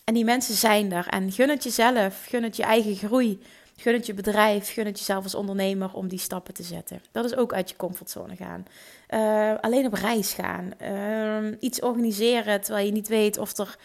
En 0.04 0.14
die 0.14 0.24
mensen 0.24 0.54
zijn 0.54 0.92
er. 0.92 1.06
En 1.06 1.32
gun 1.32 1.48
het 1.48 1.62
jezelf, 1.62 2.24
gun 2.28 2.42
het 2.42 2.56
je 2.56 2.62
eigen 2.62 2.96
groei, 2.96 3.42
gun 3.76 3.92
het 3.92 4.06
je 4.06 4.14
bedrijf, 4.14 4.72
gun 4.72 4.86
het 4.86 4.98
jezelf 4.98 5.22
als 5.22 5.34
ondernemer 5.34 5.94
om 5.94 6.08
die 6.08 6.18
stappen 6.18 6.54
te 6.54 6.62
zetten. 6.62 7.00
Dat 7.12 7.24
is 7.24 7.36
ook 7.36 7.52
uit 7.52 7.70
je 7.70 7.76
comfortzone 7.76 8.36
gaan. 8.36 8.66
Uh, 9.10 9.54
alleen 9.60 9.86
op 9.86 9.92
reis 9.92 10.32
gaan. 10.32 10.70
Uh, 10.82 11.52
iets 11.60 11.80
organiseren 11.80 12.60
terwijl 12.60 12.86
je 12.86 12.92
niet 12.92 13.08
weet 13.08 13.38
of 13.38 13.58
er, 13.58 13.76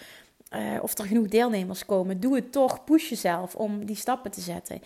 uh, 0.55 0.83
of 0.83 0.97
er 0.97 1.05
genoeg 1.05 1.27
deelnemers 1.27 1.85
komen. 1.85 2.19
Doe 2.19 2.35
het 2.35 2.51
toch. 2.51 2.83
Push 2.83 3.09
jezelf 3.09 3.55
om 3.55 3.85
die 3.85 3.95
stappen 3.95 4.31
te 4.31 4.41
zetten. 4.41 4.81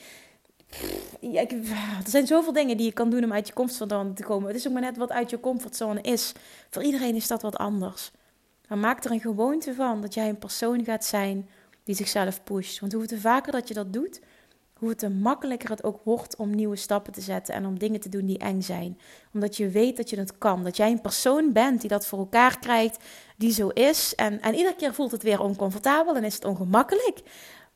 Ja, 1.20 1.42
er 1.50 2.10
zijn 2.10 2.28
zoveel 2.28 2.54
dingen 2.54 2.78
die 2.78 2.86
je 2.86 2.92
kan 2.92 3.10
doen 3.10 3.24
om 3.24 3.34
uit 3.34 3.48
je 3.48 3.54
comfortzone 3.54 4.14
te 4.14 4.24
komen. 4.24 4.48
Het 4.48 4.58
is 4.58 4.68
ook 4.68 4.74
maar 4.74 4.82
net 4.82 4.98
wat 4.98 5.12
uit 5.12 5.30
je 5.30 5.40
comfortzone 5.40 6.02
is. 6.02 6.32
Voor 6.70 6.84
iedereen 6.84 7.16
is 7.16 7.28
dat 7.28 7.42
wat 7.42 7.58
anders. 7.58 8.12
Maar 8.68 8.78
maak 8.78 9.04
er 9.04 9.12
een 9.12 9.20
gewoonte 9.20 9.74
van 9.74 10.02
dat 10.02 10.14
jij 10.14 10.30
een 10.30 10.38
persoon 10.38 10.84
gaat 10.84 11.06
zijn 11.06 11.50
die 11.84 11.96
zichzelf 11.96 12.44
pusht. 12.44 12.80
Want 12.80 12.94
hoe 12.94 13.20
vaker 13.20 13.52
dat 13.52 13.68
je 13.68 13.74
dat 13.74 13.94
doet, 13.94 14.22
hoe 14.80 14.96
te 14.96 15.10
makkelijker 15.10 15.70
het 15.70 15.84
ook 15.84 16.00
wordt 16.04 16.36
om 16.36 16.56
nieuwe 16.56 16.76
stappen 16.76 17.14
te 17.14 17.22
zetten 17.22 17.54
en 17.54 17.66
om 17.66 17.80
dingen 17.80 18.00
te 18.00 18.10
doen 18.10 18.26
die 18.26 18.38
eng 18.38 18.62
zijn. 18.62 19.00
Omdat 19.34 19.58
je 19.58 19.70
weet 19.70 19.98
dat 19.98 20.10
je 20.10 20.18
het 20.18 20.38
kan. 20.38 20.64
Dat 20.64 20.78
jij 20.78 20.92
een 20.92 21.02
persoon 21.02 21.52
bent 21.52 21.82
die 21.82 21.90
dat 21.90 22.08
voor 22.08 22.20
elkaar 22.20 22.60
krijgt, 22.60 23.04
die 23.38 23.52
zo 23.52 23.68
is. 23.68 24.16
En, 24.16 24.42
en 24.42 24.56
iedere 24.56 24.76
keer 24.76 24.94
voelt 24.94 25.12
het 25.12 25.24
weer 25.24 25.42
oncomfortabel 25.42 26.16
en 26.16 26.24
is 26.24 26.36
het 26.36 26.46
ongemakkelijk. 26.46 27.22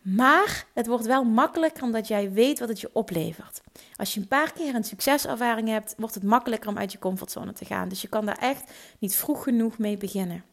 Maar 0.01 0.65
het 0.73 0.87
wordt 0.87 1.05
wel 1.05 1.23
makkelijker 1.23 1.83
omdat 1.83 2.07
jij 2.07 2.31
weet 2.31 2.59
wat 2.59 2.69
het 2.69 2.79
je 2.79 2.89
oplevert. 2.93 3.61
Als 3.95 4.13
je 4.13 4.19
een 4.19 4.27
paar 4.27 4.53
keer 4.53 4.75
een 4.75 4.83
succeservaring 4.83 5.67
hebt, 5.67 5.93
wordt 5.97 6.15
het 6.15 6.23
makkelijker 6.23 6.69
om 6.69 6.77
uit 6.77 6.91
je 6.91 6.99
comfortzone 6.99 7.53
te 7.53 7.65
gaan. 7.65 7.89
Dus 7.89 8.01
je 8.01 8.07
kan 8.07 8.25
daar 8.25 8.37
echt 8.37 8.71
niet 8.99 9.15
vroeg 9.15 9.43
genoeg 9.43 9.77
mee 9.77 9.97
beginnen. 9.97 10.43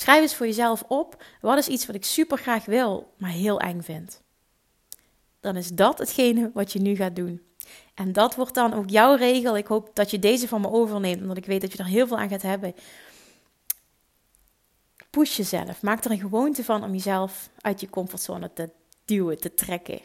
Schrijf 0.00 0.22
eens 0.22 0.34
voor 0.34 0.46
jezelf 0.46 0.82
op: 0.88 1.24
wat 1.40 1.58
is 1.58 1.68
iets 1.68 1.86
wat 1.86 1.94
ik 1.94 2.04
super 2.04 2.38
graag 2.38 2.64
wil, 2.64 3.12
maar 3.16 3.30
heel 3.30 3.60
eng 3.60 3.80
vind? 3.80 4.22
Dan 5.40 5.56
is 5.56 5.68
dat 5.68 5.98
hetgene 5.98 6.50
wat 6.54 6.72
je 6.72 6.80
nu 6.80 6.96
gaat 6.96 7.16
doen. 7.16 7.42
En 7.94 8.12
dat 8.12 8.34
wordt 8.34 8.54
dan 8.54 8.74
ook 8.74 8.90
jouw 8.90 9.14
regel. 9.14 9.56
Ik 9.56 9.66
hoop 9.66 9.90
dat 9.94 10.10
je 10.10 10.18
deze 10.18 10.48
van 10.48 10.60
me 10.60 10.70
overneemt, 10.70 11.20
omdat 11.20 11.36
ik 11.36 11.46
weet 11.46 11.60
dat 11.60 11.72
je 11.72 11.78
er 11.78 11.86
heel 11.86 12.06
veel 12.06 12.18
aan 12.18 12.28
gaat 12.28 12.42
hebben. 12.42 12.74
Push 15.10 15.36
jezelf. 15.36 15.82
Maak 15.82 16.04
er 16.04 16.10
een 16.10 16.18
gewoonte 16.18 16.64
van 16.64 16.84
om 16.84 16.92
jezelf 16.92 17.50
uit 17.60 17.80
je 17.80 17.90
comfortzone 17.90 18.52
te 18.52 18.70
duwen, 19.04 19.40
te 19.40 19.54
trekken. 19.54 20.00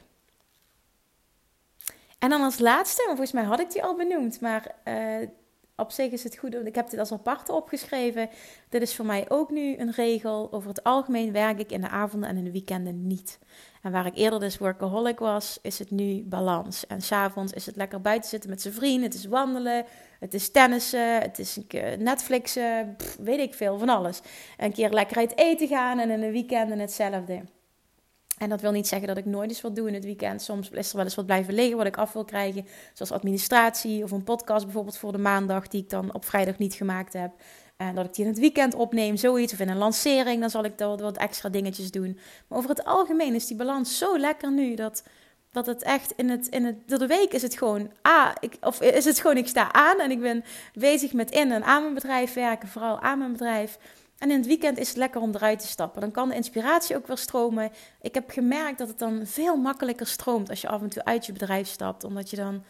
En 2.20 2.30
dan 2.30 2.42
als 2.42 2.60
laatste, 2.60 3.04
volgens 3.06 3.32
mij 3.32 3.44
had 3.44 3.60
ik 3.60 3.72
die 3.72 3.84
al 3.84 3.96
benoemd, 3.96 4.42
maar 4.42 4.76
uh, 4.88 5.28
op 5.78 5.92
zich 5.92 6.12
is 6.12 6.24
het 6.24 6.38
goed. 6.38 6.56
Ik 6.56 6.76
heb 6.76 6.90
dit 6.90 7.00
als 7.00 7.12
aparte 7.12 7.54
opgeschreven. 7.54 8.30
Dit 8.70 8.82
is 8.82 8.96
voor 8.96 9.06
mij 9.06 9.26
ook 9.30 9.50
nu 9.50 9.78
een 9.78 9.92
regel. 9.92 10.48
Over 10.52 10.70
het 10.70 10.84
algemeen 10.84 11.32
werk 11.32 11.60
ik 11.60 11.72
in 11.72 11.82
de 11.82 11.90
avonden 11.90 12.30
en 12.30 12.38
in 12.38 12.44
de 12.44 12.52
weekenden 12.52 13.08
niet. 13.08 13.40
En 13.82 13.92
waar 13.92 14.06
ik 14.06 14.16
eerder 14.16 14.40
dus 14.40 14.58
workaholic 14.58 15.20
was, 15.20 15.60
is 15.62 15.80
het 15.80 15.92
nu 15.92 16.24
balans. 16.24 16.88
En 16.88 17.02
s'avonds 17.02 17.54
is 17.54 17.66
het 17.66 17.76
lekker 17.76 18.02
buiten 18.02 18.30
zitten 18.30 18.50
met 18.50 18.62
zijn 18.62 18.74
vrienden. 18.74 19.04
Het 19.04 19.14
is 19.14 19.26
wandelen, 19.26 19.86
het 20.20 20.34
is 20.34 20.52
tennissen, 20.52 21.22
het 21.22 21.40
is 21.40 21.60
Netflixen, 21.98 22.96
weet 23.20 23.40
ik 23.40 23.54
veel, 23.54 23.78
van 23.78 23.90
alles. 23.90 24.22
Een 24.58 24.74
keer 24.74 24.90
lekker 24.90 25.18
uit 25.18 25.38
eten 25.38 25.68
gaan 25.68 26.00
en 26.00 26.10
in 26.10 26.20
de 26.20 26.32
weekenden 26.32 26.80
hetzelfde. 26.80 27.44
En 28.38 28.50
dat 28.50 28.62
wil 28.62 28.72
niet 28.72 28.88
zeggen 28.88 29.08
dat 29.08 29.18
ik 29.18 29.26
nooit 29.26 29.50
eens 29.50 29.62
wat 29.62 29.76
doe 29.76 29.88
in 29.88 29.94
het 29.94 30.04
weekend. 30.04 30.42
Soms 30.42 30.70
is 30.70 30.90
er 30.90 30.96
wel 30.96 31.06
eens 31.06 31.16
wat 31.16 31.26
blijven 31.26 31.54
liggen 31.54 31.78
wat 31.78 31.86
ik 31.86 31.98
af 31.98 32.14
wil 32.14 32.26
krijgen. 32.26 32.66
Zoals 32.94 33.12
administratie 33.12 34.04
of 34.04 34.12
een 34.12 34.24
podcast 34.24 34.64
bijvoorbeeld 34.64 34.98
voor 34.98 35.12
de 35.12 35.18
maandag 35.18 35.68
die 35.68 35.82
ik 35.82 35.90
dan 35.90 36.14
op 36.14 36.26
vrijdag 36.26 36.58
niet 36.58 36.74
gemaakt 36.74 37.14
heb. 37.14 37.32
En 37.78 37.96
dat 37.96 38.06
ik 38.06 38.14
die 38.14 38.26
in 38.26 38.32
het 38.32 38.40
weekend 38.40 38.74
opneem, 38.74 39.18
zoiets. 39.18 39.54
Of 39.54 39.60
in 39.60 39.70
een 39.70 39.78
lancering, 39.78 40.40
dan 40.40 40.50
zal 40.50 40.64
ik 40.64 40.78
daar 40.78 40.98
wat 40.98 41.18
extra 41.18 41.50
dingetjes 41.50 41.92
doen. 41.92 42.20
Maar 42.48 42.58
over 42.58 42.70
het 42.70 42.86
algemeen 42.86 43.34
is 43.34 43.48
die 43.48 43.58
balans 43.58 43.98
zo 43.98 44.18
lekker 44.18 44.52
nu 44.52 44.76
dat, 44.76 45.04
dat 45.52 45.66
het 45.66 45.84
echt 45.84 46.14
in 46.16 46.30
het, 46.30 46.48
in 46.48 46.66
het. 46.66 46.88
Door 46.88 47.00
de 47.00 47.08
week 47.08 47.34
is 47.34 47.42
het 47.42 47.58
gewoon. 47.58 47.92
Ah, 48.02 48.32
of 48.62 48.82
is 48.82 49.06
het 49.06 49.20
gewoon, 49.20 49.38
ik 49.38 49.48
sta 49.48 49.72
aan 49.72 50.00
en 50.00 50.12
ik 50.12 50.20
ben 50.20 50.44
bezig 50.74 51.14
met 51.14 51.32
in 51.32 51.52
en 51.52 51.64
aan 51.64 51.82
mijn 51.82 51.94
bedrijf 51.94 52.34
werken. 52.34 52.68
Vooral 52.68 53.00
aan 53.00 53.18
mijn 53.18 53.32
bedrijf. 53.32 53.78
En 54.26 54.32
in 54.32 54.38
het 54.38 54.48
weekend 54.48 54.78
is 54.78 54.88
het 54.88 54.98
lekker 54.98 55.22
om 55.22 55.36
eruit 55.36 55.60
te 55.60 55.68
stappen. 55.68 56.02
Dan 56.02 56.12
kan 56.12 56.30
de 56.30 56.36
inspiratie 56.36 56.96
ook 56.96 57.08
weer 57.08 57.18
stromen. 57.18 57.72
Ik 58.02 58.14
heb 58.14 58.30
gemerkt 58.30 58.78
dat 58.78 58.88
het 58.88 59.00
dan 59.00 59.22
veel 59.26 59.56
makkelijker 59.56 60.08
stroomt 60.08 60.50
als 60.50 60.62
je 60.62 60.68
af 60.68 60.82
en 60.82 60.90
toe 60.90 61.06
uit 61.06 61.26
je 61.26 61.32
bedrijf 61.32 61.68
stapt. 61.68 62.04
Omdat 62.04 62.30
je 62.30 62.36
dan 62.36 62.64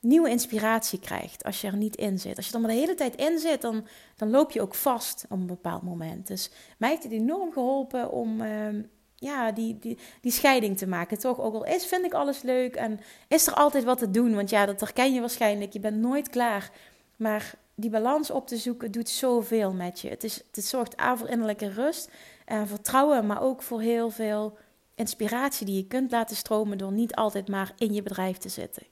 nieuwe 0.00 0.30
inspiratie 0.30 0.98
krijgt 0.98 1.44
als 1.44 1.60
je 1.60 1.66
er 1.66 1.76
niet 1.76 1.96
in 1.96 2.18
zit. 2.18 2.36
Als 2.36 2.48
je 2.48 2.54
er 2.54 2.60
maar 2.60 2.70
de 2.70 2.76
hele 2.76 2.94
tijd 2.94 3.16
in 3.16 3.38
zit, 3.38 3.60
dan, 3.60 3.86
dan 4.16 4.30
loop 4.30 4.50
je 4.50 4.60
ook 4.60 4.74
vast 4.74 5.24
op 5.28 5.38
een 5.38 5.46
bepaald 5.46 5.82
moment. 5.82 6.26
Dus 6.26 6.50
mij 6.78 6.90
heeft 6.90 7.02
het 7.02 7.12
enorm 7.12 7.52
geholpen 7.52 8.10
om 8.10 8.40
ehm, 8.40 8.82
ja, 9.14 9.52
die, 9.52 9.78
die, 9.78 9.98
die 10.20 10.32
scheiding 10.32 10.78
te 10.78 10.86
maken. 10.86 11.18
Toch, 11.18 11.40
ook 11.40 11.54
al 11.54 11.64
is, 11.64 11.86
vind 11.86 12.04
ik 12.04 12.14
alles 12.14 12.42
leuk 12.42 12.74
en 12.74 13.00
is 13.28 13.46
er 13.46 13.54
altijd 13.54 13.84
wat 13.84 13.98
te 13.98 14.10
doen. 14.10 14.34
Want 14.34 14.50
ja, 14.50 14.66
dat 14.66 14.80
herken 14.80 15.14
je 15.14 15.20
waarschijnlijk. 15.20 15.72
Je 15.72 15.80
bent 15.80 16.00
nooit 16.00 16.28
klaar. 16.28 16.70
Maar 17.16 17.54
die 17.76 17.90
balans 17.90 18.30
op 18.30 18.46
te 18.46 18.56
zoeken 18.56 18.90
doet 18.90 19.08
zoveel 19.08 19.72
met 19.72 20.00
je. 20.00 20.08
Het, 20.08 20.24
is, 20.24 20.42
het 20.52 20.64
zorgt 20.64 20.96
aan 20.96 21.18
voor 21.18 21.28
innerlijke 21.28 21.70
rust 21.70 22.10
en 22.44 22.68
vertrouwen, 22.68 23.26
maar 23.26 23.42
ook 23.42 23.62
voor 23.62 23.80
heel 23.80 24.10
veel 24.10 24.58
inspiratie 24.94 25.66
die 25.66 25.76
je 25.76 25.86
kunt 25.86 26.10
laten 26.10 26.36
stromen 26.36 26.78
door 26.78 26.92
niet 26.92 27.14
altijd 27.14 27.48
maar 27.48 27.72
in 27.78 27.94
je 27.94 28.02
bedrijf 28.02 28.36
te 28.36 28.48
zitten. 28.48 28.82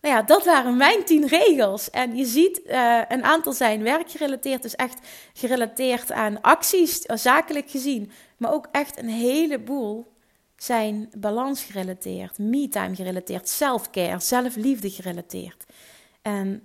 Nou 0.00 0.14
ja, 0.14 0.22
dat 0.22 0.44
waren 0.44 0.76
mijn 0.76 1.04
tien 1.04 1.26
regels. 1.26 1.90
En 1.90 2.16
je 2.16 2.24
ziet, 2.24 2.60
uh, 2.66 3.02
een 3.08 3.24
aantal 3.24 3.52
zijn 3.52 3.82
werkgerelateerd, 3.82 4.62
dus 4.62 4.74
echt 4.74 4.98
gerelateerd 5.32 6.12
aan 6.12 6.40
acties, 6.40 7.00
zakelijk 7.02 7.70
gezien. 7.70 8.10
Maar 8.36 8.52
ook 8.52 8.68
echt 8.72 8.98
een 8.98 9.08
heleboel 9.08 10.12
zijn 10.56 11.10
balans 11.18 11.64
gerelateerd, 11.64 12.38
me-time 12.38 12.94
gerelateerd, 12.94 13.48
self-care, 13.48 14.20
zelfliefde 14.20 14.90
gerelateerd. 14.90 15.64
En 16.22 16.62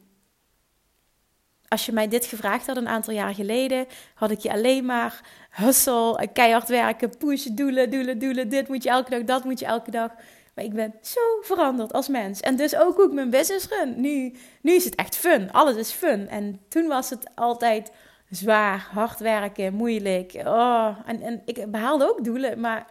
als 1.71 1.85
je 1.85 1.91
mij 1.91 2.07
dit 2.07 2.25
gevraagd 2.25 2.67
had 2.67 2.77
een 2.77 2.87
aantal 2.87 3.13
jaar 3.13 3.33
geleden, 3.33 3.85
had 4.13 4.31
ik 4.31 4.39
je 4.39 4.51
alleen 4.51 4.85
maar 4.85 5.21
hustle, 5.49 6.27
keihard 6.33 6.67
werken, 6.67 7.17
pushen, 7.17 7.55
doelen, 7.55 7.89
doelen, 7.89 8.19
doelen. 8.19 8.49
Dit 8.49 8.67
moet 8.67 8.83
je 8.83 8.89
elke 8.89 9.09
dag, 9.09 9.23
dat 9.23 9.43
moet 9.43 9.59
je 9.59 9.65
elke 9.65 9.91
dag. 9.91 10.11
Maar 10.55 10.65
ik 10.65 10.73
ben 10.73 10.93
zo 11.01 11.19
veranderd 11.41 11.93
als 11.93 12.07
mens. 12.07 12.39
En 12.39 12.55
dus 12.55 12.75
ook 12.75 12.95
hoe 12.95 13.05
ik 13.05 13.11
mijn 13.11 13.29
business 13.29 13.67
run. 13.67 14.01
Nu, 14.01 14.33
nu 14.61 14.73
is 14.73 14.85
het 14.85 14.95
echt 14.95 15.15
fun. 15.15 15.51
Alles 15.51 15.75
is 15.75 15.91
fun. 15.91 16.27
En 16.27 16.59
toen 16.67 16.87
was 16.87 17.09
het 17.09 17.29
altijd 17.35 17.91
zwaar, 18.29 18.87
hard 18.91 19.19
werken, 19.19 19.73
moeilijk. 19.73 20.33
Oh, 20.45 20.97
en, 21.05 21.21
en 21.21 21.41
ik 21.45 21.71
behaalde 21.71 22.09
ook 22.09 22.23
doelen, 22.23 22.59
maar 22.59 22.85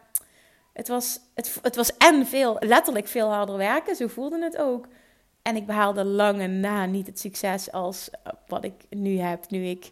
het 0.73 0.89
was, 0.89 1.21
het, 1.35 1.59
het 1.63 1.77
was 1.77 1.97
en 1.97 2.27
veel, 2.27 2.57
letterlijk 2.61 3.09
veel 3.09 3.33
harder 3.33 3.57
werken. 3.57 3.97
Zo 3.97 4.07
voelde 4.07 4.43
het 4.43 4.57
ook. 4.57 4.87
En 5.51 5.57
ik 5.57 5.67
behaalde 5.67 6.05
lange 6.05 6.47
na 6.47 6.87
niet 6.87 7.07
het 7.07 7.19
succes 7.19 7.73
als 7.73 8.11
eh, 8.11 8.33
wat 8.47 8.65
ik 8.65 8.73
nu 8.89 9.19
heb, 9.19 9.51
nu 9.51 9.65
ik 9.65 9.91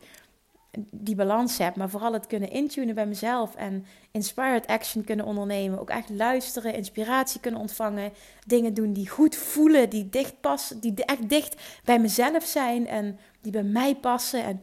die 0.90 1.14
balans 1.14 1.58
heb. 1.58 1.76
Maar 1.76 1.88
vooral 1.90 2.12
het 2.12 2.26
kunnen 2.26 2.50
intunen 2.50 2.94
bij 2.94 3.06
mezelf 3.06 3.54
en 3.54 3.86
inspired 4.10 4.66
action 4.66 5.04
kunnen 5.04 5.26
ondernemen. 5.26 5.80
Ook 5.80 5.90
echt 5.90 6.10
luisteren, 6.10 6.74
inspiratie 6.74 7.40
kunnen 7.40 7.60
ontvangen. 7.60 8.12
Dingen 8.46 8.74
doen 8.74 8.92
die 8.92 9.08
goed 9.08 9.36
voelen, 9.36 9.90
die 9.90 10.08
dicht 10.08 10.40
passen, 10.40 10.80
die 10.80 11.04
echt 11.04 11.28
dicht 11.28 11.62
bij 11.84 11.98
mezelf 11.98 12.44
zijn 12.44 12.86
en 12.86 13.18
die 13.40 13.52
bij 13.52 13.62
mij 13.62 13.94
passen. 13.94 14.44
En 14.44 14.60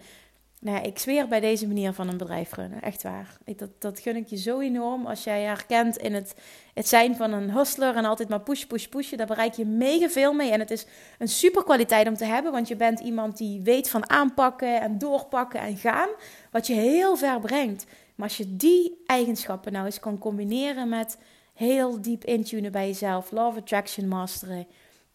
nou 0.66 0.86
ik 0.86 1.00
zweer 1.00 1.28
bij 1.28 1.40
deze 1.40 1.68
manier 1.68 1.94
van 1.94 2.08
een 2.08 2.18
bedrijf 2.18 2.54
runnen. 2.54 2.82
Echt 2.82 3.04
waar. 3.04 3.38
Ik, 3.44 3.58
dat, 3.60 3.70
dat 3.80 4.00
gun 4.00 4.16
ik 4.16 4.28
je 4.28 4.38
zo 4.38 4.60
enorm. 4.60 5.06
Als 5.06 5.24
jij 5.24 5.42
herkent 5.42 5.98
in 5.98 6.14
het, 6.14 6.36
het 6.74 6.88
zijn 6.88 7.16
van 7.16 7.32
een 7.32 7.52
hustler 7.52 7.96
en 7.96 8.06
altijd 8.06 8.30
maar 8.30 8.42
push, 8.42 8.64
push, 8.64 8.86
pushen. 8.86 9.18
Daar 9.18 9.28
bereik 9.28 9.54
je 9.54 9.66
mega 9.66 10.10
veel 10.10 10.34
mee. 10.34 10.52
En 10.52 10.60
het 10.60 10.72
is 10.72 10.86
een 11.20 11.28
super 11.28 11.64
kwaliteit 11.64 12.08
om 12.08 12.16
te 12.16 12.26
hebben. 12.26 12.52
Want 12.52 12.68
je 12.68 12.76
bent 12.76 13.00
iemand 13.00 13.38
die 13.38 13.62
weet 13.62 13.90
van 13.90 14.10
aanpakken 14.10 14.82
en 14.82 14.98
doorpakken 14.98 15.60
en 15.60 15.78
gaan. 15.78 16.10
Wat 16.52 16.68
je 16.68 16.74
heel 16.74 17.18
ver 17.18 17.40
brengt. 17.40 17.86
Maar 18.16 18.28
als 18.28 18.38
je 18.38 18.56
die 18.56 19.04
eigenschappen 19.06 19.72
nou 19.72 19.86
eens 19.86 20.00
kan 20.00 20.18
combineren 20.18 20.90
met 20.90 21.18
heel 21.54 22.02
diep 22.02 22.24
intunen 22.24 22.72
bij 22.72 22.88
jezelf. 22.88 23.32
Love 23.32 23.60
Attraction 23.60 24.08
masteren. 24.08 24.68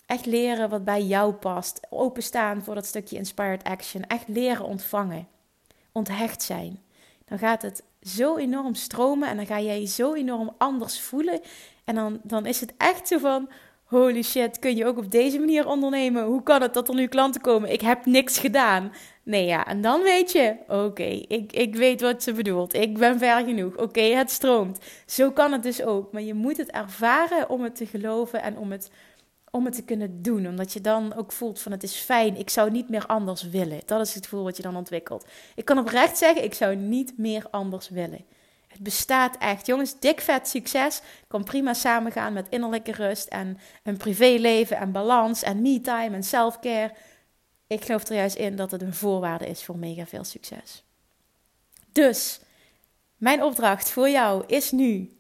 Echt 0.07 0.27
leren 0.27 0.69
wat 0.69 0.85
bij 0.85 1.03
jou 1.03 1.33
past. 1.33 1.81
Openstaan 1.89 2.63
voor 2.63 2.75
dat 2.75 2.87
stukje 2.87 3.17
inspired 3.17 3.65
action. 3.65 4.07
Echt 4.07 4.29
leren 4.29 4.65
ontvangen 4.65 5.39
onthecht 5.93 6.43
zijn. 6.43 6.83
Dan 7.25 7.39
gaat 7.39 7.63
het 7.63 7.83
zo 8.03 8.37
enorm 8.37 8.75
stromen 8.75 9.29
en 9.29 9.37
dan 9.37 9.47
ga 9.47 9.61
jij 9.61 9.81
je 9.81 9.87
zo 9.87 10.15
enorm 10.15 10.55
anders 10.59 11.01
voelen. 11.01 11.41
En 11.85 11.95
dan, 11.95 12.21
dan 12.23 12.47
is 12.47 12.61
het 12.61 12.73
echt 12.77 13.09
zo 13.09 13.19
van: 13.19 13.49
holy 13.85 14.23
shit, 14.23 14.59
kun 14.59 14.77
je 14.77 14.87
ook 14.87 14.99
op 14.99 15.11
deze 15.11 15.39
manier 15.39 15.67
ondernemen? 15.67 16.25
Hoe 16.25 16.43
kan 16.43 16.63
het 16.63 16.75
dat 16.75 16.89
er 16.89 16.95
nu 16.95 17.07
klanten 17.07 17.41
komen? 17.41 17.73
Ik 17.73 17.81
heb 17.81 18.07
niks 18.07 18.39
gedaan. 18.39 18.93
Nee, 19.23 19.47
ja, 19.47 19.67
en 19.67 19.81
dan 19.81 20.03
weet 20.03 20.33
je: 20.33 20.57
oké, 20.69 21.23
ik, 21.29 21.53
ik 21.53 21.75
weet 21.77 22.01
wat 22.01 22.23
ze 22.23 22.33
bedoelt. 22.33 22.75
Ik 22.75 22.99
ben 22.99 23.19
ver 23.19 23.45
genoeg. 23.45 23.77
Oké, 23.77 24.01
het 24.01 24.31
stroomt. 24.31 24.79
Zo 25.07 25.31
kan 25.31 25.53
het 25.53 25.63
dus 25.63 25.83
ook. 25.83 26.13
Maar 26.13 26.23
je 26.23 26.35
moet 26.35 26.57
het 26.57 26.71
ervaren 26.71 27.49
om 27.49 27.63
het 27.63 27.77
te 27.77 27.87
geloven 27.87 28.43
en 28.43 28.59
om 28.59 28.71
het 28.71 28.91
om 29.51 29.65
het 29.65 29.75
te 29.75 29.85
kunnen 29.85 30.23
doen. 30.23 30.47
Omdat 30.47 30.73
je 30.73 30.81
dan 30.81 31.15
ook 31.15 31.33
voelt 31.33 31.61
van 31.61 31.73
het 31.73 31.83
is 31.83 31.97
fijn, 31.97 32.37
ik 32.37 32.51
zou 32.51 32.71
niet 32.71 32.89
meer 32.89 33.07
anders 33.07 33.43
willen. 33.43 33.81
Dat 33.87 34.07
is 34.07 34.15
het 34.15 34.25
gevoel 34.25 34.45
wat 34.45 34.57
je 34.57 34.63
dan 34.63 34.77
ontwikkelt. 34.77 35.27
Ik 35.55 35.65
kan 35.65 35.79
oprecht 35.79 36.19
zeggen, 36.19 36.45
ik 36.45 36.55
zou 36.55 36.77
niet 36.77 37.19
meer 37.19 37.47
anders 37.51 37.89
willen. 37.89 38.25
Het 38.69 38.81
bestaat 38.81 39.37
echt. 39.39 39.67
Jongens, 39.67 39.99
dik 40.01 40.21
vet 40.21 40.49
succes 40.49 41.01
kan 41.27 41.45
prima 41.45 41.75
samengaan 41.75 42.33
met 42.33 42.49
innerlijke 42.49 42.93
rust 42.93 43.29
en 43.29 43.59
een 43.83 43.97
privéleven 43.97 44.77
en 44.77 44.93
balans 44.93 45.43
en 45.43 45.63
me-time 45.63 46.17
en 46.17 46.23
self-care. 46.23 46.93
Ik 47.67 47.85
geloof 47.85 48.09
er 48.09 48.15
juist 48.15 48.37
in 48.37 48.57
dat 48.57 48.71
het 48.71 48.83
een 48.83 48.95
voorwaarde 48.95 49.47
is 49.47 49.65
voor 49.65 49.77
mega 49.77 50.07
veel 50.07 50.25
succes. 50.25 50.85
Dus, 51.93 52.41
mijn 53.17 53.43
opdracht 53.43 53.91
voor 53.91 54.09
jou 54.09 54.45
is 54.47 54.71
nu 54.71 55.20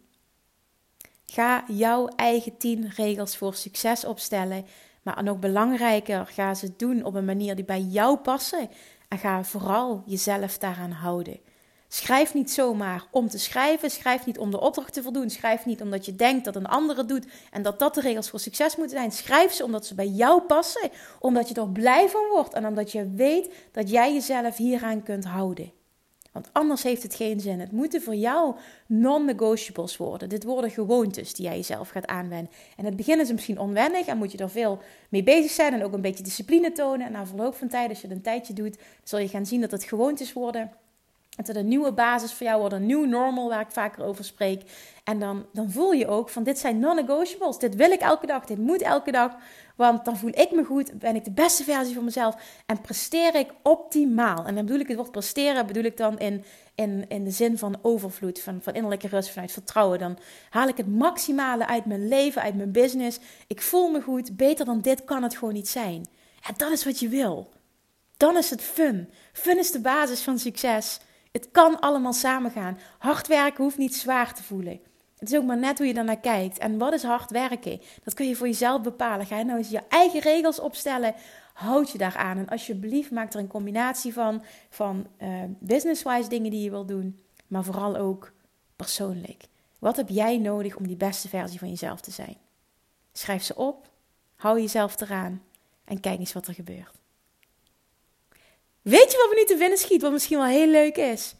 Ga 1.32 1.64
jouw 1.66 2.06
eigen 2.06 2.56
10 2.56 2.90
regels 2.96 3.36
voor 3.36 3.54
succes 3.54 4.04
opstellen. 4.04 4.66
Maar 5.02 5.22
nog 5.22 5.38
belangrijker, 5.38 6.26
ga 6.26 6.54
ze 6.54 6.76
doen 6.76 7.04
op 7.04 7.14
een 7.14 7.24
manier 7.24 7.54
die 7.54 7.64
bij 7.64 7.80
jou 7.80 8.16
passen. 8.16 8.70
En 9.08 9.18
ga 9.18 9.44
vooral 9.44 10.02
jezelf 10.06 10.58
daaraan 10.58 10.90
houden. 10.90 11.40
Schrijf 11.88 12.34
niet 12.34 12.50
zomaar 12.50 13.04
om 13.10 13.28
te 13.28 13.38
schrijven. 13.38 13.90
Schrijf 13.90 14.26
niet 14.26 14.38
om 14.38 14.50
de 14.50 14.60
opdracht 14.60 14.92
te 14.92 15.02
voldoen. 15.02 15.30
Schrijf 15.30 15.64
niet 15.66 15.82
omdat 15.82 16.04
je 16.04 16.16
denkt 16.16 16.44
dat 16.44 16.56
een 16.56 16.66
ander 16.66 16.96
het 16.96 17.08
doet 17.08 17.26
en 17.50 17.62
dat 17.62 17.78
dat 17.78 17.94
de 17.94 18.00
regels 18.00 18.30
voor 18.30 18.40
succes 18.40 18.76
moeten 18.76 18.96
zijn. 18.96 19.12
Schrijf 19.12 19.52
ze 19.52 19.64
omdat 19.64 19.86
ze 19.86 19.94
bij 19.94 20.08
jou 20.08 20.42
passen. 20.42 20.90
Omdat 21.18 21.48
je 21.48 21.54
er 21.54 21.68
blij 21.68 22.08
van 22.08 22.28
wordt 22.30 22.54
en 22.54 22.66
omdat 22.66 22.92
je 22.92 23.10
weet 23.10 23.54
dat 23.72 23.90
jij 23.90 24.12
jezelf 24.12 24.56
hieraan 24.56 25.02
kunt 25.02 25.24
houden. 25.24 25.72
Want 26.32 26.48
anders 26.52 26.82
heeft 26.82 27.02
het 27.02 27.14
geen 27.14 27.40
zin. 27.40 27.60
Het 27.60 27.72
moeten 27.72 28.02
voor 28.02 28.14
jou 28.14 28.54
non-negotiables 28.86 29.96
worden. 29.96 30.28
Dit 30.28 30.44
worden 30.44 30.70
gewoontes 30.70 31.34
die 31.34 31.44
jij 31.44 31.56
jezelf 31.56 31.88
gaat 31.88 32.06
aanwenden. 32.06 32.52
En 32.52 32.76
in 32.76 32.84
het 32.84 32.96
begin 32.96 33.20
is 33.20 33.26
het 33.26 33.36
misschien 33.36 33.58
onwennig 33.58 34.06
en 34.06 34.18
moet 34.18 34.32
je 34.32 34.38
er 34.38 34.50
veel 34.50 34.78
mee 35.08 35.22
bezig 35.22 35.50
zijn 35.50 35.72
en 35.72 35.84
ook 35.84 35.92
een 35.92 36.00
beetje 36.00 36.24
discipline 36.24 36.72
tonen. 36.72 37.06
En 37.06 37.12
na 37.12 37.26
verloop 37.26 37.54
van 37.54 37.68
tijd, 37.68 37.88
als 37.88 38.00
je 38.00 38.06
het 38.06 38.16
een 38.16 38.22
tijdje 38.22 38.52
doet, 38.52 38.78
zul 39.02 39.18
je 39.18 39.28
gaan 39.28 39.46
zien 39.46 39.60
dat 39.60 39.70
het 39.70 39.84
gewoontes 39.84 40.32
worden. 40.32 40.72
Dat 41.36 41.46
het 41.46 41.56
een 41.56 41.68
nieuwe 41.68 41.92
basis 41.92 42.32
voor 42.32 42.46
jou 42.46 42.60
wordt, 42.60 42.74
een 42.74 42.86
nieuw 42.86 43.04
normal 43.04 43.48
waar 43.48 43.60
ik 43.60 43.70
vaker 43.70 44.04
over 44.04 44.24
spreek. 44.24 44.62
En 45.04 45.18
dan, 45.18 45.46
dan 45.52 45.70
voel 45.70 45.92
je 45.92 46.06
ook 46.06 46.28
van 46.28 46.42
dit 46.42 46.58
zijn 46.58 46.78
non-negotiables. 46.78 47.58
Dit 47.58 47.74
wil 47.74 47.90
ik 47.90 48.00
elke 48.00 48.26
dag, 48.26 48.44
dit 48.44 48.58
moet 48.58 48.82
elke 48.82 49.10
dag. 49.10 49.36
Want 49.80 50.04
dan 50.04 50.16
voel 50.16 50.30
ik 50.34 50.50
me 50.50 50.64
goed, 50.64 50.98
ben 50.98 51.14
ik 51.16 51.24
de 51.24 51.30
beste 51.30 51.64
versie 51.64 51.94
van 51.94 52.04
mezelf 52.04 52.36
en 52.66 52.80
presteer 52.80 53.34
ik 53.34 53.52
optimaal. 53.62 54.46
En 54.46 54.54
dan 54.54 54.64
bedoel 54.64 54.80
ik 54.80 54.86
het 54.86 54.96
woord 54.96 55.10
presteren, 55.10 55.66
bedoel 55.66 55.84
ik 55.84 55.96
dan 55.96 56.18
in, 56.18 56.44
in, 56.74 57.04
in 57.08 57.24
de 57.24 57.30
zin 57.30 57.58
van 57.58 57.78
overvloed, 57.82 58.40
van, 58.40 58.58
van 58.62 58.74
innerlijke 58.74 59.08
rust, 59.08 59.30
vanuit 59.30 59.52
vertrouwen. 59.52 59.98
Dan 59.98 60.18
haal 60.50 60.68
ik 60.68 60.76
het 60.76 60.86
maximale 60.86 61.66
uit 61.66 61.84
mijn 61.84 62.08
leven, 62.08 62.42
uit 62.42 62.56
mijn 62.56 62.72
business. 62.72 63.18
Ik 63.46 63.62
voel 63.62 63.90
me 63.90 64.00
goed, 64.00 64.36
beter 64.36 64.64
dan 64.64 64.80
dit 64.80 65.04
kan 65.04 65.22
het 65.22 65.36
gewoon 65.36 65.54
niet 65.54 65.68
zijn. 65.68 66.06
En 66.46 66.54
dat 66.56 66.70
is 66.70 66.84
wat 66.84 66.98
je 66.98 67.08
wil. 67.08 67.50
Dan 68.16 68.36
is 68.36 68.50
het 68.50 68.62
fun. 68.62 69.10
Fun 69.32 69.58
is 69.58 69.70
de 69.70 69.80
basis 69.80 70.20
van 70.20 70.38
succes. 70.38 71.00
Het 71.32 71.48
kan 71.50 71.80
allemaal 71.80 72.12
samengaan. 72.12 72.78
Hard 72.98 73.26
werken 73.26 73.64
hoeft 73.64 73.78
niet 73.78 73.94
zwaar 73.94 74.34
te 74.34 74.42
voelen. 74.42 74.89
Het 75.20 75.32
is 75.32 75.38
ook 75.38 75.44
maar 75.44 75.58
net 75.58 75.78
hoe 75.78 75.86
je 75.86 75.92
naar 75.92 76.20
kijkt. 76.20 76.58
En 76.58 76.78
wat 76.78 76.92
is 76.92 77.02
hard 77.02 77.30
werken? 77.30 77.80
Dat 78.04 78.14
kun 78.14 78.28
je 78.28 78.36
voor 78.36 78.46
jezelf 78.46 78.82
bepalen. 78.82 79.26
Ga 79.26 79.38
je 79.38 79.44
nou 79.44 79.58
eens 79.58 79.70
je 79.70 79.82
eigen 79.88 80.20
regels 80.20 80.60
opstellen. 80.60 81.14
Houd 81.52 81.90
je 81.90 81.98
daaraan. 81.98 82.38
En 82.38 82.48
alsjeblieft, 82.48 83.10
maak 83.10 83.32
er 83.32 83.40
een 83.40 83.46
combinatie 83.46 84.12
van. 84.12 84.42
Van 84.70 85.06
uh, 85.22 85.42
business-wise 85.58 86.28
dingen 86.28 86.50
die 86.50 86.62
je 86.62 86.70
wil 86.70 86.86
doen. 86.86 87.20
Maar 87.46 87.64
vooral 87.64 87.96
ook 87.96 88.32
persoonlijk. 88.76 89.44
Wat 89.78 89.96
heb 89.96 90.08
jij 90.08 90.38
nodig 90.38 90.76
om 90.76 90.86
die 90.86 90.96
beste 90.96 91.28
versie 91.28 91.58
van 91.58 91.68
jezelf 91.68 92.00
te 92.00 92.10
zijn? 92.10 92.36
Schrijf 93.12 93.42
ze 93.42 93.54
op. 93.54 93.88
Hou 94.36 94.60
jezelf 94.60 95.00
eraan. 95.00 95.42
En 95.84 96.00
kijk 96.00 96.18
eens 96.18 96.32
wat 96.32 96.46
er 96.46 96.54
gebeurt. 96.54 96.90
Weet 98.82 99.12
je 99.12 99.16
wat 99.16 99.28
we 99.28 99.36
nu 99.38 99.44
te 99.44 99.56
winnen 99.56 99.78
schiet? 99.78 100.02
Wat 100.02 100.12
misschien 100.12 100.38
wel 100.38 100.46
heel 100.46 100.68
leuk 100.68 100.96
is? 100.96 101.34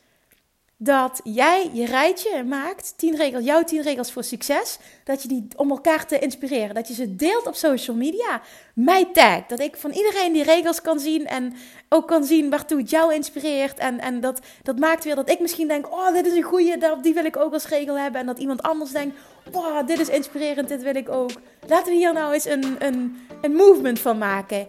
Dat 0.83 1.21
jij 1.25 1.71
je 1.73 1.87
rijtje 1.87 2.45
maakt, 2.45 2.95
tien 2.97 3.17
regels, 3.17 3.45
jouw 3.45 3.63
tien 3.63 3.83
regels 3.83 4.13
voor 4.13 4.25
succes, 4.25 4.79
dat 5.05 5.23
je 5.23 5.29
die 5.29 5.47
om 5.57 5.71
elkaar 5.71 6.07
te 6.07 6.19
inspireren, 6.19 6.75
dat 6.75 6.89
je 6.89 6.95
ze 6.95 7.17
deelt 7.17 7.47
op 7.47 7.55
social 7.55 7.97
media, 7.97 8.43
mij 8.75 9.05
tag, 9.13 9.47
dat 9.47 9.61
ik 9.61 9.77
van 9.77 9.91
iedereen 9.91 10.33
die 10.33 10.43
regels 10.43 10.81
kan 10.81 11.01
zien 11.01 11.27
en 11.27 11.55
ook 11.89 12.09
kan 12.09 12.25
zien 12.25 12.51
waartoe 12.51 12.79
het 12.79 12.91
jou 12.91 13.15
inspireert 13.15 13.79
en, 13.79 13.99
en 13.99 14.21
dat, 14.21 14.41
dat 14.63 14.79
maakt 14.79 15.05
weer 15.05 15.15
dat 15.15 15.31
ik 15.31 15.41
misschien 15.41 15.69
denk, 15.69 15.93
oh 15.93 16.13
dit 16.13 16.27
is 16.27 16.37
een 16.37 16.43
goeie, 16.43 16.77
die 17.03 17.15
wil 17.15 17.25
ik 17.25 17.37
ook 17.37 17.53
als 17.53 17.69
regel 17.69 17.99
hebben 17.99 18.21
en 18.21 18.27
dat 18.27 18.39
iemand 18.39 18.63
anders 18.63 18.91
denkt, 18.91 19.17
wow 19.53 19.87
dit 19.87 19.99
is 19.99 20.09
inspirerend, 20.09 20.69
dit 20.69 20.83
wil 20.83 20.97
ik 20.97 21.09
ook. 21.09 21.31
Laten 21.67 21.93
we 21.93 21.99
hier 21.99 22.13
nou 22.13 22.33
eens 22.33 22.45
een, 22.45 22.77
een, 22.79 23.27
een 23.41 23.53
movement 23.55 23.99
van 23.99 24.19
maken. 24.19 24.67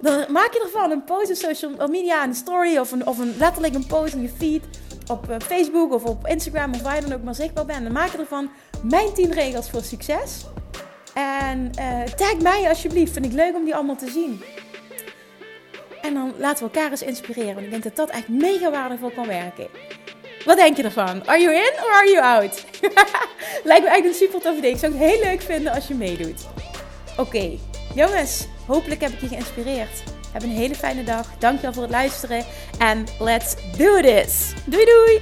Dan 0.00 0.24
maak 0.32 0.52
je 0.52 0.60
ervan 0.60 0.90
een 0.90 1.04
post 1.04 1.30
op 1.30 1.36
social 1.36 1.88
media, 1.88 2.24
een 2.24 2.34
story 2.34 2.76
of, 2.76 2.92
een, 2.92 3.06
of 3.06 3.18
een, 3.18 3.34
letterlijk 3.38 3.74
een 3.74 3.86
post 3.86 4.14
in 4.14 4.22
je 4.22 4.28
feed 4.28 4.62
op 5.10 5.30
eh, 5.30 5.36
Facebook 5.40 5.92
of 5.92 6.04
op 6.04 6.26
Instagram 6.26 6.74
of 6.74 6.82
waar 6.82 6.94
je 6.94 7.00
dan 7.00 7.12
ook 7.12 7.22
maar 7.22 7.34
zichtbaar 7.34 7.66
bent. 7.66 7.82
Dan 7.82 7.92
maak 7.92 8.12
ervan 8.12 8.50
mijn 8.82 9.14
10 9.14 9.32
regels 9.32 9.70
voor 9.70 9.82
succes. 9.82 10.44
En 11.14 11.70
uh, 11.78 12.02
tag 12.02 12.38
mij 12.38 12.68
alsjeblieft. 12.68 13.12
Vind 13.12 13.24
ik 13.24 13.32
leuk 13.32 13.54
om 13.54 13.64
die 13.64 13.74
allemaal 13.74 13.96
te 13.96 14.10
zien. 14.10 14.42
En 16.02 16.14
dan 16.14 16.34
laten 16.38 16.66
we 16.66 16.72
elkaar 16.72 16.90
eens 16.90 17.02
inspireren. 17.02 17.54
Want 17.54 17.64
ik 17.64 17.70
denk 17.70 17.82
dat 17.82 17.96
dat 17.96 18.10
echt 18.10 18.28
mega 18.28 18.70
waardevol 18.70 19.10
kan 19.10 19.26
werken. 19.26 19.66
Wat 20.44 20.56
denk 20.56 20.76
je 20.76 20.82
ervan? 20.82 21.26
Are 21.26 21.40
you 21.40 21.54
in 21.54 21.72
or 21.84 21.92
are 21.92 22.10
you 22.10 22.24
out? 22.24 22.64
Lijkt 23.64 23.84
me 23.84 23.90
echt 23.90 24.04
een 24.04 24.14
super 24.14 24.40
tof 24.40 24.56
idee. 24.56 24.70
Ik 24.70 24.78
zou 24.78 24.92
het 24.92 25.02
heel 25.02 25.20
leuk 25.20 25.40
vinden 25.40 25.72
als 25.72 25.88
je 25.88 25.94
meedoet. 25.94 26.46
Oké, 27.16 27.58
jongens. 27.94 28.46
Hopelijk 28.66 29.00
heb 29.00 29.12
ik 29.12 29.20
je 29.20 29.28
geïnspireerd. 29.28 30.17
Heb 30.32 30.42
een 30.42 30.50
hele 30.50 30.74
fijne 30.74 31.04
dag. 31.04 31.26
Dankjewel 31.38 31.72
voor 31.72 31.82
het 31.82 31.92
luisteren. 31.92 32.44
En 32.78 33.06
let's 33.18 33.54
do 33.76 34.00
this. 34.00 34.52
Doei 34.64 34.84
doei. 34.84 35.20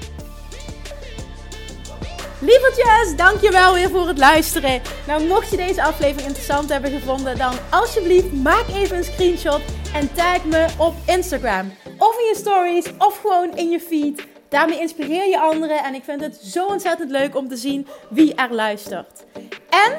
Lievertjes, 2.41 3.17
dankjewel 3.17 3.75
weer 3.75 3.91
voor 3.91 4.07
het 4.09 4.19
luisteren. 4.19 4.81
Nou, 5.07 5.27
mocht 5.27 5.51
je 5.51 5.57
deze 5.57 5.83
aflevering 5.83 6.27
interessant 6.27 6.69
hebben 6.69 6.91
gevonden, 6.91 7.39
dan 7.39 7.55
alsjeblieft 7.71 8.33
maak 8.33 8.65
even 8.69 8.97
een 8.97 9.05
screenshot 9.05 9.61
en 9.95 10.13
tag 10.13 10.45
me 10.45 10.67
op 10.77 10.95
Instagram. 11.07 11.73
Of 11.99 12.19
in 12.19 12.25
je 12.25 12.35
stories, 12.37 12.85
of 12.99 13.21
gewoon 13.21 13.57
in 13.57 13.71
je 13.71 13.81
feed. 13.81 14.27
Daarmee 14.49 14.81
inspireer 14.81 15.29
je 15.29 15.41
anderen 15.41 15.85
en 15.85 15.95
ik 15.95 16.05
vind 16.05 16.21
het 16.21 16.37
zo 16.37 16.67
ontzettend 16.67 17.11
leuk 17.11 17.37
om 17.37 17.49
te 17.49 17.57
zien 17.57 17.87
wie 18.11 18.35
er 18.35 18.55
luistert. 18.55 19.25
En 19.71 19.99